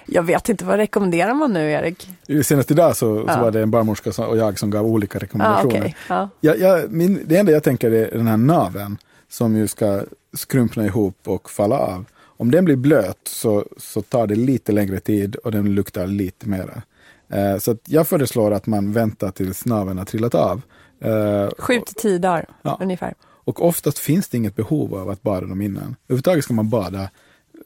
Jag 0.06 0.24
vet 0.24 0.50
inte, 0.50 0.65
vad 0.65 0.78
rekommenderar 0.78 1.34
man 1.34 1.54
nu 1.54 1.72
Erik? 1.72 2.10
Senast 2.44 2.72
idag 2.72 2.96
så, 2.96 3.24
ja. 3.28 3.34
så 3.34 3.39
var 3.39 3.52
det 3.52 3.62
en 3.62 3.72
barnmorska 3.72 4.24
och 4.26 4.38
jag 4.38 4.60
som 4.60 4.70
gav 4.70 4.86
olika 4.86 5.20
rekommendationer. 5.20 5.76
Ah, 5.76 5.80
okay. 5.80 5.94
ja. 6.10 6.30
Jag, 6.39 6.60
jag, 6.60 6.91
min, 6.91 7.24
det 7.26 7.38
enda 7.38 7.52
jag 7.52 7.63
tänker 7.63 7.91
är 7.91 8.12
den 8.12 8.28
här 8.28 8.38
naven 8.38 8.98
som 9.30 9.56
ju 9.56 9.68
ska 9.68 10.02
skrumpna 10.34 10.86
ihop 10.86 11.18
och 11.26 11.50
falla 11.50 11.80
av. 11.80 12.06
Om 12.38 12.52
den 12.52 12.65
blir 12.65 12.76
blöt 12.76 13.20
så, 13.24 13.65
så 13.78 14.02
tar 14.02 14.28
det 14.28 14.36
lite 14.36 14.72
längre 14.72 15.00
tid 15.00 15.36
och 15.36 15.52
den 15.52 15.76
luktar 15.76 16.08
lite 16.08 16.50
mera. 16.50 16.82
Eh, 17.30 17.58
så 17.58 17.78
jag 17.86 18.08
föreslår 18.08 18.52
att 18.52 18.68
man 18.68 18.91
väntar 18.91 19.32
tills 19.32 19.65
naveln 19.65 19.98
har 19.98 20.06
trillat 20.06 20.36
av. 20.36 20.62
Eh, 21.02 21.50
Sju 21.58 21.80
till 21.86 21.96
tio 21.96 22.18
dagar 22.18 22.46
ja. 22.62 22.78
ungefär. 22.82 23.13
Och 23.24 23.65
oftast 23.65 24.00
finns 24.00 24.30
det 24.30 24.38
inget 24.38 24.56
behov 24.56 24.96
av 24.96 25.10
att 25.10 25.22
bada 25.22 25.48
dem 25.48 25.62
innan. 25.62 25.96
Överhuvudtaget 26.08 26.44
ska 26.44 26.54
man 26.54 26.70
bada 26.70 27.10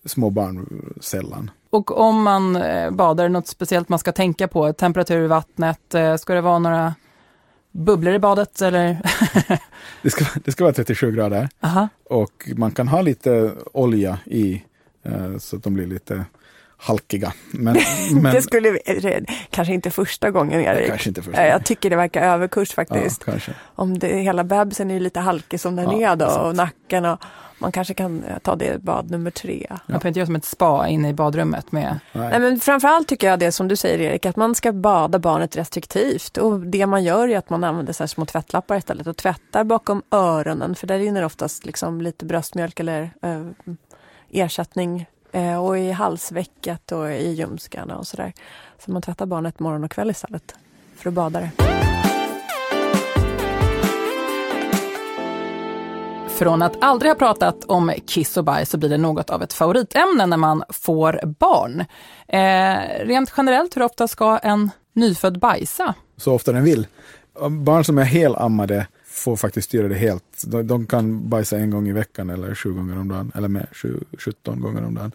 små 0.06 0.30
barn 0.30 0.86
sällan. 1.02 1.52
Och 1.70 1.98
om 1.98 2.24
man 2.24 2.56
eh, 2.56 2.92
badar, 2.92 3.30
något 3.30 3.48
speciellt 3.48 3.90
man 3.90 4.00
ska 4.00 4.12
tänka 4.12 4.48
på? 4.48 4.74
Temperatur 4.74 5.24
i 5.24 5.28
vattnet, 5.28 5.96
eh, 5.96 6.16
ska 6.16 6.34
det 6.34 6.42
vara 6.42 6.60
några 6.60 6.94
bubblor 7.72 8.14
i 8.14 8.20
badet 8.20 8.62
eller? 8.62 8.98
det, 10.02 10.10
ska, 10.10 10.26
det 10.44 10.52
ska 10.52 10.64
vara 10.64 10.74
37 10.74 11.12
grader 11.12 11.50
Aha. 11.60 11.90
och 12.10 12.50
man 12.56 12.72
kan 12.72 12.88
ha 12.88 13.02
lite 13.02 13.52
olja 13.74 14.20
i 14.26 14.64
eh, 15.04 15.38
så 15.38 15.56
att 15.56 15.64
de 15.64 15.74
blir 15.74 15.88
lite 15.88 16.26
halkiga. 16.78 17.34
Men, 17.52 17.78
men... 18.22 18.34
det 18.34 18.42
skulle 18.42 18.72
vi, 18.72 18.80
kanske 19.50 19.74
inte 19.74 19.92
första 19.92 20.32
gången 20.32 20.62
Erik. 20.62 20.88
Kanske 20.88 21.10
inte 21.10 21.22
första 21.22 21.48
Jag 21.48 21.66
tycker 21.66 21.90
det 21.90 21.96
verkar 21.96 22.22
överkurs 22.22 22.74
faktiskt. 22.74 23.24
Ja. 23.28 23.34
Om 23.76 24.00
det, 24.00 24.08
hela 24.08 24.44
bebisen 24.44 24.92
är 24.92 25.00
lite 25.00 25.20
halkig 25.20 25.60
som 25.60 25.76
den 25.76 26.00
ja, 26.00 26.12
är 26.12 26.16
då 26.16 26.26
och 26.26 26.56
nacken 26.56 27.06
och 27.06 27.20
man 27.60 27.72
kanske 27.72 27.94
kan 27.94 28.24
eh, 28.24 28.38
ta 28.38 28.56
det 28.56 28.84
bad 28.84 29.12
nummer 29.12 29.32
tre. 29.32 29.68
Ja. 29.70 29.80
Man 29.86 30.02
får 30.02 30.08
inte 30.08 30.20
göra 30.20 30.26
som 30.26 30.36
ett 30.36 30.46
spa 30.46 30.88
inne 30.88 31.10
i 31.10 31.14
badrummet 31.14 31.72
med... 31.72 32.00
Nej. 32.12 32.30
Nej. 32.30 32.40
men 32.40 32.60
framförallt 32.60 33.08
tycker 33.08 33.30
jag 33.30 33.40
det 33.40 33.52
som 33.52 33.68
du 33.68 33.76
säger 33.76 34.00
Erik, 34.00 34.26
att 34.26 34.36
man 34.36 34.56
ska 34.56 34.72
bada 34.72 35.20
barnet 35.20 35.56
restriktivt. 35.56 36.38
Och 36.38 36.60
det 36.60 36.86
man 36.86 37.04
gör 37.04 37.28
är 37.28 37.38
att 37.38 37.50
man 37.50 37.64
använder 37.64 37.94
så 37.94 38.04
här 38.04 38.08
små 38.08 38.26
tvättlappar 38.26 38.78
istället 38.78 39.08
och 39.08 39.18
tvättar 39.18 39.64
bakom 39.64 40.04
öronen, 40.12 40.76
för 40.76 40.88
där 40.88 41.00
rinner 41.00 41.26
oftast 41.26 41.66
liksom 41.66 42.02
lite 42.02 42.26
bröstmjölk 42.26 42.80
eller 42.80 43.12
eh, 43.22 43.46
ersättning 44.32 45.06
eh, 45.32 45.66
och 45.66 45.80
i 45.80 45.92
halsvecket 45.92 46.92
och 46.92 47.12
i 47.12 47.32
ljumskarna 47.32 47.98
och 47.98 48.08
sådär. 48.08 48.34
Så 48.86 48.92
man 48.92 49.02
tvättar 49.02 49.26
barnet 49.26 49.60
morgon 49.60 49.84
och 49.84 49.92
kväll 49.92 50.10
istället 50.10 50.56
för 50.96 51.10
att 51.10 51.14
bada 51.14 51.40
det. 51.40 51.89
Från 56.40 56.62
att 56.62 56.84
aldrig 56.84 57.12
ha 57.12 57.16
pratat 57.16 57.64
om 57.66 57.94
kiss 58.06 58.38
och 58.38 58.44
bajs 58.44 58.70
så 58.70 58.78
blir 58.78 58.90
det 58.90 58.98
något 58.98 59.30
av 59.30 59.44
ett 59.44 59.54
favoritämne 59.54 60.26
när 60.26 60.38
man 60.38 60.64
får 60.70 61.20
barn. 61.40 61.80
Eh, 62.28 63.06
rent 63.06 63.34
generellt, 63.38 63.76
hur 63.76 63.82
ofta 63.82 64.08
ska 64.08 64.38
en 64.38 64.70
nyfödd 64.94 65.40
bajsa? 65.40 65.96
Så 66.18 66.34
ofta 66.34 66.52
den 66.52 66.64
vill. 66.64 66.88
Barn 67.50 67.84
som 67.84 67.98
är 67.98 68.04
helammade 68.04 68.88
får 69.06 69.36
faktiskt 69.36 69.68
styra 69.68 69.88
det 69.88 69.96
helt. 69.96 70.44
De, 70.46 70.68
de, 70.68 70.88
kan 70.88 71.30
bajsa 71.30 71.58
en 71.58 71.72
gång 71.72 71.88
i 71.88 71.92
veckan 71.92 72.30
eller 72.30 72.56
sju 72.56 72.74
gånger 72.74 73.00
om 73.00 73.08
dagen, 73.08 73.32
eller 73.36 73.48
mer, 73.48 73.70
17 74.18 74.62
gånger 74.62 74.86
om 74.86 74.96
dagen. 74.96 75.12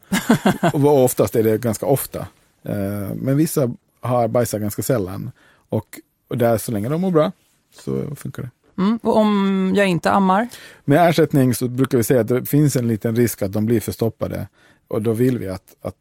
och 0.73 1.05
oftast 1.05 1.37
är 1.37 1.43
det 1.43 1.59
ganska 1.59 1.87
ofta. 1.87 2.27
Eh, 2.63 3.15
men 3.15 3.37
vissa 3.37 3.71
har 4.01 4.29
bajsat 4.29 4.61
ganska 4.61 4.83
sällan. 4.83 5.31
Och, 5.69 6.01
och 6.29 6.39
där, 6.39 6.59
så 6.59 6.73
länge 6.73 6.89
de 6.89 7.01
mår 7.01 7.11
bra 7.11 7.33
så 7.75 8.17
funkar 8.17 8.43
det. 8.43 8.51
Mm. 8.79 8.99
Och 9.03 9.17
om 9.17 9.73
jag 9.77 9.89
inte 9.89 10.11
ammar? 10.11 10.49
Med 10.85 11.09
ersättning 11.09 11.55
så 11.55 11.69
brukar 11.69 11.99
vi 11.99 12.05
säga 12.05 12.21
att 12.21 12.29
det 12.29 12.47
finns 12.47 12.77
en 12.77 12.89
liten 12.89 13.17
risk 13.17 13.43
att 13.43 13.53
de 13.53 13.67
blir 13.67 13.81
förstoppade. 13.81 14.49
Och 14.89 15.03
då 15.03 15.13
vill 15.13 15.39
vi 15.39 15.49
att, 15.49 15.77
att 15.83 15.97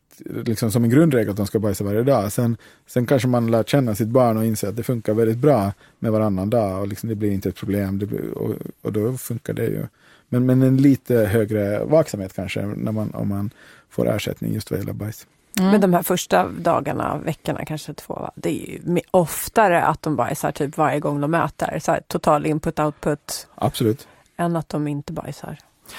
liksom 0.45 0.71
som 0.71 0.83
en 0.83 0.89
grundregel 0.89 1.29
att 1.29 1.37
de 1.37 1.47
ska 1.47 1.59
bajsa 1.59 1.83
varje 1.83 2.03
dag. 2.03 2.31
Sen, 2.31 2.57
sen 2.87 3.05
kanske 3.05 3.27
man 3.27 3.51
lär 3.51 3.63
känna 3.63 3.95
sitt 3.95 4.07
barn 4.07 4.37
och 4.37 4.45
inser 4.45 4.67
att 4.67 4.75
det 4.75 4.83
funkar 4.83 5.13
väldigt 5.13 5.37
bra 5.37 5.73
med 5.99 6.11
varannan 6.11 6.49
dag 6.49 6.81
och 6.81 6.87
liksom 6.87 7.09
det 7.09 7.15
blir 7.15 7.31
inte 7.31 7.49
ett 7.49 7.55
problem. 7.55 7.97
Blir, 7.97 8.31
och, 8.31 8.55
och, 8.81 8.93
då 8.93 9.17
funkar 9.17 9.53
det 9.53 9.65
ju. 9.65 9.87
Men, 10.29 10.45
men 10.45 10.61
en 10.61 10.77
lite 10.77 11.15
högre 11.15 11.85
vaksamhet 11.85 12.33
kanske 12.33 12.65
när 12.65 12.91
man, 12.91 13.11
om 13.13 13.29
man 13.29 13.49
får 13.89 14.15
ersättning 14.15 14.53
just 14.53 14.71
vad 14.71 14.79
gäller 14.79 14.93
bajs. 14.93 15.27
Mm. 15.59 15.71
Men 15.71 15.81
de 15.81 15.93
här 15.93 16.03
första 16.03 16.47
dagarna, 16.47 17.17
veckorna, 17.17 17.65
kanske 17.65 17.93
två, 17.93 18.29
det 18.35 18.49
är 18.49 18.53
ju 18.53 19.01
oftare 19.11 19.83
att 19.83 20.01
de 20.01 20.15
bajsar 20.15 20.51
typ 20.51 20.77
varje 20.77 20.99
gång 20.99 21.21
de 21.21 21.33
äter. 21.33 21.79
Så 21.79 21.91
här, 21.91 22.01
total 22.07 22.45
input-output. 22.45 23.47
Absolut. 23.55 24.07
Än 24.37 24.55
att 24.55 24.69
de 24.69 24.87
inte 24.87 25.13
bajsar. 25.13 25.57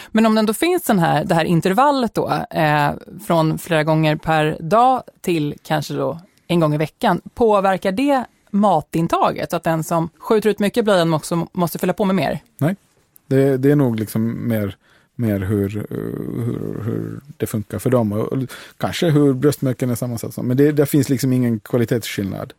Men 0.09 0.27
om 0.27 0.35
det 0.35 0.39
ändå 0.39 0.55
finns 0.55 0.83
den 0.83 0.99
här, 0.99 1.25
det 1.25 1.35
här 1.35 1.45
intervallet 1.45 2.15
då, 2.15 2.33
eh, 2.51 2.91
från 3.27 3.59
flera 3.59 3.85
gånger 3.85 4.17
per 4.17 4.57
dag 4.61 5.03
till 5.21 5.55
kanske 5.63 5.95
då 5.95 6.21
en 6.47 6.61
gång 6.61 6.75
i 6.75 6.79
veckan, 6.79 7.21
påverkar 7.35 7.93
det 7.93 8.25
matintaget? 8.51 9.53
Att 9.53 9.63
den 9.63 9.85
som 9.85 10.09
skjuter 10.19 10.51
ut 10.51 10.59
mycket 10.59 10.85
blöjan 10.85 11.15
också 11.15 11.47
måste 11.53 11.79
fylla 11.79 11.93
på 11.93 12.05
med 12.05 12.17
mer? 12.17 12.41
Nej, 12.59 12.77
det, 13.27 13.57
det 13.57 13.71
är 13.71 13.77
nog 13.77 13.99
liksom 14.01 14.49
mer 14.49 14.77
mer 15.17 15.41
hur, 15.41 15.87
hur, 15.91 16.83
hur 16.85 17.21
det 17.37 17.47
funkar 17.47 17.79
för 17.79 17.91
dem 17.91 18.13
och, 18.13 18.33
och 18.33 18.39
kanske 18.77 19.11
hur 19.11 19.33
bröstmjölken 19.33 19.91
är 19.91 19.95
sammansatt. 19.95 20.37
Men 20.37 20.57
det, 20.57 20.73
det 20.73 20.87
finns 20.87 21.09
liksom 21.09 21.33
ingen 21.33 21.61
kvalitetsskillnad. 21.61 22.53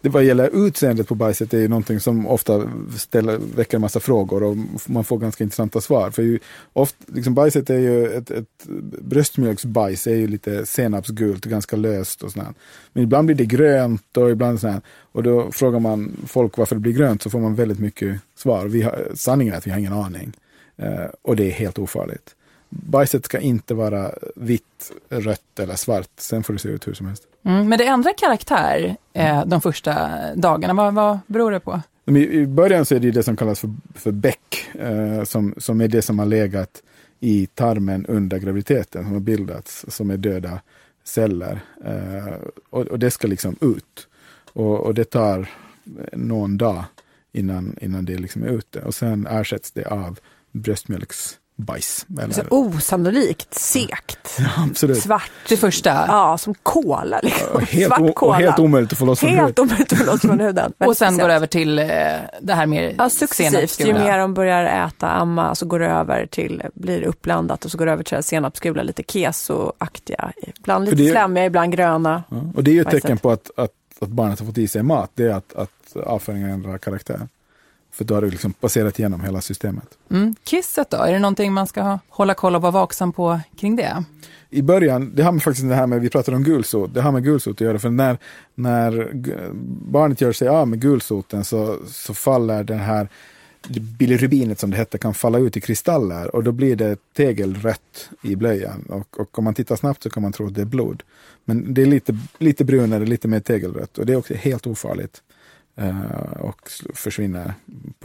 Det 0.00 0.08
vad 0.08 0.24
gäller 0.24 0.66
utseendet 0.66 1.08
på 1.08 1.14
bajset 1.14 1.54
är 1.54 1.58
ju 1.58 1.68
någonting 1.68 2.00
som 2.00 2.26
ofta 2.26 2.62
ställer, 2.96 3.38
väcker 3.56 3.76
en 3.76 3.80
massa 3.80 4.00
frågor 4.00 4.42
och 4.42 4.56
man 4.86 5.04
får 5.04 5.18
ganska 5.18 5.44
intressanta 5.44 5.80
svar. 5.80 6.10
För 6.10 6.22
ju, 6.22 6.38
ofta, 6.72 7.04
liksom 7.06 7.34
bajset 7.34 7.70
är 7.70 7.78
ju 7.78 8.06
ett, 8.06 8.30
ett 8.30 8.66
bröstmjölksbajs 9.00 10.06
är 10.06 10.14
ju 10.14 10.26
lite 10.26 10.66
senapsgult, 10.66 11.44
ganska 11.44 11.76
löst 11.76 12.22
och 12.22 12.32
sånt. 12.32 12.56
Men 12.92 13.02
ibland 13.02 13.26
blir 13.26 13.36
det 13.36 13.46
grönt 13.46 14.16
och 14.16 14.30
ibland 14.30 14.60
sånt. 14.60 14.84
Och 15.12 15.22
då 15.22 15.50
frågar 15.52 15.80
man 15.80 16.16
folk 16.26 16.58
varför 16.58 16.74
det 16.76 16.80
blir 16.80 16.92
grönt 16.92 17.22
så 17.22 17.30
får 17.30 17.40
man 17.40 17.54
väldigt 17.54 17.78
mycket 17.78 18.20
svar. 18.36 18.66
Vi 18.66 18.82
har, 18.82 19.08
sanningen 19.14 19.54
är 19.54 19.58
att 19.58 19.66
vi 19.66 19.70
har 19.70 19.78
ingen 19.78 19.92
aning. 19.92 20.32
Eh, 20.76 21.10
och 21.22 21.36
det 21.36 21.44
är 21.44 21.50
helt 21.50 21.78
ofarligt. 21.78 22.34
Bajset 22.68 23.24
ska 23.24 23.38
inte 23.38 23.74
vara 23.74 24.10
vitt, 24.36 24.92
rött 25.08 25.58
eller 25.60 25.74
svart. 25.74 26.10
Sen 26.16 26.42
får 26.42 26.52
det 26.52 26.58
se 26.58 26.68
ut 26.68 26.88
hur 26.88 26.94
som 26.94 27.06
helst. 27.06 27.22
Mm, 27.42 27.68
men 27.68 27.78
det 27.78 27.86
ändrar 27.86 28.12
karaktär 28.18 28.96
eh, 29.12 29.46
de 29.46 29.60
första 29.60 30.18
dagarna. 30.34 30.74
Vad, 30.74 30.94
vad 30.94 31.18
beror 31.26 31.50
det 31.50 31.60
på? 31.60 31.80
I 32.06 32.46
början 32.46 32.84
så 32.84 32.94
är 32.94 33.00
det 33.00 33.10
det 33.10 33.22
som 33.22 33.36
kallas 33.36 33.60
för, 33.60 33.70
för 33.94 34.12
bäck, 34.12 34.68
eh, 34.74 35.24
som, 35.24 35.54
som 35.56 35.80
är 35.80 35.88
det 35.88 36.02
som 36.02 36.18
har 36.18 36.26
legat 36.26 36.82
i 37.20 37.46
tarmen 37.46 38.06
under 38.06 38.38
graviditeten, 38.38 39.04
som 39.04 39.12
har 39.12 39.20
bildats, 39.20 39.84
som 39.88 40.10
är 40.10 40.16
döda 40.16 40.60
celler. 41.04 41.60
Eh, 41.84 42.34
och, 42.70 42.86
och, 42.86 42.98
det 42.98 43.10
ska 43.10 43.28
liksom 43.28 43.56
ut. 43.60 44.08
Och, 44.52 44.80
och, 44.80 44.94
det 44.94 45.04
tar 45.04 45.48
någon 46.12 46.58
dag 46.58 46.84
innan, 47.32 47.76
innan 47.80 48.04
det 48.04 48.18
liksom 48.18 48.42
är 48.42 48.48
ute. 48.48 48.80
Och 48.80 48.94
sen 48.94 49.26
ersätts 49.26 49.72
det 49.72 49.84
av 49.84 50.18
bröstmjölks 50.62 51.36
bajs. 51.58 52.06
Så 52.16 52.22
Eller, 52.22 52.46
osannolikt 52.52 53.54
segt. 53.54 54.38
absolut. 54.56 55.02
Svart. 55.02 55.30
Det 55.48 55.56
första. 55.56 55.90
Ja, 56.08 56.38
som 56.38 56.54
kola. 56.62 57.20
Liksom. 57.22 57.46
Och 57.54 57.62
helt, 57.62 57.94
Svart 57.94 58.14
kola. 58.14 58.32
och 58.32 58.40
helt 58.40 58.58
omöjligt 58.58 58.92
att 58.92 58.98
få 58.98 59.04
loss 59.04 59.20
från 59.20 59.30
huvudet. 59.30 59.46
Helt 59.46 59.58
omöjligt 59.58 59.92
att 59.92 59.98
få 59.98 60.04
loss 60.04 60.20
från 60.20 60.40
huden. 60.40 60.72
Och 60.86 60.96
sen 60.96 61.18
går 61.18 61.28
det 61.28 61.34
över 61.34 61.46
till 61.46 61.78
eh, 61.78 61.86
det 62.40 62.54
här 62.54 62.66
mer 62.66 62.94
Ja, 62.98 63.10
successivt. 63.10 63.80
Ju 63.88 63.94
mer 63.94 64.18
de 64.18 64.34
börjar 64.34 64.86
äta, 64.86 65.08
amma, 65.08 65.54
så 65.54 65.66
går 65.66 65.78
det 65.78 65.86
över 65.88 66.26
till, 66.26 66.62
blir 66.74 67.02
uppblandat 67.02 67.64
och 67.64 67.70
så 67.70 67.78
går 67.78 67.86
det 67.86 67.92
över 67.92 68.04
till 68.04 68.22
senapsgula, 68.22 68.82
lite 68.82 69.02
keso-aktiga. 69.02 70.32
Ibland 70.58 70.84
lite 70.84 70.96
det- 70.96 71.10
flämmiga, 71.12 71.44
ibland 71.44 71.72
gröna. 71.72 72.22
Ja, 72.30 72.36
och 72.54 72.64
det 72.64 72.70
är 72.70 72.72
ju 72.74 72.80
ett 72.80 72.84
Bajset. 72.86 73.02
tecken 73.02 73.18
på 73.18 73.30
att, 73.30 73.50
att, 73.56 73.70
att 74.00 74.08
barnet 74.08 74.38
har 74.38 74.46
fått 74.46 74.58
i 74.58 74.68
sig 74.68 74.82
mat. 74.82 75.10
Det 75.14 75.24
är 75.24 75.30
att, 75.34 75.54
att 75.54 75.96
avföringen 76.06 76.50
ändrar 76.50 76.78
karaktär. 76.78 77.20
För 77.96 78.04
då 78.04 78.14
har 78.14 78.22
det 78.22 78.30
liksom 78.30 78.52
passerat 78.52 78.98
igenom 78.98 79.20
hela 79.20 79.40
systemet. 79.40 79.88
Mm. 80.10 80.34
Kisset 80.44 80.90
då, 80.90 80.96
är 80.96 81.12
det 81.12 81.18
någonting 81.18 81.52
man 81.52 81.66
ska 81.66 81.98
hålla 82.08 82.34
koll 82.34 82.54
och 82.54 82.62
vara 82.62 82.72
vaksam 82.72 83.12
på 83.12 83.40
kring 83.56 83.76
det? 83.76 84.04
I 84.50 84.62
början, 84.62 85.12
det 85.14 85.22
har 85.22 85.32
med 85.32 85.42
faktiskt 85.42 85.68
det 85.68 85.74
här 85.74 85.86
med, 85.86 86.00
vi 86.00 86.10
pratade 86.10 86.36
om 86.36 86.42
gulsot, 86.44 86.94
det 86.94 87.00
har 87.00 87.12
med 87.12 87.24
gulsot 87.24 87.56
att 87.56 87.60
göra. 87.60 87.78
För 87.78 87.90
när, 87.90 88.18
när 88.54 89.10
barnet 89.90 90.20
gör 90.20 90.32
sig 90.32 90.48
av 90.48 90.68
med 90.68 90.80
gulsoten 90.80 91.44
så, 91.44 91.76
så 91.86 92.14
faller 92.14 92.64
den 92.64 92.78
här 92.78 93.08
bilirubinet 93.98 94.60
som 94.60 94.70
det 94.70 94.76
hette 94.76 94.98
kan 94.98 95.14
falla 95.14 95.38
ut 95.38 95.56
i 95.56 95.60
kristaller 95.60 96.36
och 96.36 96.44
då 96.44 96.52
blir 96.52 96.76
det 96.76 96.96
tegelrött 97.16 98.10
i 98.22 98.36
blöjan. 98.36 98.82
Och, 98.88 99.20
och 99.20 99.38
om 99.38 99.44
man 99.44 99.54
tittar 99.54 99.76
snabbt 99.76 100.02
så 100.02 100.10
kan 100.10 100.22
man 100.22 100.32
tro 100.32 100.46
att 100.46 100.54
det 100.54 100.60
är 100.60 100.64
blod. 100.64 101.02
Men 101.44 101.74
det 101.74 101.82
är 101.82 101.86
lite, 101.86 102.18
lite 102.38 102.64
brunare, 102.64 103.06
lite 103.06 103.28
mer 103.28 103.40
tegelrött 103.40 103.98
och 103.98 104.06
det 104.06 104.12
är 104.12 104.16
också 104.16 104.34
helt 104.34 104.66
ofarligt. 104.66 105.22
eh, 105.76 106.00
och 106.40 106.70
försvinner 106.94 107.54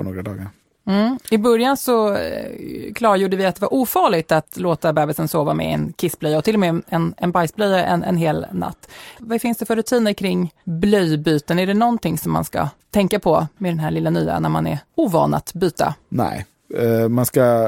på 0.04 0.10
några 0.10 0.22
dagar. 0.22 0.50
Mm. 0.86 1.20
I 1.32 1.38
början 1.38 1.78
så 1.78 2.14
eh, 2.14 2.94
klargjorde 2.94 3.38
vi 3.38 3.46
att 3.46 3.56
det 3.56 3.62
var 3.62 3.74
ofarligt 3.74 4.32
att 4.32 4.58
låta 4.58 4.94
bebisen 4.94 5.28
sova 5.28 5.54
med 5.54 5.74
en 5.74 5.94
kissblöja 5.94 6.38
och 6.38 6.44
till 6.44 6.56
och 6.56 6.60
med 6.60 6.82
en, 6.88 7.14
en 7.18 7.32
bajsblöja 7.32 7.86
en, 7.86 8.04
en 8.04 8.18
hel 8.18 8.46
natt. 8.52 8.90
Vad 9.20 9.42
finns 9.42 9.58
det 9.58 9.66
för 9.66 9.76
rutiner 9.76 10.14
kring 10.14 10.54
blöjbyten? 10.64 11.60
Är 11.60 11.68
det 11.68 11.74
någonting 11.74 12.18
som 12.18 12.32
man 12.32 12.46
ska 12.46 12.70
tänka 12.92 13.20
på 13.20 13.48
med 13.58 13.72
den 13.72 13.80
här 13.80 13.92
lilla 13.92 14.10
nya 14.10 14.40
när 14.40 14.50
man 14.50 14.68
är 14.68 14.80
ovan 14.96 15.34
att 15.34 15.54
byta? 15.54 15.96
Nej, 16.10 16.46
eh, 16.78 17.10
man 17.10 17.26
ska 17.26 17.68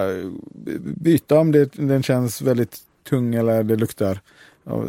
byta 0.84 1.40
om 1.40 1.52
det, 1.52 1.74
den 1.74 2.04
känns 2.04 2.42
väldigt 2.42 2.78
tung 3.10 3.36
eller 3.36 3.64
det 3.64 3.76
luktar, 3.76 4.20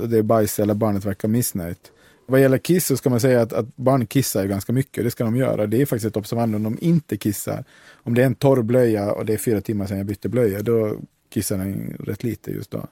det 0.08 0.18
är 0.18 0.22
bajs 0.22 0.58
eller 0.58 0.74
barnet 0.74 1.04
verkar 1.04 1.28
missnöjt. 1.28 1.90
Vad 2.26 2.40
gäller 2.40 2.58
kiss 2.58 2.86
så 2.86 2.96
ska 2.96 3.10
man 3.10 3.20
säga 3.20 3.40
att, 3.42 3.52
att 3.52 3.76
barn 3.76 4.06
kissar 4.06 4.42
ju 4.42 4.48
ganska 4.48 4.72
mycket, 4.72 5.04
det 5.04 5.10
ska 5.10 5.24
de 5.24 5.36
göra. 5.36 5.66
Det 5.66 5.82
är 5.82 5.86
faktiskt 5.86 6.06
ett 6.06 6.16
observandum 6.16 6.66
om 6.66 6.74
de 6.74 6.86
inte 6.86 7.16
kissar. 7.16 7.64
Om 7.92 8.14
det 8.14 8.22
är 8.22 8.26
en 8.26 8.34
torr 8.34 8.62
blöja 8.62 9.12
och 9.12 9.26
det 9.26 9.32
är 9.32 9.38
fyra 9.38 9.60
timmar 9.60 9.86
sedan 9.86 9.96
jag 9.96 10.06
bytte 10.06 10.28
blöja, 10.28 10.62
då 10.62 10.96
kissar 11.30 11.58
den 11.58 11.96
rätt 12.00 12.24
lite 12.24 12.50
just 12.50 12.70
då. 12.70 12.86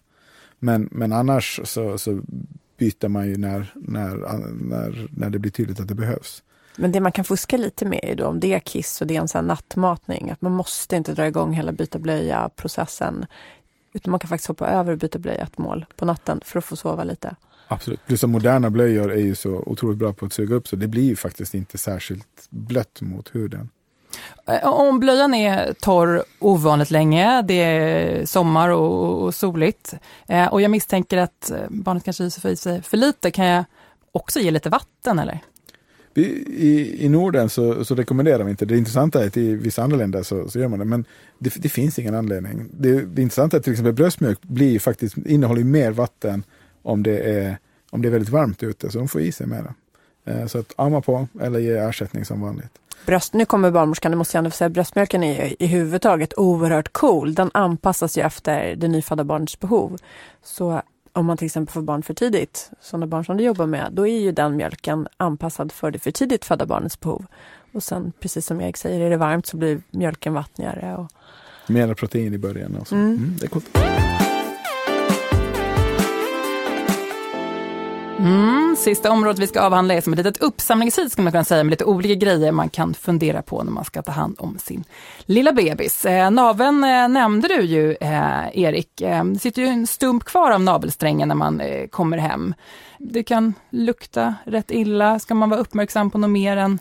Men, 0.58 0.88
men 0.92 1.12
annars 1.12 1.60
så, 1.64 1.98
så 1.98 2.20
byter 2.78 3.08
man 3.08 3.28
ju 3.28 3.36
när, 3.36 3.72
när, 3.74 4.16
när, 4.52 5.08
när 5.10 5.30
det 5.30 5.38
blir 5.38 5.50
tydligt 5.50 5.80
att 5.80 5.88
det 5.88 5.94
behövs. 5.94 6.42
Men 6.76 6.92
det 6.92 7.00
man 7.00 7.12
kan 7.12 7.24
fuska 7.24 7.56
lite 7.56 7.84
med 7.84 8.00
är 8.02 8.16
då 8.16 8.26
om 8.26 8.40
det 8.40 8.52
är 8.52 8.60
kiss 8.60 9.00
och 9.00 9.06
det 9.06 9.16
är 9.16 9.20
en 9.20 9.28
sån 9.28 9.38
här 9.38 9.46
nattmatning, 9.46 10.30
att 10.30 10.42
man 10.42 10.52
måste 10.52 10.96
inte 10.96 11.14
dra 11.14 11.26
igång 11.26 11.52
hela 11.52 11.72
byta 11.72 11.98
blöja-processen. 11.98 13.26
Utan 13.92 14.10
man 14.10 14.20
kan 14.20 14.28
faktiskt 14.28 14.48
hoppa 14.48 14.68
över 14.68 14.92
och 14.92 14.98
byta 14.98 15.18
blöja 15.18 15.42
ett 15.42 15.58
mål 15.58 15.86
på 15.96 16.04
natten 16.04 16.40
för 16.44 16.58
att 16.58 16.64
få 16.64 16.76
sova 16.76 17.04
lite. 17.04 17.36
Absolut. 17.72 18.00
Plus 18.06 18.22
moderna 18.22 18.70
blöjor 18.70 19.12
är 19.12 19.20
ju 19.20 19.34
så 19.34 19.62
otroligt 19.66 19.98
bra 19.98 20.12
på 20.12 20.26
att 20.26 20.32
suga 20.32 20.54
upp 20.54 20.68
så 20.68 20.76
det 20.76 20.88
blir 20.88 21.02
ju 21.02 21.16
faktiskt 21.16 21.54
inte 21.54 21.78
särskilt 21.78 22.46
blött 22.50 23.00
mot 23.00 23.34
huden. 23.34 23.68
Eh, 24.46 24.68
Om 24.68 25.00
blöjan 25.00 25.34
är 25.34 25.72
torr 25.72 26.22
ovanligt 26.38 26.90
länge, 26.90 27.42
det 27.42 27.54
är 27.54 28.26
sommar 28.26 28.68
och, 28.68 29.22
och 29.22 29.34
soligt 29.34 29.94
eh, 30.28 30.46
och 30.46 30.62
jag 30.62 30.70
misstänker 30.70 31.18
att 31.18 31.50
eh, 31.50 31.58
barnet 31.68 32.04
kanske 32.04 32.24
hyser 32.24 32.40
för 32.40 32.48
i 32.48 32.56
sig 32.56 32.82
för 32.82 32.96
lite, 32.96 33.30
kan 33.30 33.46
jag 33.46 33.64
också 34.12 34.40
ge 34.40 34.50
lite 34.50 34.70
vatten 34.70 35.18
eller? 35.18 35.40
I, 36.14 37.04
I 37.04 37.08
Norden 37.08 37.48
så, 37.48 37.84
så 37.84 37.94
rekommenderar 37.94 38.44
vi 38.44 38.50
inte. 38.50 38.64
Det 38.64 38.78
intressanta 38.78 39.22
är 39.22 39.26
att 39.26 39.36
i 39.36 39.54
vissa 39.54 39.82
andra 39.82 39.96
länder 39.96 40.22
så, 40.22 40.48
så 40.48 40.58
gör 40.58 40.68
man 40.68 40.78
det. 40.78 40.84
Men 40.84 41.04
det, 41.38 41.54
det 41.56 41.68
finns 41.68 41.98
ingen 41.98 42.14
anledning. 42.14 42.68
Det, 42.72 43.00
det 43.00 43.22
intressanta 43.22 43.56
är 43.56 43.58
att 43.58 43.64
till 43.64 43.72
exempel 43.72 43.92
bröstmjölk 43.92 44.42
blir 44.42 44.78
faktiskt, 44.78 45.16
innehåller 45.16 45.60
ju 45.60 45.66
mer 45.66 45.90
vatten 45.90 46.44
om 46.82 47.02
det, 47.02 47.18
är, 47.18 47.58
om 47.90 48.02
det 48.02 48.08
är 48.08 48.12
väldigt 48.12 48.30
varmt 48.30 48.62
ute. 48.62 48.90
Så 48.90 48.98
de 48.98 49.08
får 49.08 49.20
i 49.20 49.32
sig 49.32 49.46
mer. 49.46 49.72
Eh, 50.24 50.46
så 50.46 50.58
att 50.58 50.72
amma 50.76 51.00
på 51.00 51.28
eller 51.40 51.58
ge 51.58 51.76
ersättning 51.76 52.24
som 52.24 52.40
vanligt. 52.40 52.78
Bröst, 53.06 53.34
nu 53.34 53.44
kommer 53.44 53.70
barnmorskan, 53.70 54.10
det 54.10 54.16
måste 54.16 54.36
jag 54.36 54.40
ändå 54.40 54.50
säga, 54.50 54.68
bröstmjölken 54.68 55.22
är 55.22 55.44
ju 55.44 55.54
i 55.58 55.66
huvudtaget 55.66 56.38
oerhört 56.38 56.92
cool. 56.92 57.34
Den 57.34 57.50
anpassas 57.54 58.18
ju 58.18 58.22
efter 58.22 58.76
det 58.76 58.88
nyfödda 58.88 59.24
barnets 59.24 59.60
behov. 59.60 59.98
Så 60.42 60.82
om 61.12 61.26
man 61.26 61.36
till 61.36 61.46
exempel 61.46 61.72
får 61.72 61.82
barn 61.82 62.02
för 62.02 62.14
tidigt, 62.14 62.70
sådana 62.80 63.06
barn 63.06 63.24
som 63.24 63.36
du 63.36 63.44
jobbar 63.44 63.66
med, 63.66 63.88
då 63.92 64.06
är 64.06 64.20
ju 64.20 64.32
den 64.32 64.56
mjölken 64.56 65.08
anpassad 65.16 65.72
för 65.72 65.90
det 65.90 65.98
för 65.98 66.10
tidigt 66.10 66.44
födda 66.44 66.66
barnets 66.66 67.00
behov. 67.00 67.26
Och 67.72 67.82
sen, 67.82 68.12
precis 68.20 68.46
som 68.46 68.60
Erik 68.60 68.76
säger, 68.76 69.00
är 69.00 69.10
det 69.10 69.16
varmt 69.16 69.46
så 69.46 69.56
blir 69.56 69.82
mjölken 69.90 70.34
vattnigare. 70.34 70.96
Och... 70.96 71.12
Mer 71.66 71.94
protein 71.94 72.34
i 72.34 72.38
början. 72.38 72.76
Och 72.76 72.88
så. 72.88 72.94
Mm. 72.94 73.06
Mm, 73.08 73.36
det 73.40 73.46
är 73.46 73.48
coolt. 73.48 73.78
Mm, 78.22 78.76
sista 78.76 79.10
området 79.10 79.38
vi 79.38 79.46
ska 79.46 79.60
avhandla 79.60 79.94
är 79.94 80.00
som 80.00 80.12
ett 80.12 80.16
litet 80.16 80.42
uppsamlingshit 80.42 81.12
skulle 81.12 81.24
man 81.24 81.32
kunna 81.32 81.44
säga 81.44 81.64
med 81.64 81.70
lite 81.70 81.84
olika 81.84 82.14
grejer 82.14 82.52
man 82.52 82.68
kan 82.68 82.94
fundera 82.94 83.42
på 83.42 83.62
när 83.62 83.72
man 83.72 83.84
ska 83.84 84.02
ta 84.02 84.12
hand 84.12 84.36
om 84.38 84.58
sin 84.58 84.84
lilla 85.24 85.52
bebis. 85.52 86.04
Eh, 86.04 86.30
naveln 86.30 86.84
eh, 86.84 87.08
nämnde 87.08 87.48
du 87.48 87.62
ju 87.62 87.96
eh, 88.00 88.58
Erik. 88.58 89.00
Eh, 89.00 89.24
det 89.24 89.38
sitter 89.38 89.62
ju 89.62 89.68
en 89.68 89.86
stump 89.86 90.24
kvar 90.24 90.50
av 90.50 90.60
navelsträngen 90.60 91.28
när 91.28 91.34
man 91.34 91.60
eh, 91.60 91.86
kommer 91.86 92.18
hem. 92.18 92.54
Det 92.98 93.22
kan 93.22 93.54
lukta 93.70 94.34
rätt 94.44 94.70
illa. 94.70 95.18
Ska 95.18 95.34
man 95.34 95.50
vara 95.50 95.60
uppmärksam 95.60 96.10
på 96.10 96.18
något 96.18 96.30
mer 96.30 96.56
än 96.56 96.78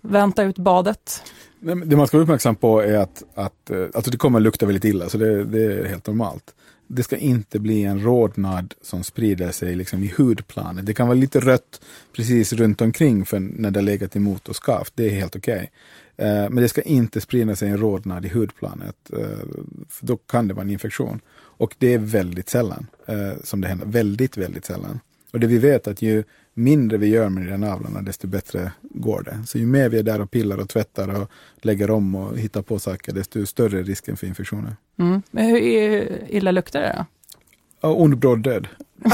vänta 0.00 0.42
ut 0.42 0.58
badet? 0.58 1.22
Nej, 1.60 1.74
men 1.74 1.88
Det 1.88 1.96
man 1.96 2.06
ska 2.06 2.16
vara 2.16 2.24
uppmärksam 2.24 2.56
på 2.56 2.80
är 2.80 2.98
att, 2.98 3.22
att 3.34 3.70
eh, 3.70 3.84
alltså 3.94 4.10
det 4.10 4.16
kommer 4.16 4.40
lukta 4.40 4.66
väldigt 4.66 4.84
illa, 4.84 5.08
så 5.08 5.18
det, 5.18 5.44
det 5.44 5.64
är 5.64 5.84
helt 5.84 6.06
normalt. 6.06 6.54
Det 6.94 7.02
ska 7.02 7.16
inte 7.16 7.58
bli 7.58 7.84
en 7.84 8.02
rodnad 8.04 8.74
som 8.82 9.04
sprider 9.04 9.50
sig 9.52 9.74
liksom 9.74 10.02
i 10.02 10.12
hudplanet. 10.16 10.86
Det 10.86 10.94
kan 10.94 11.06
vara 11.08 11.18
lite 11.18 11.40
rött 11.40 11.80
precis 12.16 12.52
runt 12.52 12.80
omkring 12.80 13.24
för 13.24 13.40
när 13.40 13.70
det 13.70 13.80
har 13.80 13.84
legat 13.84 14.16
emot 14.16 14.48
och 14.48 14.56
skavt. 14.56 14.92
Det 14.94 15.04
är 15.06 15.10
helt 15.10 15.36
okej. 15.36 15.70
Eh, 16.16 16.26
Men 16.26 16.56
det 16.56 16.68
ska 16.68 16.82
inte 16.82 17.20
sprida 17.20 17.56
sig 17.56 17.68
en 17.68 17.78
rodnad 17.78 18.26
i 18.26 18.28
hudplanet. 18.28 18.96
eh, 19.12 19.38
För 19.88 20.06
då 20.06 20.16
kan 20.16 20.48
det 20.48 20.54
vara 20.54 20.64
en 20.64 20.70
infektion. 20.70 21.20
Och 21.34 21.74
det 21.78 21.94
är 21.94 21.98
väldigt 21.98 22.48
sällan 22.48 22.86
eh, 23.06 23.32
som 23.44 23.60
det 23.60 23.68
händer. 23.68 23.86
Väldigt, 23.86 24.36
väldigt 24.36 24.64
sällan. 24.64 25.00
Och 25.32 25.40
det 25.40 25.46
vi 25.46 25.58
vet 25.58 25.86
att 25.88 26.02
ju 26.02 26.24
mindre 26.54 26.96
vi 26.98 27.06
gör 27.06 27.28
med 27.28 27.42
de 27.44 27.50
där 27.50 27.58
navlarna, 27.58 28.02
desto 28.02 28.26
bättre 28.26 28.72
går 28.82 29.22
det. 29.22 29.46
Så 29.46 29.58
ju 29.58 29.66
mer 29.66 29.88
vi 29.88 29.98
är 29.98 30.02
där 30.02 30.20
och 30.20 30.30
pillar 30.30 30.58
och 30.58 30.68
tvättar 30.68 31.20
och 31.22 31.30
lägger 31.62 31.90
om 31.90 32.14
och 32.14 32.38
hittar 32.38 32.62
på 32.62 32.78
saker, 32.78 33.12
desto 33.12 33.46
större 33.46 33.78
är 33.78 33.84
risken 33.84 34.16
för 34.16 34.26
infektioner. 34.26 34.76
Mm. 34.98 35.22
Men 35.30 35.46
hur 35.46 35.58
illa 36.28 36.50
luktar 36.50 36.80
det 36.80 36.94
då? 36.98 37.88
Och 37.88 38.02
ond 38.02 38.18
bråd 38.18 38.38
död. 38.42 38.68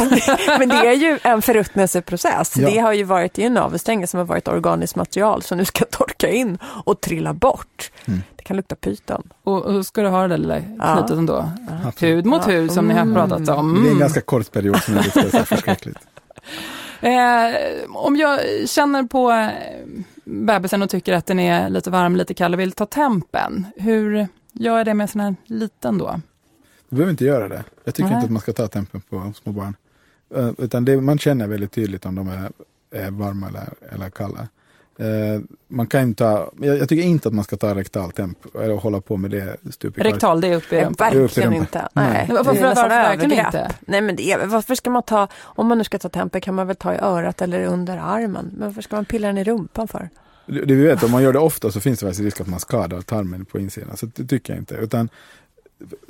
Men 0.59 0.69
det 0.69 0.75
är 0.87 0.93
ju 0.93 1.19
en 1.23 1.43
förruttnelseprocess. 1.43 2.57
Ja. 2.57 2.71
Det 2.71 2.79
har 2.79 2.93
ju 2.93 3.05
varit 3.05 3.39
i 3.39 3.43
en 3.43 3.55
navelstränge 3.55 4.07
som 4.07 4.19
har 4.19 4.25
varit 4.25 4.49
organiskt 4.49 4.97
material 4.97 5.43
som 5.43 5.59
nu 5.59 5.65
ska 5.65 5.85
torka 5.91 6.29
in 6.31 6.59
och 6.85 7.01
trilla 7.01 7.35
bort. 7.35 7.91
Mm. 8.07 8.21
Det 8.37 8.43
kan 8.45 8.57
lukta 8.57 8.75
pyton. 8.77 9.29
Och, 9.45 9.65
och 9.65 9.87
ska 9.87 10.03
du 10.03 10.09
ha 10.09 10.23
det 10.23 10.29
där 10.29 10.39
lilla 10.39 10.59
Ja. 10.79 10.97
knytet 10.97 11.17
ändå? 11.19 11.51
Absolut. 11.85 12.17
Hud 12.17 12.27
mot 12.27 12.43
Ja. 12.47 12.53
hud 12.53 12.73
som 12.73 12.89
ni 12.89 12.95
har 12.95 13.01
Mm. 13.03 13.15
pratat 13.15 13.49
om. 13.49 13.75
Det 13.75 13.81
är 13.81 13.83
en 13.83 13.87
Mm. 13.87 13.99
ganska 13.99 14.21
kort 14.21 14.53
period 14.53 14.83
som 14.83 14.97
är 14.97 15.03
lite 15.03 15.31
så 15.31 15.45
förskräckligt. 15.45 15.99
Eh, 17.01 17.55
om 17.89 18.17
jag 18.17 18.41
känner 18.69 19.03
på 19.03 19.31
eh, 19.31 19.51
bebisen 20.25 20.83
och 20.83 20.91
tycker 20.91 21.13
att 21.13 21.27
den 21.27 21.39
är 21.39 21.71
lite 21.71 21.91
varm, 21.91 22.17
lite 22.17 22.35
kall 22.35 22.55
och 22.55 22.61
vill 22.61 22.73
ta 22.73 22.87
tempen, 22.87 23.67
hur 23.77 24.29
gör 24.53 24.77
jag 24.77 24.87
det 24.87 24.95
med 24.95 25.05
en 25.05 25.09
sån 25.09 25.21
här 25.21 25.37
liten 25.47 25.99
då? 25.99 26.21
Du 26.89 26.97
behöver 26.97 27.11
inte 27.11 27.25
göra 27.25 27.49
det. 27.49 27.65
Jag 27.85 27.95
tycker 27.95 28.09
Nej. 28.09 28.15
inte 28.15 28.25
att 28.25 28.33
man 28.33 28.43
ska 28.43 28.53
ta 28.53 28.69
tempen 28.69 29.01
på 29.01 29.33
små 29.43 29.53
barn. 29.53 29.77
Eh, 30.35 30.51
Utan 30.59 30.85
det, 30.85 31.01
man 31.01 31.19
känner 31.19 31.47
väldigt 31.47 31.73
tydligt 31.73 32.07
om 32.07 32.15
de 32.15 32.29
är, 32.29 32.51
är 32.91 33.11
varma 33.11 33.49
eller, 33.49 33.69
eller 33.95 34.11
kalla. 34.11 34.49
Eh, 35.01 35.41
man 35.69 35.87
kan 35.87 36.03
inte 36.03 36.25
ta, 36.25 36.53
jag, 36.61 36.79
jag 36.79 36.89
tycker 36.89 37.03
inte 37.03 37.29
att 37.29 37.35
man 37.35 37.45
ska 37.45 37.57
ta 37.57 37.75
rektal 37.75 38.13
temp 38.13 38.39
eller 38.55 38.75
hålla 38.75 39.01
på 39.01 39.17
med 39.17 39.31
det 39.31 39.57
stup 39.71 39.99
i. 39.99 40.01
Rektal, 40.01 40.41
det 40.41 40.49
är 40.49 40.57
uppe 40.57 40.77
i 40.77 40.85
rumpan. 40.85 41.09
upp 41.09 41.15
i 41.15 41.21
verkligen 41.21 41.49
rumpan. 41.51 41.63
inte. 41.63 41.89
Nej. 41.93 42.09
Nej. 42.13 42.27
Varför- 42.31 42.53
Det 42.53 42.59
är 42.61 42.65
varför 42.75 42.89
verkligen 42.89 43.47
inte? 43.47 43.71
Nej, 43.81 44.01
men 44.01 44.17
det 44.17 44.33
är, 44.33 44.47
varför 44.47 44.75
ska 44.75 44.91
man 44.91 45.03
ta, 45.03 45.29
om 45.43 45.67
man 45.67 45.79
nu 45.79 45.85
ska 45.85 45.99
ta 45.99 46.09
temper 46.09 46.41
kan 46.41 46.55
man 46.55 46.67
väl 46.67 46.77
ta 46.77 46.95
i 46.95 46.99
örat 46.99 47.43
eller 47.43 47.65
under 47.65 47.99
armen. 47.99 48.51
Men 48.57 48.69
varför 48.69 48.83
ska 48.83 48.97
man 48.97 49.05
pilla 49.05 49.27
den 49.29 49.39
i 49.39 49.45
rumpan 49.45 49.89
för? 49.89 50.09
Det, 50.47 50.65
det 50.65 50.75
vi 50.75 50.83
vet, 50.87 51.03
om 51.03 51.11
man 51.11 51.23
gör 51.23 51.33
det 51.33 51.39
ofta 51.39 51.71
så 51.71 51.81
finns 51.81 51.99
det 52.01 52.07
faktiskt 52.07 52.25
risk 52.25 52.41
att 52.41 52.47
man 52.49 52.61
skadar 52.61 53.01
tarmen 53.01 53.45
på 53.45 53.59
insidan. 53.59 53.97
Så 53.97 54.07
det 54.07 54.25
tycker 54.27 54.53
jag 54.53 54.61
inte. 54.61 54.75
Utan, 54.75 55.09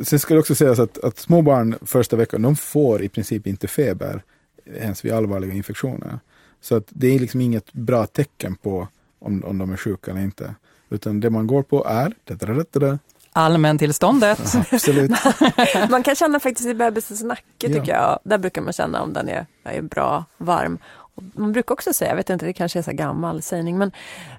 sen 0.05 0.19
ska 0.19 0.35
det 0.35 0.41
också 0.41 0.55
sägas 0.55 0.79
att, 0.79 1.05
att 1.05 1.19
små 1.19 1.43
barn 1.43 1.75
första 1.83 2.17
veckan, 2.17 2.43
de 2.43 2.57
får 2.57 3.03
i 3.03 3.09
princip 3.09 3.47
inte 3.47 3.69
feber 3.69 4.23
ens 4.81 5.05
vid 5.05 5.13
allvarliga 5.13 5.53
infektioner. 5.55 6.19
Så 6.61 6.77
att 6.77 6.85
det 6.89 7.15
är 7.15 7.19
liksom 7.19 7.41
inget 7.41 7.73
bra 7.73 8.07
tecken 8.07 8.55
på 8.57 8.89
om, 9.19 9.45
om 9.45 9.59
de 9.59 9.73
är 9.73 9.77
sjuka 9.77 10.11
eller 10.11 10.21
inte. 10.21 10.55
Utan 10.91 11.21
det 11.21 11.31
man 11.31 11.47
går 11.47 11.63
på 11.63 11.85
är 11.85 12.13
allmäntillståndet. 13.33 14.55
Absolut. 14.73 15.11
Man 15.91 16.03
kan 16.03 16.15
känna 16.15 16.41
faktiskt 16.41 16.69
i 16.69 16.75
bebisens 16.75 17.23
nacke 17.23 17.43
Ja. 17.59 17.69
tycker 17.69 17.93
jag. 17.93 18.19
Där 18.25 18.39
brukar 18.39 18.63
man 18.63 18.73
känna 18.73 19.03
om 19.03 19.13
den 19.13 19.29
är, 19.29 19.47
är 19.65 19.83
bra 19.83 20.25
varm. 20.39 20.79
Och 20.89 21.23
man 21.35 21.53
brukar 21.53 21.73
också 21.73 21.93
säga, 21.93 22.11
jag 22.11 22.17
vet 22.17 22.31
inte, 22.31 22.47
det 22.47 22.53
kanske 22.53 22.79
är 22.79 22.83
så 22.83 22.93
gammal 22.93 23.43
sägning, 23.43 23.79
men 23.79 23.93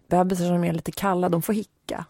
bebisar 0.10 0.46
som 0.46 0.64
är 0.64 0.74
lite 0.74 0.92
kalla, 0.92 1.30
de 1.30 1.42
får 1.42 1.54
hicka. 1.54 2.06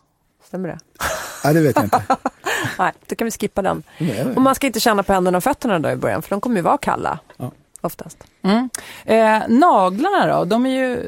Stämmer 0.47 0.69
det? 0.69 0.77
Nej, 1.43 1.53
det 1.53 1.61
vet 1.61 1.75
jag 1.75 1.85
inte. 1.85 2.03
Nej, 2.79 2.91
då 3.07 3.15
kan 3.15 3.25
vi 3.25 3.31
skippa 3.31 3.61
den. 3.61 3.83
Nej, 3.97 4.25
Och 4.35 4.41
man 4.41 4.55
ska 4.55 4.67
inte 4.67 4.79
känna 4.79 5.03
på 5.03 5.13
händerna 5.13 5.37
och 5.37 5.43
fötterna 5.43 5.79
då 5.79 5.89
i 5.89 5.95
början, 5.95 6.21
för 6.21 6.29
de 6.29 6.41
kommer 6.41 6.55
ju 6.55 6.61
vara 6.61 6.77
kalla. 6.77 7.19
Ja. 7.37 7.51
Oftast. 7.81 8.23
Mm. 8.41 8.69
Eh, 9.05 9.41
naglarna 9.47 10.37
då, 10.37 10.45
de 10.45 10.65
är 10.65 10.69
ju 10.69 11.03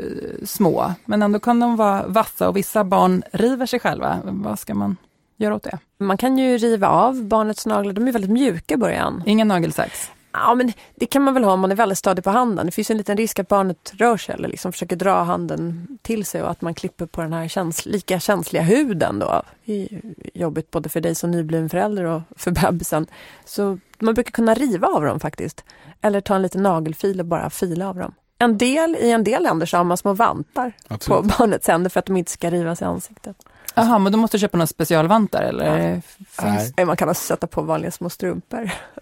små, 0.46 0.94
men 1.06 1.22
ändå 1.22 1.40
kan 1.40 1.60
de 1.60 1.76
vara 1.76 2.08
vassa 2.08 2.50
och 2.50 2.58
vissa 2.58 2.84
barn 2.84 3.24
river 3.32 3.66
sig 3.66 3.80
själva. 3.80 4.20
Vad 4.24 4.60
ska 4.60 4.74
man 4.74 4.98
göra 5.38 5.56
åt 5.56 5.64
det? 5.64 5.80
Man 5.98 6.18
kan 6.18 6.38
ju 6.38 6.58
riva 6.58 6.88
av 6.88 7.24
barnets 7.24 7.66
naglar, 7.66 7.94
de 7.94 8.08
är 8.08 8.12
väldigt 8.12 8.32
mjuka 8.32 8.74
i 8.74 8.78
början. 8.78 9.24
Ingen 9.26 9.48
nagelsax? 9.48 10.12
Ja, 10.34 10.56
men 10.56 10.74
det 10.96 11.06
kan 11.06 11.22
man 11.22 11.34
väl 11.34 11.44
ha 11.44 11.54
om 11.54 11.60
man 11.60 11.72
är 11.72 11.76
väldigt 11.76 11.98
stadig 11.98 12.24
på 12.24 12.30
handen. 12.30 12.66
Det 12.66 12.72
finns 12.72 12.92
en 12.92 12.98
liten 12.98 13.18
risk 13.18 13.40
att 13.40 13.48
barnet 13.48 13.92
rör 13.98 14.18
sig 14.18 14.36
eller 14.36 14.50
liksom 14.50 14.72
försöker 14.72 14.96
dra 14.96 15.24
handen 15.24 15.88
till 16.02 16.26
sig 16.26 16.44
och 16.44 16.52
att 16.52 16.62
man 16.62 16.74
klipper 16.74 17.06
på 17.06 17.22
den 17.22 17.34
här 17.34 17.48
käns 17.48 17.86
lika 17.86 18.20
känsliga 18.20 18.64
huden 18.64 19.20
då. 19.20 19.42
Det 19.66 19.74
är 19.74 19.78
ju 19.94 20.02
jobbigt 20.34 20.72
både 20.72 20.90
för 20.90 21.02
dig 21.02 21.16
som 21.16 21.32
nybliven 21.32 21.70
förälder 21.70 22.04
och 22.04 22.22
för 22.36 22.52
bebisen. 22.52 23.08
Så 23.46 23.78
man 24.00 24.14
brukar 24.14 24.32
kunna 24.32 24.54
riva 24.54 24.88
av 24.88 25.04
dem 25.04 25.20
faktiskt. 25.20 25.64
Eller 26.02 26.22
ta 26.22 26.36
en 26.36 26.42
liten 26.42 26.64
nagelfil 26.64 27.20
och 27.20 27.26
bara 27.26 27.50
fila 27.50 27.90
av 27.90 27.96
dem. 27.96 28.14
En 28.38 28.58
del, 28.58 28.96
I 29.00 29.12
en 29.12 29.24
del 29.24 29.44
länder 29.44 29.66
så 29.66 29.78
har 29.78 29.84
man 29.84 29.98
små 29.98 30.14
vantar 30.14 30.72
Absolut. 30.88 31.22
på 31.22 31.28
barnets 31.38 31.68
händer 31.68 31.90
för 31.90 32.00
att 32.00 32.06
de 32.06 32.18
inte 32.18 32.32
ska 32.32 32.50
rivas 32.50 32.82
i 32.82 32.86
ansiktet. 32.86 33.38
Jaha, 33.76 34.00
men 34.00 34.12
då 34.12 34.18
måste 34.18 34.38
du 34.38 34.42
köpa 34.42 34.58
några 34.58 34.68
specialvantar 34.68 35.42
eller? 35.44 35.78
Nej. 35.78 36.02
Finns... 36.30 36.74
Eh, 36.78 36.86
Man 36.86 36.98
kan 36.98 37.10
också 37.10 37.22
sätta 37.24 37.48
på 37.48 37.62
vanliga 37.62 37.92
små 37.92 38.10
strumpor. 38.10 38.72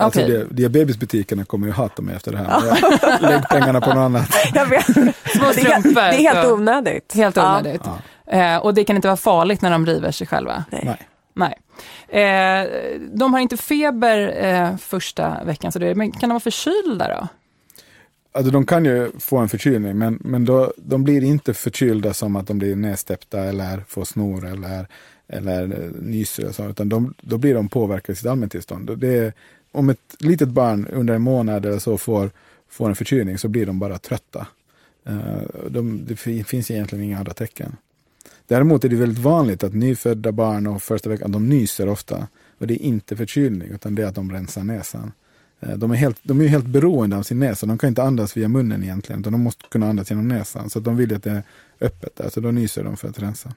Alltså, 0.00 0.20
Okej. 0.20 0.30
det, 0.50 0.54
diabetesbutikerna 0.54 1.44
kommer 1.44 1.66
ju 1.66 1.72
hata 1.72 2.02
mig 2.02 2.16
efter 2.16 2.32
det 2.32 2.38
här. 2.38 3.20
Lägg 3.20 3.48
pengarna 3.48 3.80
på 3.80 3.88
något 3.88 3.96
annat. 3.96 4.28
Jag 4.54 4.66
vet. 4.66 4.86
Små 4.86 5.04
Det 5.34 5.46
är, 5.46 5.52
strumpor. 5.52 5.94
det 5.94 6.00
är 6.26 6.34
helt 6.34 6.48
onödigt. 6.52 7.12
Helt 7.14 7.38
onödigt. 7.38 7.82
Ja. 7.84 7.98
Eh, 8.38 8.56
och 8.56 8.74
det 8.74 8.84
kan 8.84 8.96
inte 8.96 9.08
vara 9.08 9.16
farligt 9.16 9.62
när 9.62 9.70
de 9.70 9.86
river 9.86 10.10
sig 10.10 10.26
själva? 10.26 10.64
Nej. 10.70 10.98
Nej. 11.34 11.54
Eh, 12.22 12.68
de 13.12 13.32
har 13.32 13.40
inte 13.40 13.56
feber 13.56 14.44
eh, 14.44 14.76
första 14.76 15.44
veckan, 15.44 15.72
så 15.72 15.78
det, 15.78 15.94
men 15.94 16.12
kan 16.12 16.20
de 16.28 16.28
vara 16.30 16.40
förkylda 16.40 17.08
då? 17.08 17.28
Alltså, 18.32 18.52
de 18.52 18.66
kan 18.66 18.84
ju 18.84 19.10
få 19.18 19.38
en 19.38 19.48
förkylning, 19.48 19.98
men, 19.98 20.18
men 20.20 20.44
då, 20.44 20.72
de 20.76 21.04
blir 21.04 21.24
inte 21.24 21.54
förkylda 21.54 22.14
som 22.14 22.36
att 22.36 22.46
de 22.46 22.58
blir 22.58 22.76
nedstäppta 22.76 23.38
eller 23.40 23.84
får 23.88 24.04
snor 24.04 24.46
eller, 24.46 24.86
eller 25.28 25.62
eh, 25.62 25.90
nyser. 26.02 26.48
Och 26.48 26.54
så, 26.54 26.68
utan 26.68 26.88
de, 26.88 27.14
då 27.20 27.38
blir 27.38 27.54
de 27.54 27.68
påverkade 27.68 28.12
i 28.12 28.16
sitt 28.16 28.26
allmäntillstånd. 28.26 28.98
Det 28.98 29.18
är, 29.18 29.32
om 29.72 29.88
ett 29.90 30.16
litet 30.18 30.48
barn 30.48 30.86
under 30.86 31.14
en 31.14 31.22
månad 31.22 31.66
eller 31.66 31.78
så 31.78 31.98
får, 31.98 32.30
får 32.68 32.88
en 32.88 32.96
förkylning 32.96 33.38
så 33.38 33.48
blir 33.48 33.66
de 33.66 33.78
bara 33.78 33.98
trötta. 33.98 34.46
Eh, 35.04 35.68
de, 35.70 36.04
det 36.06 36.16
finns 36.44 36.70
egentligen 36.70 37.04
inga 37.04 37.18
andra 37.18 37.32
tecken. 37.32 37.76
Däremot 38.46 38.84
är 38.84 38.88
det 38.88 38.96
väldigt 38.96 39.24
vanligt 39.24 39.64
att 39.64 39.74
nyfödda 39.74 40.32
barn 40.32 40.66
och 40.66 40.82
första 40.82 41.08
veckan, 41.08 41.32
de 41.32 41.48
nyser 41.48 41.88
ofta. 41.88 42.28
Och 42.58 42.66
det 42.66 42.74
är 42.74 42.86
inte 42.86 43.16
förkylning, 43.16 43.68
utan 43.68 43.94
det 43.94 44.02
är 44.02 44.06
att 44.06 44.14
de 44.14 44.32
rensar 44.32 44.64
näsan. 44.64 45.12
Eh, 45.60 45.76
de 45.76 45.90
är, 45.90 45.94
helt, 45.94 46.18
de 46.22 46.40
är 46.40 46.46
helt 46.46 46.66
beroende 46.66 47.16
av 47.16 47.22
sin 47.22 47.38
näsa. 47.38 47.66
De 47.66 47.78
kan 47.78 47.88
inte 47.88 48.02
andas 48.02 48.36
via 48.36 48.48
munnen 48.48 48.82
egentligen, 48.82 49.20
utan 49.20 49.32
de 49.32 49.42
måste 49.42 49.64
kunna 49.68 49.88
andas 49.88 50.10
genom 50.10 50.28
näsan. 50.28 50.70
Så 50.70 50.78
att 50.78 50.84
de 50.84 50.96
vill 50.96 51.14
att 51.14 51.22
det 51.22 51.30
är 51.30 51.42
öppet 51.80 52.16
där, 52.16 52.28
så 52.28 52.40
då 52.40 52.50
nyser 52.50 52.84
de 52.84 52.96
för 52.96 53.08
att 53.08 53.18
rensa. 53.18 53.54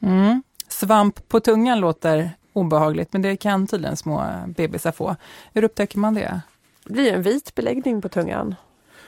Mm. 0.00 0.42
Svamp 0.68 1.28
på 1.28 1.40
tungan 1.40 1.80
låter 1.80 2.30
obehagligt, 2.52 3.12
men 3.12 3.22
det 3.22 3.36
kan 3.36 3.66
tydligen 3.66 3.96
små 3.96 4.24
bebisar 4.46 4.92
få. 4.92 5.16
Hur 5.54 5.64
upptäcker 5.64 5.98
man 5.98 6.14
det? 6.14 6.40
Det 6.84 6.92
blir 6.92 7.12
en 7.12 7.22
vit 7.22 7.54
beläggning 7.54 8.02
på 8.02 8.08
tungan. 8.08 8.54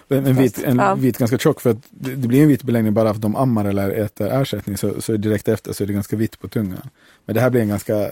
En, 0.08 0.26
en, 0.26 0.34
vit, 0.34 0.64
en 0.64 0.76
Ja. 0.76 0.94
vit 0.94 1.18
ganska 1.18 1.38
tjock, 1.38 1.60
för 1.60 1.70
att 1.70 1.76
det, 1.90 2.14
det 2.14 2.28
blir 2.28 2.42
en 2.42 2.48
vit 2.48 2.62
beläggning 2.62 2.94
bara 2.94 3.08
för 3.08 3.14
att 3.14 3.22
de 3.22 3.36
ammar 3.36 3.64
eller 3.64 3.90
äter 3.90 4.28
ersättning, 4.32 4.76
så, 4.76 5.00
så 5.02 5.16
direkt 5.16 5.48
efter 5.48 5.72
så 5.72 5.82
är 5.82 5.86
det 5.86 5.92
ganska 5.92 6.16
vitt 6.16 6.40
på 6.40 6.48
tungan. 6.48 6.90
Men 7.24 7.34
det 7.34 7.40
här 7.40 7.50
blir 7.50 7.60
en 7.60 7.68
ganska 7.68 8.10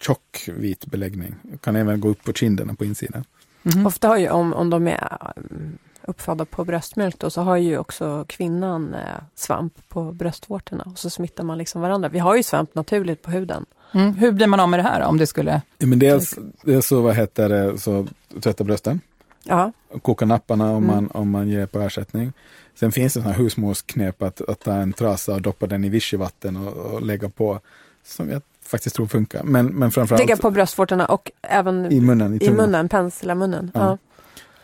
tjock 0.00 0.48
vit 0.56 0.86
beläggning. 0.86 1.34
Kan 1.60 1.76
även 1.76 2.00
gå 2.00 2.08
upp 2.08 2.24
på 2.24 2.32
kinderna 2.32 2.74
på 2.74 2.84
insidan. 2.84 3.24
Mhm. 3.62 3.86
Ofta 3.86 4.08
har 4.08 4.16
ju, 4.16 4.28
om, 4.28 4.52
om 4.52 4.70
de 4.70 4.88
är 4.88 5.32
mm, 5.36 5.78
uppfödda 6.02 6.44
på 6.44 6.64
bröstmjölk 6.64 7.18
då, 7.18 7.30
så 7.30 7.40
har 7.42 7.56
ju 7.56 7.78
också 7.78 8.24
kvinnan 8.28 8.94
eh, 8.94 9.00
svamp 9.34 9.88
på 9.88 10.12
bröstvårtorna 10.12 10.82
och 10.92 10.98
så 10.98 11.10
smittar 11.10 11.44
man 11.44 11.58
liksom 11.58 11.80
varandra. 11.80 12.08
Vi 12.08 12.18
har 12.18 12.36
ju 12.36 12.42
svamp 12.42 12.74
naturligt 12.74 13.22
på 13.22 13.30
huden. 13.30 13.66
Mm. 13.92 14.14
Hur 14.14 14.32
blir 14.32 14.46
man 14.46 14.60
av 14.60 14.68
med 14.68 14.78
det 14.78 14.82
här 14.82 15.00
då, 15.00 15.06
om 15.06 15.18
det 15.18 15.26
skulle... 15.26 15.60
Ja, 15.78 15.86
Men 15.86 15.98
dels, 15.98 16.38
dels 16.62 16.86
så, 16.86 17.00
vad 17.00 17.14
heter 17.16 17.48
det, 17.48 17.78
så 17.78 18.06
tvätta 18.40 18.64
brösten. 18.64 19.00
Ja, 19.44 19.72
koka 20.02 20.24
napparna 20.26 20.70
om, 20.70 20.84
Mm. 20.84 20.86
man, 20.86 21.10
om 21.10 21.30
man 21.30 21.48
ger 21.48 21.66
på 21.66 21.80
ersättning. 21.80 22.32
Sen 22.74 22.92
finns 22.92 23.14
det 23.14 23.20
sådana 23.20 23.32
här 23.36 23.42
husmorsknep 23.42 24.22
att, 24.22 24.40
att 24.48 24.60
ta 24.60 24.72
en 24.72 24.92
trasa 24.92 25.34
och 25.34 25.42
doppa 25.42 25.66
den 25.66 25.84
i 25.84 25.88
vichyvatten 25.88 26.56
och, 26.56 26.72
och 26.76 27.02
lägga 27.02 27.28
på, 27.28 27.60
som 28.04 28.30
jag 28.30 28.42
faktiskt 28.64 28.96
tror 28.96 29.06
funkar. 29.06 29.42
Men, 29.42 29.66
men 29.66 29.90
framförallt 29.90 30.20
lägga 30.20 30.36
på 30.36 30.50
bröstvårtorna 30.50 31.06
och 31.06 31.30
även 31.42 31.92
i 31.92 32.00
munnen, 32.00 32.34
i 32.42 32.44
i 32.46 32.50
munnen, 32.50 32.88
pensla 32.88 33.34
munnen. 33.34 33.70
Ja. 33.74 33.80
Ja. 33.80 33.98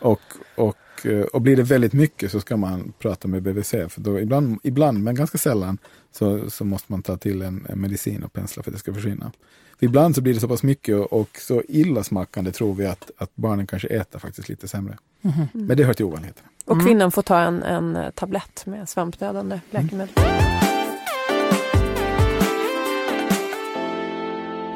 Och, 0.08 0.20
och, 0.54 0.76
eh, 1.06 1.20
och 1.20 1.42
blir 1.42 1.56
det 1.56 1.62
väldigt 1.62 1.92
mycket 1.92 2.30
så 2.32 2.40
ska 2.40 2.56
man 2.56 2.92
prata 2.98 3.28
med 3.28 3.42
BVC. 3.42 3.70
För 3.70 4.00
då 4.00 4.20
ibland, 4.20 4.58
ibland 4.62 5.02
men 5.02 5.14
ganska 5.14 5.38
sällan, 5.38 5.78
så, 6.12 6.50
så 6.50 6.64
måste 6.64 6.92
man 6.92 7.02
ta 7.02 7.16
till 7.16 7.42
en, 7.42 7.66
en 7.68 7.80
medicin 7.80 8.22
och 8.22 8.32
pensla 8.32 8.62
för 8.62 8.70
att 8.70 8.74
det 8.74 8.78
ska 8.80 8.94
försvinna. 8.94 9.32
För 9.78 9.86
ibland 9.86 10.14
så 10.14 10.20
blir 10.20 10.34
det 10.34 10.40
så 10.40 10.48
pass 10.48 10.62
mycket 10.62 10.96
och, 10.96 11.12
och 11.12 11.28
så 11.40 11.62
illasmakande 11.68 12.52
tror 12.52 12.74
vi 12.74 12.86
att, 12.86 13.10
att 13.16 13.30
barnen 13.34 13.66
kanske 13.66 13.88
äter 13.88 14.18
faktiskt 14.18 14.48
lite 14.48 14.68
sämre. 14.68 14.98
Mhm. 15.20 15.48
Men 15.52 15.76
det 15.76 15.84
hör 15.84 15.94
till 15.94 16.04
ovanligheterna. 16.04 16.48
Och 16.64 16.72
Mm. 16.72 16.86
kvinnan 16.86 17.10
får 17.10 17.22
ta 17.22 17.38
en, 17.38 17.62
en 17.62 17.96
eh, 17.96 18.10
tablett 18.10 18.66
med 18.66 18.88
svampdödande 18.88 19.60
läkemedel. 19.70 20.14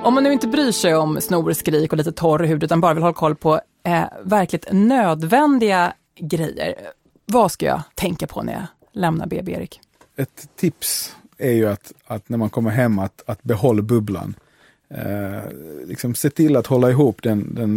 Om 0.05 0.15
man 0.15 0.23
nu 0.25 0.33
inte 0.33 0.49
bryr 0.49 0.73
sig 0.73 0.97
om 0.97 1.21
snor, 1.21 1.53
skrik 1.53 1.93
och 1.93 1.99
lite 1.99 2.13
torr 2.13 2.45
hud, 2.45 2.65
utan 2.65 2.81
bara 2.81 2.95
vill 2.95 3.03
ha 3.03 3.13
koll 3.13 3.35
på 3.35 3.61
eh, 3.87 4.05
verkligt 4.25 4.67
nödvändiga 4.73 5.93
grejer. 6.19 6.75
Vad 7.27 7.53
ska 7.53 7.67
jag 7.67 7.83
tänka 7.95 8.27
på 8.27 8.43
när 8.43 8.53
jag 8.53 8.67
lämnar 8.93 9.27
BB, 9.27 9.53
Erik? 9.53 9.81
ett 10.17 10.49
tips 10.57 11.17
är 11.39 11.53
ju 11.53 11.69
att, 11.69 11.93
att 12.07 12.29
när 12.29 12.39
man 12.39 12.51
kommer 12.51 12.71
hem 12.71 12.99
att, 12.99 13.23
att 13.27 13.43
behålla 13.43 13.83
bubblan. 13.83 14.35
Eh, 14.89 15.41
liksom 15.87 16.15
se 16.15 16.31
till 16.31 16.57
att 16.57 16.67
hålla 16.67 16.91
ihop 16.91 17.23
den, 17.23 17.55
den 17.55 17.75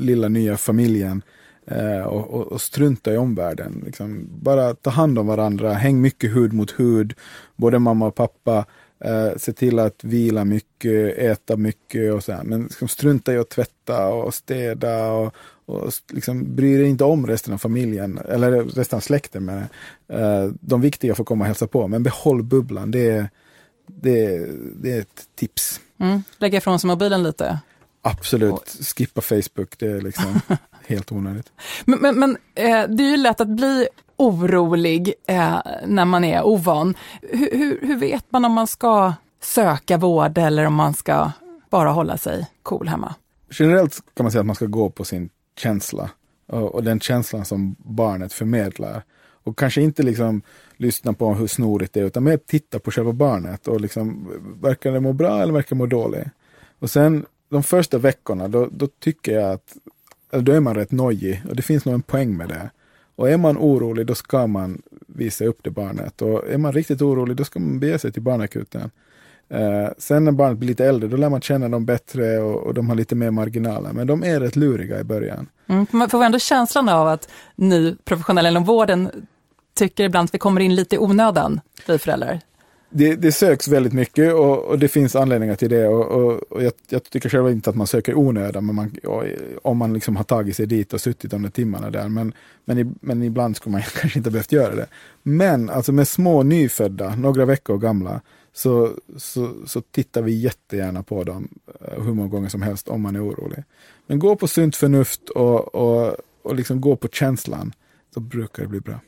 lilla 0.00 0.28
nya 0.28 0.56
familjen 0.56 1.22
eh, 1.66 2.00
och, 2.00 2.30
och, 2.30 2.46
och 2.46 2.60
strunta 2.60 3.12
i 3.12 3.16
omvärlden. 3.16 3.82
Liksom, 3.86 4.28
bara 4.42 4.74
ta 4.74 4.90
hand 4.90 5.18
om 5.18 5.26
varandra, 5.26 5.72
häng 5.72 6.00
mycket 6.00 6.36
hud 6.36 6.52
mot 6.52 6.80
hud, 6.80 7.14
både 7.56 7.78
mamma 7.78 8.06
och 8.06 8.14
pappa. 8.14 8.64
Eh, 9.04 9.36
se 9.36 9.52
till 9.52 9.78
att 9.78 10.04
vila 10.04 10.44
mycket, 10.44 11.18
äta 11.18 11.56
mycket 11.56 12.12
och 12.12 12.24
så 12.24 12.32
här. 12.32 12.44
Men 12.44 12.62
liksom, 12.62 12.88
strunta 12.88 13.32
i 13.32 13.38
att 13.38 13.48
tvätta 13.48 14.08
och 14.08 14.34
städa 14.34 15.12
och, 15.12 15.34
och 15.68 15.92
liksom, 16.12 16.56
bry 16.56 16.76
dig 16.76 16.86
inte 16.88 17.04
om 17.04 17.26
resten 17.26 17.54
av 17.54 17.58
familjen, 17.58 18.18
eller 18.28 18.50
resten 18.64 18.96
av 18.96 19.00
släkten. 19.00 19.44
Men, 19.44 19.58
eh, 20.12 20.52
de 20.60 20.80
viktiga 20.80 21.14
får 21.14 21.24
komma 21.24 21.42
och 21.44 21.46
hälsa 21.46 21.66
på, 21.66 21.88
men 21.88 22.02
behåll 22.02 22.42
bubblan. 22.42 22.90
Det 22.90 23.10
är, 23.10 23.30
det, 23.86 24.24
är- 24.26 24.48
det 24.82 24.92
är 24.92 25.00
ett 25.00 25.22
tips. 25.36 25.80
Mm. 26.00 26.22
Lägga 26.38 26.58
ifrån 26.58 26.78
sig 26.80 26.88
mobilen 26.88 27.22
lite. 27.22 27.58
Absolut, 28.02 28.76
skippa 28.96 29.20
Facebook, 29.20 29.78
det 29.78 29.86
är 29.86 30.00
liksom 30.00 30.40
helt 30.86 31.12
onödigt. 31.12 31.52
Men, 31.84 31.98
men, 31.98 32.18
men 32.18 32.30
eh, 32.54 32.88
det 32.88 33.02
är 33.02 33.10
ju 33.10 33.16
lätt 33.16 33.40
att 33.40 33.48
bli 33.48 33.88
orolig 34.16 35.14
eh, 35.26 35.58
när 35.86 36.04
man 36.04 36.24
är 36.24 36.42
ovan. 36.42 36.94
Hur, 37.22 37.50
hur, 37.58 37.78
hur 37.82 37.96
vet 37.96 38.24
man 38.30 38.44
om 38.44 38.52
man 38.52 38.66
ska 38.66 39.12
söka 39.42 39.96
vård 39.96 40.38
eller 40.38 40.64
om 40.64 40.74
man 40.74 40.94
ska 40.94 41.30
bara 41.70 41.90
hålla 41.90 42.18
sig 42.18 42.46
cool 42.62 42.88
hemma? 42.88 43.14
Generellt 43.50 44.00
kan 44.14 44.24
man 44.24 44.32
säga 44.32 44.40
att 44.40 44.46
man 44.46 44.56
ska 44.56 44.66
gå 44.66 44.90
på 44.90 45.04
sin 45.04 45.30
känsla 45.58 46.10
och, 46.46 46.74
och 46.74 46.84
den 46.84 47.00
känslan 47.00 47.44
som 47.44 47.76
barnet 47.78 48.32
förmedlar. 48.32 49.02
Och 49.20 49.58
kanske 49.58 49.82
inte 49.82 50.02
liksom 50.02 50.42
lyssna 50.76 51.12
på 51.12 51.34
hur 51.34 51.46
snorigt 51.46 51.92
det 51.92 52.00
är, 52.00 52.04
utan 52.04 52.24
mer 52.24 52.36
titta 52.36 52.78
på 52.78 52.90
själva 52.90 53.12
barnet 53.12 53.68
och 53.68 53.80
liksom, 53.80 54.28
verkar 54.62 54.92
det 54.92 55.00
må 55.00 55.12
bra 55.12 55.42
eller 55.42 55.52
verkar 55.52 55.68
det 55.68 55.78
må 55.78 55.86
dåligt? 55.86 56.28
Och 56.78 56.90
sen 56.90 57.26
de 57.48 57.62
första 57.62 57.98
veckorna, 57.98 58.48
då, 58.48 58.68
då 58.72 58.86
tycker 58.86 59.32
jag 59.32 59.52
att, 59.52 59.76
eller 60.30 60.42
då 60.42 60.52
är 60.52 60.60
man 60.60 60.74
rätt 60.74 60.90
nojig 60.90 61.42
och 61.48 61.56
det 61.56 61.62
finns 61.62 61.84
nog 61.84 61.94
en 61.94 62.02
poäng 62.02 62.36
med 62.36 62.48
det. 62.48 62.70
Och 63.14 63.30
är 63.30 63.36
man 63.36 63.58
orolig, 63.58 64.06
då 64.06 64.14
ska 64.14 64.46
man 64.46 64.82
visa 65.06 65.44
upp 65.44 65.58
det 65.62 65.70
barnet. 65.70 66.22
Och 66.22 66.48
är 66.48 66.58
man 66.58 66.72
riktigt 66.72 67.02
orolig, 67.02 67.36
då 67.36 67.44
ska 67.44 67.60
man 67.60 67.80
bege 67.80 67.98
sig 67.98 68.12
till 68.12 68.22
barnakuten. 68.22 68.90
Eh, 69.50 69.88
sen 69.98 70.24
när 70.24 70.32
barnet 70.32 70.58
blir 70.58 70.68
lite 70.68 70.86
äldre, 70.86 71.08
då 71.08 71.16
lär 71.16 71.28
man 71.28 71.40
känna 71.40 71.68
dem 71.68 71.84
bättre 71.84 72.38
och, 72.38 72.66
och 72.66 72.74
de 72.74 72.88
har 72.88 72.96
lite 72.96 73.14
mer 73.14 73.30
marginaler. 73.30 73.92
Men 73.92 74.06
de 74.06 74.24
är 74.24 74.40
rätt 74.40 74.56
luriga 74.56 75.00
i 75.00 75.04
början. 75.04 75.48
Mm. 75.66 75.86
Man 75.90 76.10
får 76.10 76.24
ändå 76.24 76.38
känslan 76.38 76.88
av 76.88 77.08
att 77.08 77.28
ni 77.56 77.96
professionella 78.04 78.48
inom 78.48 78.64
vården 78.64 79.10
tycker 79.74 80.04
ibland 80.04 80.24
att 80.24 80.34
vi 80.34 80.38
kommer 80.38 80.60
in 80.60 80.74
lite 80.74 80.96
i 80.96 80.98
onödan, 80.98 81.60
vi 81.86 81.98
föräldrar. 81.98 82.40
det, 82.90 83.14
det, 83.14 83.32
söks 83.32 83.68
väldigt 83.68 83.92
mycket 83.92 84.34
och, 84.34 84.64
och, 84.64 84.78
det 84.78 84.88
finns 84.88 85.16
anledningar 85.16 85.54
till 85.54 85.70
det. 85.70 85.88
Och, 85.88 86.06
och, 86.06 86.52
och 86.52 86.62
jag, 86.62 86.72
jag, 86.88 87.04
tycker 87.04 87.28
själv 87.28 87.50
inte 87.50 87.70
att 87.70 87.76
man 87.76 87.86
söker 87.86 88.18
onödan, 88.18 88.66
men 88.66 88.74
man, 88.74 88.96
om 89.62 89.76
man 89.76 89.92
liksom 89.92 90.16
har 90.16 90.24
tagit 90.24 90.56
sig 90.56 90.66
dit 90.66 90.92
och 90.92 91.00
suttit 91.00 91.30
de 91.30 91.42
där 91.42 91.50
timmarna 91.50 91.90
där. 91.90 92.08
Men, 92.08 92.32
men, 92.64 92.94
men 93.00 93.22
ibland 93.22 93.56
skulle 93.56 93.72
man 93.72 93.82
kanske 94.00 94.18
inte 94.18 94.30
behövt 94.30 94.52
göra 94.52 94.74
det. 94.74 94.86
Men 95.22 95.70
alltså 95.70 95.92
med 95.92 96.08
små 96.08 96.42
nyfödda, 96.42 97.14
några 97.16 97.44
veckor 97.44 97.78
gamla, 97.78 98.20
så, 98.58 98.90
så, 99.16 99.54
så 99.66 99.80
tittar 99.80 100.22
vi 100.22 100.32
jättegärna 100.32 101.02
på 101.02 101.24
dem 101.24 101.48
eh, 101.80 102.02
hur 102.02 102.14
många 102.14 102.28
gånger 102.28 102.48
som 102.48 102.62
helst 102.62 102.88
om 102.88 103.02
man 103.02 103.16
är 103.16 103.28
orolig. 103.28 103.64
Men 104.06 104.18
gå 104.18 104.36
på 104.36 104.48
sunt 104.48 104.76
förnuft 104.76 105.28
och, 105.28 105.74
och, 105.74 106.16
och 106.42 106.54
liksom 106.54 106.80
gå 106.80 106.96
på 106.96 107.08
känslan, 107.08 107.72
så 108.14 108.20
brukar 108.20 108.62
det 108.62 108.68
bli 108.68 108.80
bra. 108.80 109.00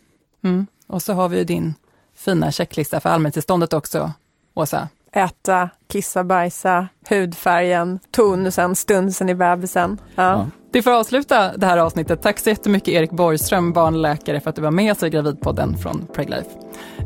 Mm. 0.42 0.66
Och 0.86 1.02
så 1.02 1.12
har 1.12 1.28
vi 1.28 1.38
ju 1.38 1.44
din 1.44 1.74
fina 2.14 2.52
checklista 2.52 3.00
för 3.00 3.10
allmäntillståndet 3.10 3.72
också, 3.72 4.12
Åsa. 4.54 4.88
Äta, 5.12 5.70
kissa, 5.86 6.24
bajsa, 6.24 6.88
hudfärgen, 7.08 8.00
tonusen, 8.10 8.76
stunsen 8.76 9.28
i 9.28 9.34
bebisen. 9.34 10.00
Ja. 10.14 10.22
ja. 10.22 10.50
Det 10.72 10.82
får 10.82 10.90
avsluta 10.90 11.56
det 11.56 11.66
här 11.66 11.78
avsnittet. 11.78 12.22
Tack 12.22 12.38
så 12.38 12.48
jättemycket 12.48 12.88
Erik 12.88 13.10
Borgström, 13.10 13.72
barnläkare, 13.72 14.40
för 14.40 14.50
att 14.50 14.56
du 14.56 14.62
var 14.62 14.70
med 14.70 14.92
oss 14.92 15.02
i 15.02 15.10
Gravidpodden 15.10 15.78
från 15.78 16.06
Preglife. 16.14 16.50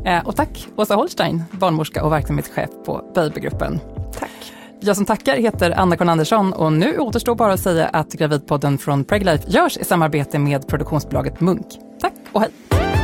Eh, 0.05 0.27
och 0.27 0.35
tack 0.35 0.67
Åsa 0.75 0.95
Holstein, 0.95 1.43
barnmorska 1.51 2.03
och 2.03 2.11
verksamhetschef 2.11 2.69
på 2.85 3.11
Babygruppen. 3.15 3.79
Tack. 4.19 4.53
Jag 4.79 4.95
som 4.95 5.05
tackar 5.05 5.37
heter 5.37 5.71
Anna-Karin 5.71 6.09
Andersson 6.09 6.53
och 6.53 6.73
nu 6.73 6.97
återstår 6.97 7.35
bara 7.35 7.53
att 7.53 7.59
säga 7.59 7.87
att 7.87 8.13
Gravidpodden 8.13 8.77
från 8.77 9.03
Preglife 9.03 9.43
görs 9.47 9.77
i 9.77 9.83
samarbete 9.83 10.39
med 10.39 10.67
produktionsbolaget 10.67 11.41
Munk. 11.41 11.67
Tack 12.01 12.13
och 12.31 12.41
hej! 12.41 12.94